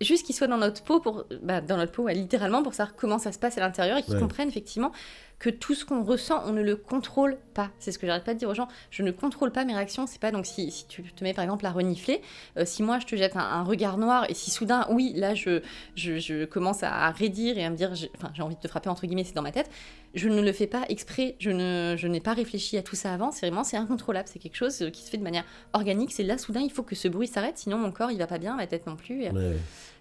juste 0.00 0.26
qu'ils 0.26 0.34
soient 0.34 0.48
dans 0.48 0.58
notre 0.58 0.82
peau, 0.82 1.00
pour, 1.00 1.24
bah, 1.42 1.60
dans 1.62 1.76
notre 1.78 1.92
peau, 1.92 2.02
ouais, 2.02 2.14
littéralement, 2.14 2.62
pour 2.62 2.74
savoir 2.74 2.96
comment 2.96 3.18
ça 3.18 3.32
se 3.32 3.38
passe 3.38 3.56
à 3.56 3.60
l'intérieur 3.60 3.96
et 3.96 4.02
qu'ils 4.02 4.14
Ouais. 4.14 4.20
comprennent 4.20 4.48
effectivement 4.48 4.92
que 5.38 5.50
tout 5.50 5.74
ce 5.74 5.84
qu'on 5.84 6.02
ressent, 6.02 6.42
on 6.46 6.52
ne 6.52 6.62
le 6.62 6.76
contrôle 6.76 7.38
pas. 7.52 7.70
C'est 7.78 7.92
ce 7.92 7.98
que 7.98 8.06
j'arrête 8.06 8.24
pas 8.24 8.32
de 8.32 8.38
dire 8.38 8.48
aux 8.48 8.54
gens. 8.54 8.68
Je 8.90 9.02
ne 9.02 9.10
contrôle 9.10 9.52
pas 9.52 9.64
mes 9.64 9.74
réactions. 9.74 10.06
C'est 10.06 10.20
pas 10.20 10.30
donc 10.30 10.46
si, 10.46 10.70
si 10.70 10.86
tu 10.86 11.02
te 11.02 11.22
mets 11.22 11.34
par 11.34 11.44
exemple 11.44 11.66
à 11.66 11.72
renifler, 11.72 12.22
euh, 12.56 12.64
si 12.64 12.82
moi 12.82 12.98
je 12.98 13.06
te 13.06 13.16
jette 13.16 13.36
un, 13.36 13.62
regard 13.62 13.98
noir 13.98 14.24
et 14.30 14.34
si 14.34 14.50
soudain, 14.50 14.86
oui, 14.90 15.12
là 15.14 15.34
je, 15.34 15.60
je, 15.94 16.18
je 16.18 16.44
commence 16.44 16.82
à, 16.82 17.10
raidir 17.10 17.58
et 17.58 17.64
à 17.64 17.70
me 17.70 17.76
dire, 17.76 17.94
j'ai- 17.94 18.10
envie 18.40 18.56
de 18.56 18.60
te 18.60 18.68
frapper 18.68 18.88
entre 18.88 19.06
guillemets, 19.06 19.24
c'est 19.24 19.34
dans 19.34 19.42
ma 19.42 19.52
tête, 19.52 19.70
je 20.14 20.28
ne 20.28 20.40
le 20.40 20.52
fais 20.52 20.66
pas 20.66 20.84
exprès. 20.88 21.36
Je 21.38 21.50
ne, 21.50 21.94
je 21.98 22.08
n'ai 22.08 22.20
pas 22.20 22.32
réfléchi 22.32 22.78
à 22.78 22.82
tout 22.82 22.96
ça 22.96 23.12
avant. 23.12 23.30
C'est 23.30 23.46
vraiment 23.46 23.64
c'est 23.64 23.76
incontrôlable. 23.76 24.28
C'est 24.32 24.38
quelque 24.38 24.56
chose 24.56 24.80
euh, 24.82 24.90
qui 24.90 25.02
se 25.02 25.10
fait 25.10 25.18
de 25.18 25.22
manière 25.22 25.44
organique. 25.74 26.12
C'est 26.12 26.22
là 26.22 26.38
soudain, 26.38 26.60
il 26.60 26.72
faut 26.72 26.82
que 26.82 26.94
ce 26.94 27.08
bruit 27.08 27.26
s'arrête, 27.26 27.58
sinon 27.58 27.76
mon 27.76 27.92
corps 27.92 28.10
il 28.10 28.18
va 28.18 28.26
pas 28.26 28.38
bien, 28.38 28.56
ma 28.56 28.66
tête 28.66 28.86
non 28.86 28.96
plus. 28.96 29.28
Ouais. 29.28 29.56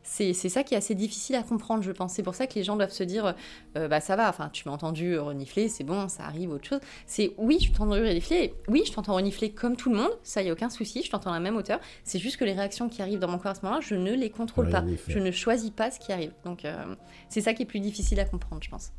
C'est 0.08 0.34
ça 0.34 0.64
qui 0.64 0.76
est 0.76 0.78
assez 0.78 0.94
difficile 0.96 1.36
à 1.36 1.42
comprendre, 1.44 1.84
je 1.84 1.92
pense. 1.92 2.14
C'est 2.14 2.24
pour 2.24 2.36
ça 2.36 2.46
que 2.48 2.54
les 2.56 2.64
gens 2.64 2.76
doivent 2.76 2.92
se 2.92 3.04
dire, 3.04 3.34
euh, 3.76 3.88
bah 3.88 4.00
ça 4.00 4.16
va, 4.16 4.30
enfin 4.30 4.50
tu 4.54 4.68
m'as 4.68 4.74
entendu 4.74 5.18
renifler, 5.18 5.68
c'est 5.68 5.84
bon, 5.84 6.08
ça 6.08 6.24
arrive, 6.26 6.52
autre 6.52 6.68
chose. 6.68 6.80
C'est 7.08 7.34
oui, 7.38 7.58
je 7.60 7.72
t'entends 7.72 7.92
renifler, 7.92 8.54
oui, 8.68 8.84
je 8.86 8.94
t'entends 8.94 9.16
renifler 9.16 9.50
comme 9.52 9.76
tout 9.76 9.90
le 9.90 9.98
monde, 9.98 10.12
ça 10.24 10.42
y 10.44 10.50
a 10.50 10.54
aucun 10.54 10.70
souci, 10.70 11.02
je 11.04 11.10
t'entends 11.10 11.32
à 11.32 11.34
la 11.34 11.40
même 11.40 11.58
hauteur. 11.58 11.80
C'est 12.04 12.20
juste 12.20 12.38
que 12.38 12.46
les 12.46 12.54
réactions 12.54 12.88
qui 12.88 13.02
arrivent 13.02 13.20
dans 13.20 13.28
mon 13.28 13.40
corps 13.40 13.52
à 13.52 13.56
ce 13.56 13.62
moment-là, 13.64 13.82
je 13.82 13.96
ne 13.96 14.14
les 14.14 14.30
contrôle 14.30 14.70
pas. 14.70 14.84
Je 15.08 15.20
ne 15.20 15.32
choisis 15.32 15.72
pas 15.72 15.90
ce 15.92 16.00
qui 16.00 16.12
arrive. 16.14 16.32
Donc 16.46 16.64
euh, 16.66 16.96
c'est 17.28 17.42
ça 17.42 17.54
qui 17.54 17.64
est 17.64 17.66
plus 17.68 17.80
difficile 17.80 18.20
à 18.20 18.26
comprendre, 18.26 18.62
je 18.64 18.70
pense. 18.70 18.92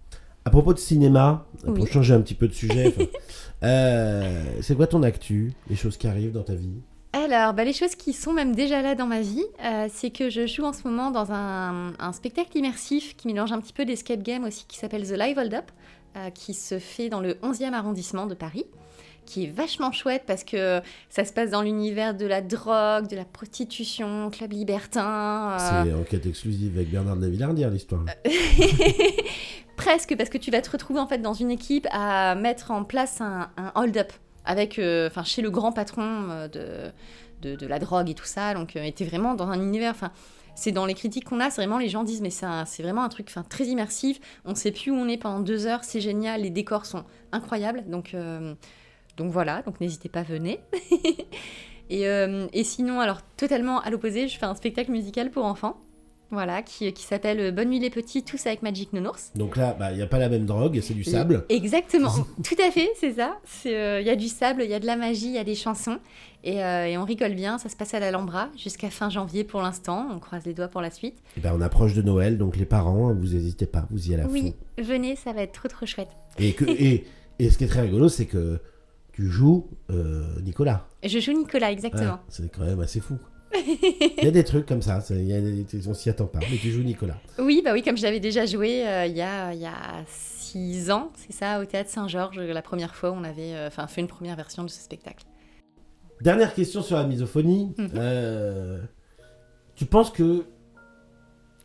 À 0.45 0.51
propos 0.51 0.73
de 0.75 0.79
cinéma, 0.79 1.45
pour 1.65 1.75
Oui. 1.75 1.87
changer 1.91 2.15
un 2.15 2.21
petit 2.21 2.35
peu 2.35 2.47
de 2.47 2.53
sujet, 2.53 2.95
euh, 3.63 4.45
c'est 4.61 4.77
quoi 4.77 4.87
ton 4.87 5.03
actu 5.03 5.53
Les 5.69 5.77
choses 5.77 5.97
qui 5.97 6.07
arrivent 6.07 6.33
dans 6.33 6.43
ta 6.45 6.55
vie? 6.55 6.81
Alors, 7.29 7.55
bah, 7.55 7.65
les 7.65 7.73
choses 7.73 7.97
qui 7.97 8.13
sont 8.13 8.33
même 8.33 8.55
déjà 8.55 8.83
là 8.83 8.95
dans 8.95 9.07
ma 9.07 9.21
vie, 9.21 9.45
euh, 9.65 9.89
c'est 9.93 10.11
que 10.11 10.31
je 10.31 10.47
joue 10.47 10.63
en 10.63 10.73
ce 10.73 10.87
moment 10.87 11.11
dans 11.11 11.33
un, 11.33 11.93
un 11.99 12.13
spectacle 12.13 12.57
immersif 12.57 13.17
qui 13.17 13.27
mélange 13.27 13.51
un 13.51 13.61
petit 13.61 13.73
peu 13.73 13.85
d'escape 13.85 14.23
game 14.23 14.45
aussi, 14.45 14.65
qui 14.69 14.79
s'appelle 14.79 15.05
The 15.05 15.19
Live 15.19 15.37
Hold 15.37 15.55
Up, 15.55 15.65
euh, 16.17 16.31
qui 16.31 16.55
se 16.55 16.79
fait 16.79 17.09
dans 17.09 17.21
le 17.21 17.35
11e 17.43 17.73
arrondissement 17.73 18.27
de 18.27 18.35
Paris, 18.35 18.65
qui 19.25 19.43
est 19.45 19.51
vachement 19.51 19.91
chouette 19.91 20.23
parce 20.25 20.45
que 20.45 20.81
ça 21.11 21.25
se 21.25 21.33
passe 21.33 21.51
dans 21.51 21.63
l'univers 21.63 22.15
de 22.15 22.27
la 22.27 22.43
drogue, 22.43 23.09
de 23.09 23.17
la 23.17 23.25
prostitution, 23.25 24.31
club 24.31 24.53
libertin. 24.53 25.57
euh, 25.59 25.85
C'est 25.85 25.95
enquête 25.95 26.27
exclusive 26.27 26.77
avec 26.77 26.91
Bernard 26.91 27.17
de 27.17 27.23
la 27.23 27.29
Villardière, 27.29 27.71
l'histoire. 27.71 28.05
presque, 29.77 30.17
parce 30.17 30.31
que 30.31 30.39
tu 30.39 30.53
vas 30.53 30.63
te 30.63 30.71
retrouver 30.71 31.01
en 31.01 31.09
fait 31.09 31.19
dans 31.19 31.35
une 31.35 31.51
équipe 31.51 31.89
à 31.91 32.37
mettre 32.37 32.71
en 32.71 32.85
place 32.85 33.21
un, 33.21 33.51
un 33.57 33.73
hold-up 33.75 34.13
avec, 34.47 34.79
euh, 34.79 35.09
enfin, 35.09 35.25
chez 35.25 35.43
le 35.43 35.51
grand 35.51 35.73
patron 35.73 36.29
euh, 36.31 36.49
de, 36.49 37.57
de, 37.57 37.67
la 37.67 37.79
drogue 37.79 38.09
et 38.09 38.15
tout 38.15 38.25
ça. 38.25 38.55
Donc, 38.55 38.77
euh, 38.77 38.83
était 38.83 39.05
vraiment 39.05 39.35
dans 39.35 39.49
un 39.49 39.61
univers, 39.61 39.91
enfin, 39.91 40.13
c'est 40.55 40.73
dans 40.73 40.87
les 40.87 40.95
critiques 40.95 41.25
qu'on 41.25 41.41
a, 41.41 41.51
c'est 41.51 41.61
vraiment 41.61 41.79
les 41.79 41.91
gens 41.91 42.03
disent 42.03 42.23
mais 42.23 42.31
c'est 42.31 42.83
vraiment 42.83 43.05
un 43.05 43.09
truc 43.11 43.31
très 43.51 43.65
immersif. 43.65 44.19
On 44.47 44.55
sait 44.55 44.73
plus 44.73 44.91
où 44.91 44.95
on 44.95 45.07
est 45.09 45.19
pendant 45.19 45.41
deux 45.41 45.67
heures, 45.67 45.85
c'est 45.85 46.01
génial, 46.01 46.43
les 46.43 46.51
décors 46.51 46.87
sont 46.87 47.05
incroyables. 47.31 47.85
Donc, 47.91 48.17
donc 49.19 49.31
voilà, 49.31 49.61
donc 49.63 49.83
n'hésitez 49.83 50.09
pas, 50.09 50.23
venez. 50.23 50.61
et, 51.91 52.05
et 52.05 52.65
sinon, 52.65 53.01
alors 53.01 53.21
totalement 53.37 53.83
à 53.83 53.91
l'opposé, 53.91 54.29
je 54.29 54.39
fais 54.39 54.47
un 54.47 54.55
spectacle 54.55 54.91
musical 54.91 55.31
pour 55.31 55.45
enfants. 55.45 55.79
Voilà, 56.33 56.63
qui, 56.63 56.93
qui 56.93 57.05
s'appelle 57.05 57.55
Bonne 57.55 57.69
nuit 57.71 57.79
les 57.79 57.91
petits, 57.91 58.25
tous 58.25 58.47
avec 58.47 58.63
Magic 58.63 58.93
Nounours. 58.93 59.31
Donc 59.37 59.57
là, 59.57 59.77
bah, 59.79 59.93
il 59.93 59.97
n'y 59.97 60.03
a 60.03 60.09
pas 60.09 60.19
la 60.19 60.29
même 60.29 60.45
drogue, 60.45 60.81
c'est 60.83 60.95
du 60.95 61.05
sable. 61.05 61.45
Exactement, 61.49 62.13
tout 62.43 62.57
à 62.61 62.71
fait, 62.73 62.91
c'est 62.99 63.13
ça. 63.15 63.39
Il 63.65 64.05
y 64.05 64.11
a 64.11 64.17
du 64.17 64.27
sable, 64.27 64.63
il 64.65 64.71
y 64.71 64.75
a 64.75 64.81
de 64.81 64.87
la 64.87 64.97
magie, 64.97 65.27
il 65.29 65.35
y 65.35 65.39
a 65.39 65.45
des 65.45 65.55
chansons. 65.55 65.99
Et, 66.43 66.63
euh, 66.65 66.87
et 66.87 66.99
on 66.99 67.05
rigole 67.05 67.35
bien, 67.35 67.59
ça 67.59 67.69
se 67.69 67.77
passe 67.77 67.95
à 67.95 68.01
l'Alhambra 68.01 68.49
jusqu'à 68.57 68.91
fin 68.91 69.09
janvier 69.09 69.45
pour 69.45 69.63
l'instant. 69.63 70.09
On 70.13 70.19
croise 70.19 70.45
les 70.47 70.55
doigts 70.55 70.69
pour 70.69 70.81
la 70.81 70.91
suite. 70.91 71.17
Et 71.37 71.41
ben, 71.41 71.53
on 71.57 71.61
approche 71.61 71.95
de 71.95 72.03
Noël, 72.03 72.39
donc 72.39 72.57
les 72.57 72.67
parents, 72.67 73.13
vous 73.15 73.29
n'hésitez 73.29 73.67
pas, 73.67 73.87
vous 73.91 74.11
y 74.11 74.15
allez 74.15 74.23
à 74.25 74.27
Oui, 74.29 74.55
fond. 74.77 74.83
venez, 74.83 75.17
ça 75.17 75.33
va 75.33 75.43
être 75.43 75.53
trop 75.53 75.69
trop 75.69 75.87
chouette. 75.87 76.11
Et, 76.39 76.53
que, 76.55 76.65
et, 76.69 77.05
et 77.39 77.51
ce 77.51 77.59
qui 77.59 77.65
est 77.65 77.69
très 77.69 77.83
rigolo, 77.83 78.09
c'est 78.09 78.27
que 78.27 78.61
tu 79.13 79.29
joues 79.31 79.69
euh, 79.91 80.25
Nicolas. 80.43 80.87
Je 81.05 81.19
joue 81.21 81.33
Nicolas, 81.33 81.71
exactement. 81.73 82.19
C'est 82.29 82.53
quand 82.53 82.65
même 82.65 82.81
assez 82.81 83.01
fou. 83.01 83.17
Il 83.55 84.25
y 84.25 84.27
a 84.27 84.31
des 84.31 84.45
trucs 84.45 84.67
comme 84.67 84.83
ça, 84.83 85.03
il 85.11 85.25
y 85.25 85.33
a 85.33 85.41
des- 85.41 85.89
on 85.89 85.95
s'y 85.95 86.11
attend 86.11 86.27
pas, 86.27 86.41
mais 86.51 86.57
tu 86.57 86.71
joues 86.71 86.83
Nicolas. 86.83 87.17
Oui, 87.39 87.63
bah 87.65 87.73
oui, 87.73 87.83
comme 87.83 87.97
j'avais 87.97 88.21
déjà 88.21 88.45
joué 88.45 88.87
euh, 88.87 89.07
il 89.07 89.17
y, 89.17 89.23
a, 89.23 89.55
il 89.55 89.61
y 89.61 89.67
a 89.67 90.05
six 90.07 90.91
ans, 90.91 91.11
c'est 91.15 91.33
ça, 91.33 91.61
au 91.61 91.65
théâtre 91.65 91.91
Saint-Georges, 91.91 92.39
la 92.39 92.63
première 92.63 92.95
fois 92.95 93.11
où 93.11 93.15
on 93.15 93.25
avait 93.25 93.55
euh, 93.55 93.69
enfin, 93.69 93.87
fait 93.87 94.01
une 94.01 94.09
première 94.09 94.37
version 94.37 94.63
de 94.65 94.69
ce 94.69 94.81
spectacle. 94.81 95.25
Dernière 96.21 96.55
question 96.55 96.83
sur 96.83 96.97
la 96.97 97.05
misophonie. 97.05 97.75
Mhm. 97.79 97.91
Euh, 97.95 98.81
tu 99.75 99.85
penses 99.87 100.11
que. 100.11 100.47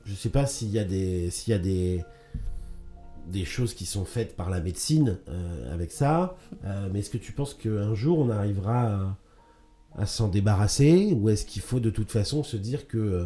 Je 0.06 0.14
sais 0.14 0.30
pas 0.30 0.46
s'il 0.46 0.70
y 0.70 0.80
a 0.80 0.84
des. 0.84 1.30
S'il 1.30 1.52
y 1.52 1.56
a 1.56 1.60
des. 1.60 2.04
Des 3.28 3.46
choses 3.46 3.74
qui 3.74 3.86
sont 3.86 4.04
faites 4.04 4.36
par 4.36 4.50
la 4.50 4.60
médecine 4.60 5.20
avec 5.72 5.92
ça, 5.92 6.36
mais 6.92 7.00
est-ce 7.00 7.10
que 7.12 7.20
tu 7.20 7.32
penses 7.32 7.54
qu'un 7.54 7.94
jour 7.94 8.18
on 8.20 8.30
arrivera 8.30 8.88
à, 8.88 9.18
à 9.98 10.06
s'en 10.06 10.28
débarrasser 10.28 11.14
ou 11.14 11.30
est-ce 11.30 11.46
qu'il 11.46 11.62
faut 11.62 11.80
de 11.80 11.90
toute 11.90 12.12
façon 12.12 12.44
se 12.44 12.58
dire 12.58 12.88
que. 12.88 12.98
euh, 12.98 13.26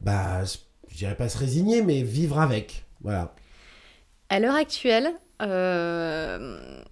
bah, 0.00 0.44
je 0.94 0.96
dirais 0.96 1.16
pas 1.16 1.28
se 1.28 1.38
résigner, 1.38 1.82
mais 1.82 2.02
vivre 2.02 2.38
avec. 2.38 2.84
Voilà. 3.00 3.34
À 4.28 4.38
l'heure 4.38 4.54
actuelle, 4.54 5.12
euh, 5.42 6.82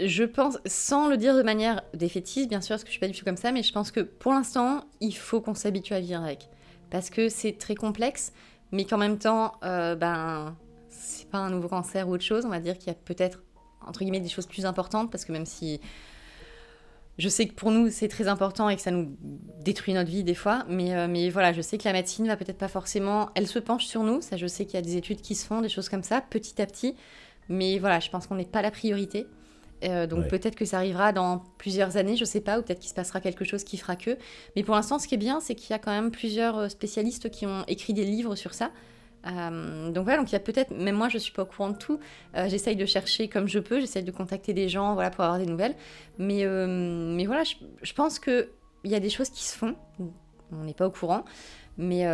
je 0.00 0.24
pense, 0.24 0.58
sans 0.66 1.08
le 1.08 1.16
dire 1.16 1.36
de 1.36 1.42
manière 1.42 1.82
défaitiste, 1.92 2.48
bien 2.48 2.60
sûr, 2.60 2.74
parce 2.74 2.84
que 2.84 2.88
je 2.88 2.92
suis 2.92 3.00
pas 3.00 3.08
du 3.08 3.18
tout 3.18 3.24
comme 3.24 3.36
ça, 3.36 3.52
mais 3.52 3.62
je 3.62 3.72
pense 3.72 3.90
que 3.90 4.00
pour 4.00 4.32
l'instant, 4.32 4.84
il 5.00 5.16
faut 5.16 5.40
qu'on 5.40 5.54
s'habitue 5.54 5.94
à 5.94 6.00
vivre 6.00 6.22
avec. 6.22 6.48
Parce 6.90 7.10
que 7.10 7.28
c'est 7.28 7.58
très 7.58 7.74
complexe, 7.74 8.32
mais 8.70 8.84
qu'en 8.84 8.98
même 8.98 9.18
temps, 9.18 9.54
euh, 9.64 9.96
ben, 9.96 10.56
c'est 10.88 11.28
pas 11.28 11.38
un 11.38 11.50
nouveau 11.50 11.68
cancer 11.68 12.08
ou 12.08 12.12
autre 12.12 12.24
chose. 12.24 12.44
On 12.44 12.50
va 12.50 12.60
dire 12.60 12.78
qu'il 12.78 12.88
y 12.88 12.90
a 12.90 12.94
peut-être, 12.94 13.42
entre 13.86 14.00
guillemets, 14.00 14.20
des 14.20 14.28
choses 14.28 14.46
plus 14.46 14.66
importantes, 14.66 15.10
parce 15.10 15.24
que 15.24 15.32
même 15.32 15.46
si 15.46 15.80
je 17.18 17.28
sais 17.28 17.46
que 17.46 17.54
pour 17.54 17.70
nous, 17.70 17.90
c'est 17.90 18.08
très 18.08 18.26
important 18.28 18.68
et 18.68 18.76
que 18.76 18.82
ça 18.82 18.90
nous 18.90 19.16
détruit 19.60 19.94
notre 19.94 20.10
vie 20.10 20.24
des 20.24 20.34
fois, 20.34 20.64
mais, 20.68 20.94
euh, 20.94 21.06
mais 21.08 21.30
voilà, 21.30 21.52
je 21.52 21.60
sais 21.60 21.78
que 21.78 21.84
la 21.84 21.92
médecine 21.92 22.26
va 22.26 22.36
peut-être 22.36 22.58
pas 22.58 22.68
forcément. 22.68 23.30
Elle 23.34 23.46
se 23.46 23.58
penche 23.58 23.86
sur 23.86 24.02
nous, 24.02 24.20
ça, 24.20 24.36
je 24.36 24.46
sais 24.46 24.64
qu'il 24.64 24.74
y 24.74 24.78
a 24.78 24.82
des 24.82 24.96
études 24.96 25.20
qui 25.20 25.34
se 25.34 25.46
font, 25.46 25.60
des 25.60 25.68
choses 25.68 25.88
comme 25.88 26.02
ça, 26.02 26.20
petit 26.20 26.60
à 26.60 26.66
petit. 26.66 26.94
Mais 27.48 27.78
voilà, 27.78 28.00
je 28.00 28.10
pense 28.10 28.26
qu'on 28.26 28.34
n'est 28.36 28.44
pas 28.44 28.62
la 28.62 28.70
priorité. 28.70 29.26
Euh, 29.84 30.06
donc 30.06 30.20
Ouais. 30.20 30.28
peut-être 30.28 30.54
que 30.54 30.64
ça 30.64 30.78
arrivera 30.78 31.12
dans 31.12 31.42
plusieurs 31.58 31.96
années, 31.98 32.16
je 32.16 32.24
sais 32.24 32.40
pas, 32.40 32.58
ou 32.58 32.62
peut-être 32.62 32.78
qu'il 32.80 32.88
se 32.88 32.94
passera 32.94 33.20
quelque 33.20 33.44
chose 33.44 33.64
qui 33.64 33.76
fera 33.76 33.96
que. 33.96 34.16
Mais 34.56 34.62
pour 34.62 34.74
l'instant, 34.74 34.98
ce 34.98 35.06
qui 35.06 35.14
est 35.14 35.18
bien, 35.18 35.40
c'est 35.40 35.54
qu'il 35.54 35.70
y 35.70 35.74
a 35.74 35.78
quand 35.78 35.90
même 35.90 36.10
plusieurs 36.10 36.56
euh, 36.58 36.68
spécialistes 36.68 37.30
qui 37.30 37.44
ont 37.46 37.64
écrit 37.68 37.92
des 37.92 38.04
livres 38.04 38.34
sur 38.34 38.54
ça. 38.54 38.70
Euh, 39.26 39.90
donc 39.90 40.04
voilà, 40.04 40.18
donc 40.18 40.30
il 40.30 40.34
y 40.34 40.36
a 40.36 40.40
peut-être, 40.40 40.70
même 40.70 40.96
moi 40.96 41.08
je 41.08 41.18
suis 41.18 41.32
pas 41.32 41.42
au 41.42 41.46
courant 41.46 41.70
de 41.70 41.76
tout, 41.76 41.98
Euh, 42.36 42.48
j'essaye 42.48 42.76
de 42.76 42.86
chercher 42.86 43.28
comme 43.28 43.48
je 43.48 43.58
peux, 43.58 43.80
j'essaye 43.80 44.02
de 44.02 44.10
contacter 44.10 44.52
des 44.52 44.68
gens 44.68 44.94
voilà, 44.94 45.10
pour 45.10 45.24
avoir 45.24 45.38
des 45.38 45.46
nouvelles. 45.46 45.74
Mais, 46.18 46.44
euh, 46.44 46.66
mais 47.14 47.26
voilà, 47.26 47.42
je, 47.44 47.92
pense 47.94 48.18
qu'il 48.18 48.48
y 48.84 48.94
a 48.94 49.00
des 49.00 49.10
choses 49.10 49.30
qui 49.30 49.44
se 49.44 49.56
font, 49.56 49.76
on 50.52 50.64
n'est 50.64 50.74
pas 50.74 50.86
au 50.86 50.90
courant. 50.90 51.24
Mais, 51.78 52.04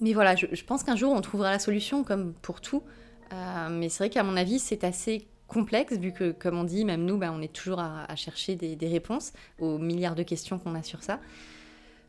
mais 0.00 0.12
voilà, 0.12 0.36
je, 0.36 0.64
pense 0.64 0.82
qu'un 0.82 0.96
jour 0.96 1.12
on 1.12 1.20
trouvera 1.20 1.50
la 1.50 1.58
solution 1.58 2.04
comme 2.04 2.34
pour 2.34 2.60
tout. 2.60 2.82
Mais 3.70 3.88
c'est 3.88 4.04
vrai 4.04 4.10
qu'à 4.10 4.22
mon 4.22 4.36
avis, 4.36 4.58
c'est 4.58 4.84
assez 4.84 5.26
complexe, 5.46 5.96
vu 5.96 6.12
que, 6.12 6.32
comme 6.32 6.58
on 6.58 6.64
dit, 6.64 6.84
même 6.84 7.04
nous, 7.04 7.16
bah, 7.16 7.30
on 7.32 7.40
est 7.40 7.52
toujours 7.52 7.80
à, 7.80 8.14
chercher 8.16 8.56
des 8.56 8.88
réponses 8.88 9.32
aux 9.58 9.78
milliards 9.78 10.14
de 10.14 10.22
questions 10.22 10.58
qu'on 10.58 10.74
a 10.74 10.82
sur 10.82 11.02
ça. 11.02 11.20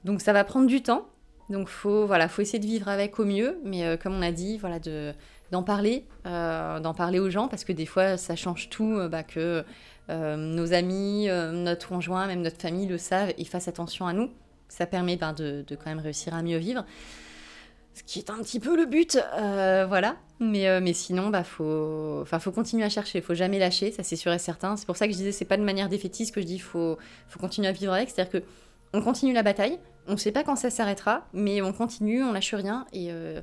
Donc 0.04 0.22
ça 0.22 0.34
va 0.34 0.44
prendre 0.44 0.68
du 0.68 0.82
temps. 0.82 1.08
Donc 1.50 1.70
faut 1.70 2.06
voilà, 2.06 2.28
faut 2.28 2.42
essayer 2.42 2.60
de 2.60 2.66
vivre 2.66 2.90
avec 2.90 3.20
au 3.20 3.26
mieux, 3.26 3.60
mais 3.64 3.86
euh, 3.86 3.98
comme 3.98 4.14
on 4.14 4.22
a 4.22 4.32
dit, 4.32 4.58
voilà, 4.58 4.80
de 4.80 5.14
d'en 5.52 5.64
parler, 5.64 6.06
euh, 6.26 6.82
d'en 6.82 6.94
parler 6.94 7.20
aux 7.20 7.30
gens, 7.30 7.48
parce 7.48 7.64
que 7.64 7.72
des 7.72 7.86
fois 7.86 8.18
ça 8.18 8.36
change 8.36 8.70
tout, 8.70 8.94
euh, 8.98 9.08
bah, 9.08 9.24
que 9.24 9.64
nos 10.10 10.74
amis, 10.74 11.28
notre 11.28 11.90
conjoint, 11.90 12.28
même 12.28 12.42
notre 12.42 12.62
famille 12.62 12.88
le 12.88 12.98
savent 12.98 13.34
et 13.38 13.44
fassent 13.44 13.68
attention 13.68 14.08
à 14.08 14.14
nous. 14.14 14.30
Ça 14.70 14.86
permet 14.86 15.18
ben, 15.18 15.34
de, 15.34 15.66
de 15.68 15.76
quand 15.76 15.88
même 15.88 16.00
réussir 16.00 16.34
à 16.34 16.42
mieux 16.42 16.58
vivre. 16.58 16.86
Ce 17.94 18.04
qui 18.04 18.20
est 18.20 18.30
un 18.30 18.38
petit 18.38 18.62
peu 18.62 18.78
le 18.78 18.86
but, 18.86 19.20
voilà. 19.38 20.16
Mais, 20.40 20.80
mais 20.80 20.94
sinon, 20.94 21.28
bah, 21.28 21.44
faut, 21.44 22.20
enfin, 22.22 22.40
faut 22.40 22.54
continuer 22.54 22.86
à 22.86 22.90
chercher, 22.90 23.20
faut 23.20 23.34
jamais 23.34 23.60
lâcher, 23.60 23.92
ça 23.92 24.02
c'est 24.02 24.16
sûr 24.16 24.32
et 24.32 24.40
certain. 24.40 24.78
C'est 24.78 24.86
pour 24.86 24.96
ça 24.96 25.08
que 25.08 25.12
je 25.12 25.18
disais, 25.18 25.34
c'est 25.34 25.44
pas 25.44 25.58
de 25.58 25.64
manière 25.64 25.90
défaitiste 25.90 26.34
que 26.34 26.40
je 26.40 26.46
dis, 26.46 26.60
faut, 26.60 26.98
faut 27.28 27.40
continuer 27.40 27.68
à 27.68 27.74
vivre 27.74 27.92
avec. 27.92 28.10
C'est-à-dire 28.10 28.32
que 28.32 28.46
on 28.94 29.02
continue 29.02 29.34
la 29.34 29.44
bataille, 29.44 29.78
on 30.08 30.18
sait 30.18 30.32
pas 30.32 30.44
quand 30.44 30.56
ça 30.56 30.70
s'arrêtera, 30.70 31.28
mais 31.34 31.62
on 31.62 31.74
continue, 31.74 32.24
on 32.24 32.32
lâche 32.34 32.54
rien 32.54 32.86
et, 32.94 33.08
euh, 33.12 33.42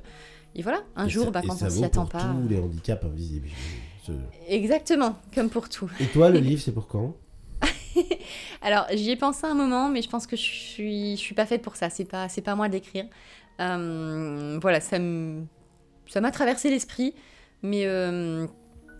et 0.55 0.61
voilà. 0.61 0.79
Un 0.95 1.07
Et 1.07 1.09
jour, 1.09 1.25
ça- 1.25 1.31
bah, 1.31 1.41
quand 1.45 1.53
on 1.53 1.69
s'y 1.69 1.83
attend 1.85 2.01
pour 2.05 2.09
pas. 2.11 2.33
tous 2.43 2.47
les 2.49 2.59
handicaps 2.59 3.03
invisibles. 3.05 3.49
Je- 4.07 4.13
Exactement, 4.47 5.15
comme 5.33 5.49
pour 5.49 5.69
tout. 5.69 5.89
Et 5.99 6.05
toi, 6.07 6.29
le 6.29 6.39
livre, 6.39 6.61
c'est 6.61 6.71
pour 6.73 6.87
quand? 6.87 7.15
Alors, 8.61 8.85
j'y 8.93 9.11
ai 9.11 9.15
pensé 9.15 9.45
un 9.47 9.53
moment, 9.53 9.87
mais 9.89 10.01
je 10.01 10.09
pense 10.09 10.27
que 10.27 10.35
je 10.35 10.41
suis, 10.41 11.11
je 11.15 11.21
suis 11.21 11.35
pas 11.35 11.45
faite 11.45 11.61
pour 11.61 11.75
ça. 11.77 11.89
C'est 11.89 12.03
pas, 12.05 12.27
c'est 12.29 12.41
pas 12.41 12.51
à 12.51 12.55
moi 12.55 12.67
d'écrire. 12.67 13.05
Euh, 13.61 14.59
voilà, 14.61 14.81
ça 14.81 14.99
m'a 14.99 16.31
traversé 16.31 16.69
l'esprit, 16.69 17.13
mais, 17.63 17.85
euh, 17.85 18.47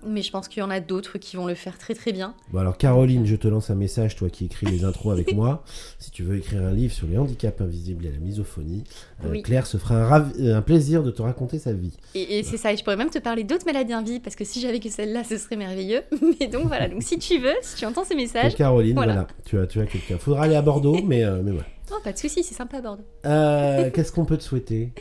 mais 0.08 0.22
je 0.22 0.32
pense 0.32 0.48
qu'il 0.48 0.62
y 0.62 0.64
en 0.64 0.70
a 0.70 0.80
d'autres 0.80 1.18
qui 1.18 1.36
vont 1.36 1.48
le 1.48 1.56
faire 1.56 1.78
très 1.78 1.94
très 1.94 2.12
bien. 2.12 2.34
Bon 2.52 2.60
alors 2.60 2.78
Caroline, 2.78 3.26
je 3.26 3.36
te 3.36 3.48
lance 3.48 3.70
un 3.70 3.76
message, 3.76 4.16
toi 4.16 4.30
qui 4.30 4.46
écris 4.46 4.68
les 4.68 4.84
intros 4.84 5.14
avec 5.14 5.34
moi. 5.34 5.64
Si 5.98 6.12
tu 6.12 6.24
veux 6.24 6.38
écrire 6.38 6.62
un 6.62 6.72
livre 6.72 6.94
sur 6.94 7.08
les 7.08 7.18
handicaps 7.18 7.60
invisibles 7.62 8.06
et 8.06 8.12
la 8.12 8.20
misophonie, 8.20 8.84
euh. 9.24 9.42
Claire 9.42 9.66
se 9.66 9.78
fera 9.78 10.18
un, 10.18 10.32
euh, 10.40 10.58
un 10.58 10.62
plaisir 10.62 11.02
de 11.04 11.10
te 11.10 11.22
raconter 11.22 11.58
sa 11.58 11.74
vie. 11.74 11.98
Et, 12.14 12.40
et 12.40 12.44
c'est 12.44 12.58
ça, 12.58 12.72
et 12.72 12.78
je 12.78 12.84
pourrais 12.84 12.96
même 12.96 13.10
te 13.10 13.18
parler 13.18 13.44
d'autres 13.44 13.66
maladies 13.66 13.94
invisibles, 13.94 14.24
parce 14.24 14.36
que 14.36 14.46
si 14.46 14.62
j'avais 14.62 14.80
que 14.80 14.90
celle-là, 14.90 15.24
ce 15.24 15.38
serait 15.38 15.56
merveilleux. 15.56 16.04
Mais 16.40 16.48
donc 16.48 16.68
voilà, 16.68 16.88
donc 16.88 17.02
si 17.02 17.18
tu 17.18 17.40
veux, 17.40 17.56
si 17.62 17.76
tu 17.76 17.86
entends 17.86 18.04
ces 18.04 18.16
messages, 18.16 18.56
Caroline, 18.56 18.96
voilà, 18.96 19.14
voilà. 19.14 19.28
tu 19.46 19.58
as, 19.60 19.68
tu 19.68 19.80
as 19.80 19.86
quelqu'un. 19.86 20.18
Faudra 20.18 20.44
aller 20.44 20.56
à 20.56 20.62
Bordeaux, 20.62 21.02
mais, 21.04 21.24
euh, 21.24 21.42
mais 21.44 21.52
voilà. 21.52 21.66
oh, 21.92 21.96
pas 22.04 22.14
de 22.14 22.18
souci, 22.18 22.44
c'est 22.44 22.54
sympa 22.54 22.78
à 22.78 22.82
Bordeaux. 22.82 23.06
Euh, 23.26 23.90
Qu'est-ce 23.94 24.12
qu'on 24.12 24.26
peut 24.26 24.38
te 24.38 24.44
souhaiter? 24.44 24.92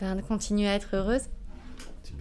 Ben, 0.00 0.16
de 0.16 0.22
continuer 0.22 0.68
à 0.68 0.74
être 0.74 0.88
heureuse. 0.94 1.22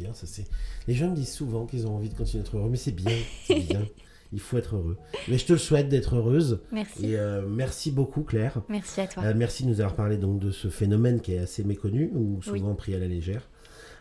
C'est 0.01 0.07
bien, 0.07 0.13
ça 0.13 0.25
c'est. 0.25 0.45
Les 0.87 0.95
jeunes 0.95 1.13
disent 1.13 1.31
souvent 1.31 1.65
qu'ils 1.65 1.85
ont 1.85 1.95
envie 1.95 2.09
de 2.09 2.15
continuer 2.15 2.41
à 2.41 2.45
être 2.45 2.57
heureux, 2.57 2.69
mais 2.69 2.77
c'est 2.77 2.91
bien, 2.91 3.11
c'est 3.45 3.59
bien. 3.69 3.85
Il 4.33 4.39
faut 4.39 4.57
être 4.57 4.75
heureux. 4.75 4.97
Mais 5.27 5.37
je 5.37 5.45
te 5.45 5.53
le 5.53 5.59
souhaite 5.59 5.89
d'être 5.89 6.15
heureuse. 6.15 6.61
Merci. 6.71 7.05
Et 7.05 7.17
euh, 7.17 7.41
merci 7.47 7.91
beaucoup, 7.91 8.23
Claire. 8.23 8.61
Merci 8.69 9.01
à 9.01 9.07
toi. 9.07 9.23
Euh, 9.23 9.33
merci 9.35 9.63
de 9.63 9.69
nous 9.69 9.81
avoir 9.81 9.95
parlé 9.95 10.17
donc 10.17 10.39
de 10.39 10.51
ce 10.51 10.69
phénomène 10.69 11.19
qui 11.19 11.33
est 11.33 11.39
assez 11.39 11.63
méconnu 11.65 12.11
ou 12.15 12.41
souvent 12.41 12.73
pris 12.73 12.95
à 12.95 12.99
la 12.99 13.07
légère. 13.07 13.49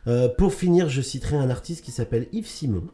Euh, 0.06 0.28
pour 0.28 0.54
finir, 0.54 0.88
je 0.88 1.02
citerai 1.02 1.36
un 1.36 1.50
artiste 1.50 1.84
qui 1.84 1.90
s'appelle 1.90 2.28
Yves 2.32 2.46
Simon 2.46 2.84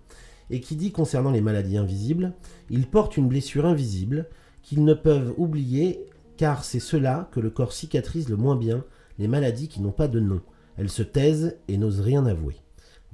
et 0.48 0.60
qui 0.60 0.76
dit 0.76 0.92
concernant 0.92 1.30
les 1.30 1.42
maladies 1.42 1.76
invisibles, 1.76 2.32
ils 2.70 2.86
portent 2.86 3.18
une 3.18 3.28
blessure 3.28 3.66
invisible 3.66 4.28
qu'ils 4.62 4.84
ne 4.84 4.94
peuvent 4.94 5.34
oublier 5.36 6.06
car 6.38 6.64
c'est 6.64 6.80
cela 6.80 7.28
que 7.32 7.40
le 7.40 7.50
corps 7.50 7.72
cicatrise 7.72 8.28
le 8.30 8.36
moins 8.36 8.56
bien, 8.56 8.84
les 9.18 9.28
maladies 9.28 9.68
qui 9.68 9.82
n'ont 9.82 9.92
pas 9.92 10.08
de 10.08 10.20
nom. 10.20 10.40
Elles 10.78 10.90
se 10.90 11.02
taisent 11.02 11.56
et 11.68 11.76
n'osent 11.76 12.00
rien 12.00 12.26
avouer. 12.26 12.56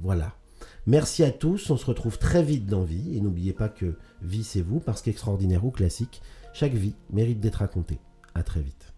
Voilà. 0.02 0.34
Merci 0.86 1.22
à 1.22 1.30
tous, 1.30 1.70
on 1.70 1.76
se 1.76 1.86
retrouve 1.86 2.18
très 2.18 2.42
vite 2.42 2.66
dans 2.66 2.82
Vie 2.82 3.16
et 3.16 3.20
n'oubliez 3.20 3.52
pas 3.52 3.68
que 3.68 3.96
Vie 4.20 4.42
c'est 4.42 4.60
vous 4.60 4.80
parce 4.80 5.00
qu'extraordinaire 5.00 5.64
ou 5.64 5.70
classique, 5.70 6.22
chaque 6.52 6.74
vie 6.74 6.94
mérite 7.10 7.40
d'être 7.40 7.56
racontée. 7.56 8.00
À 8.34 8.42
très 8.42 8.60
vite. 8.60 8.91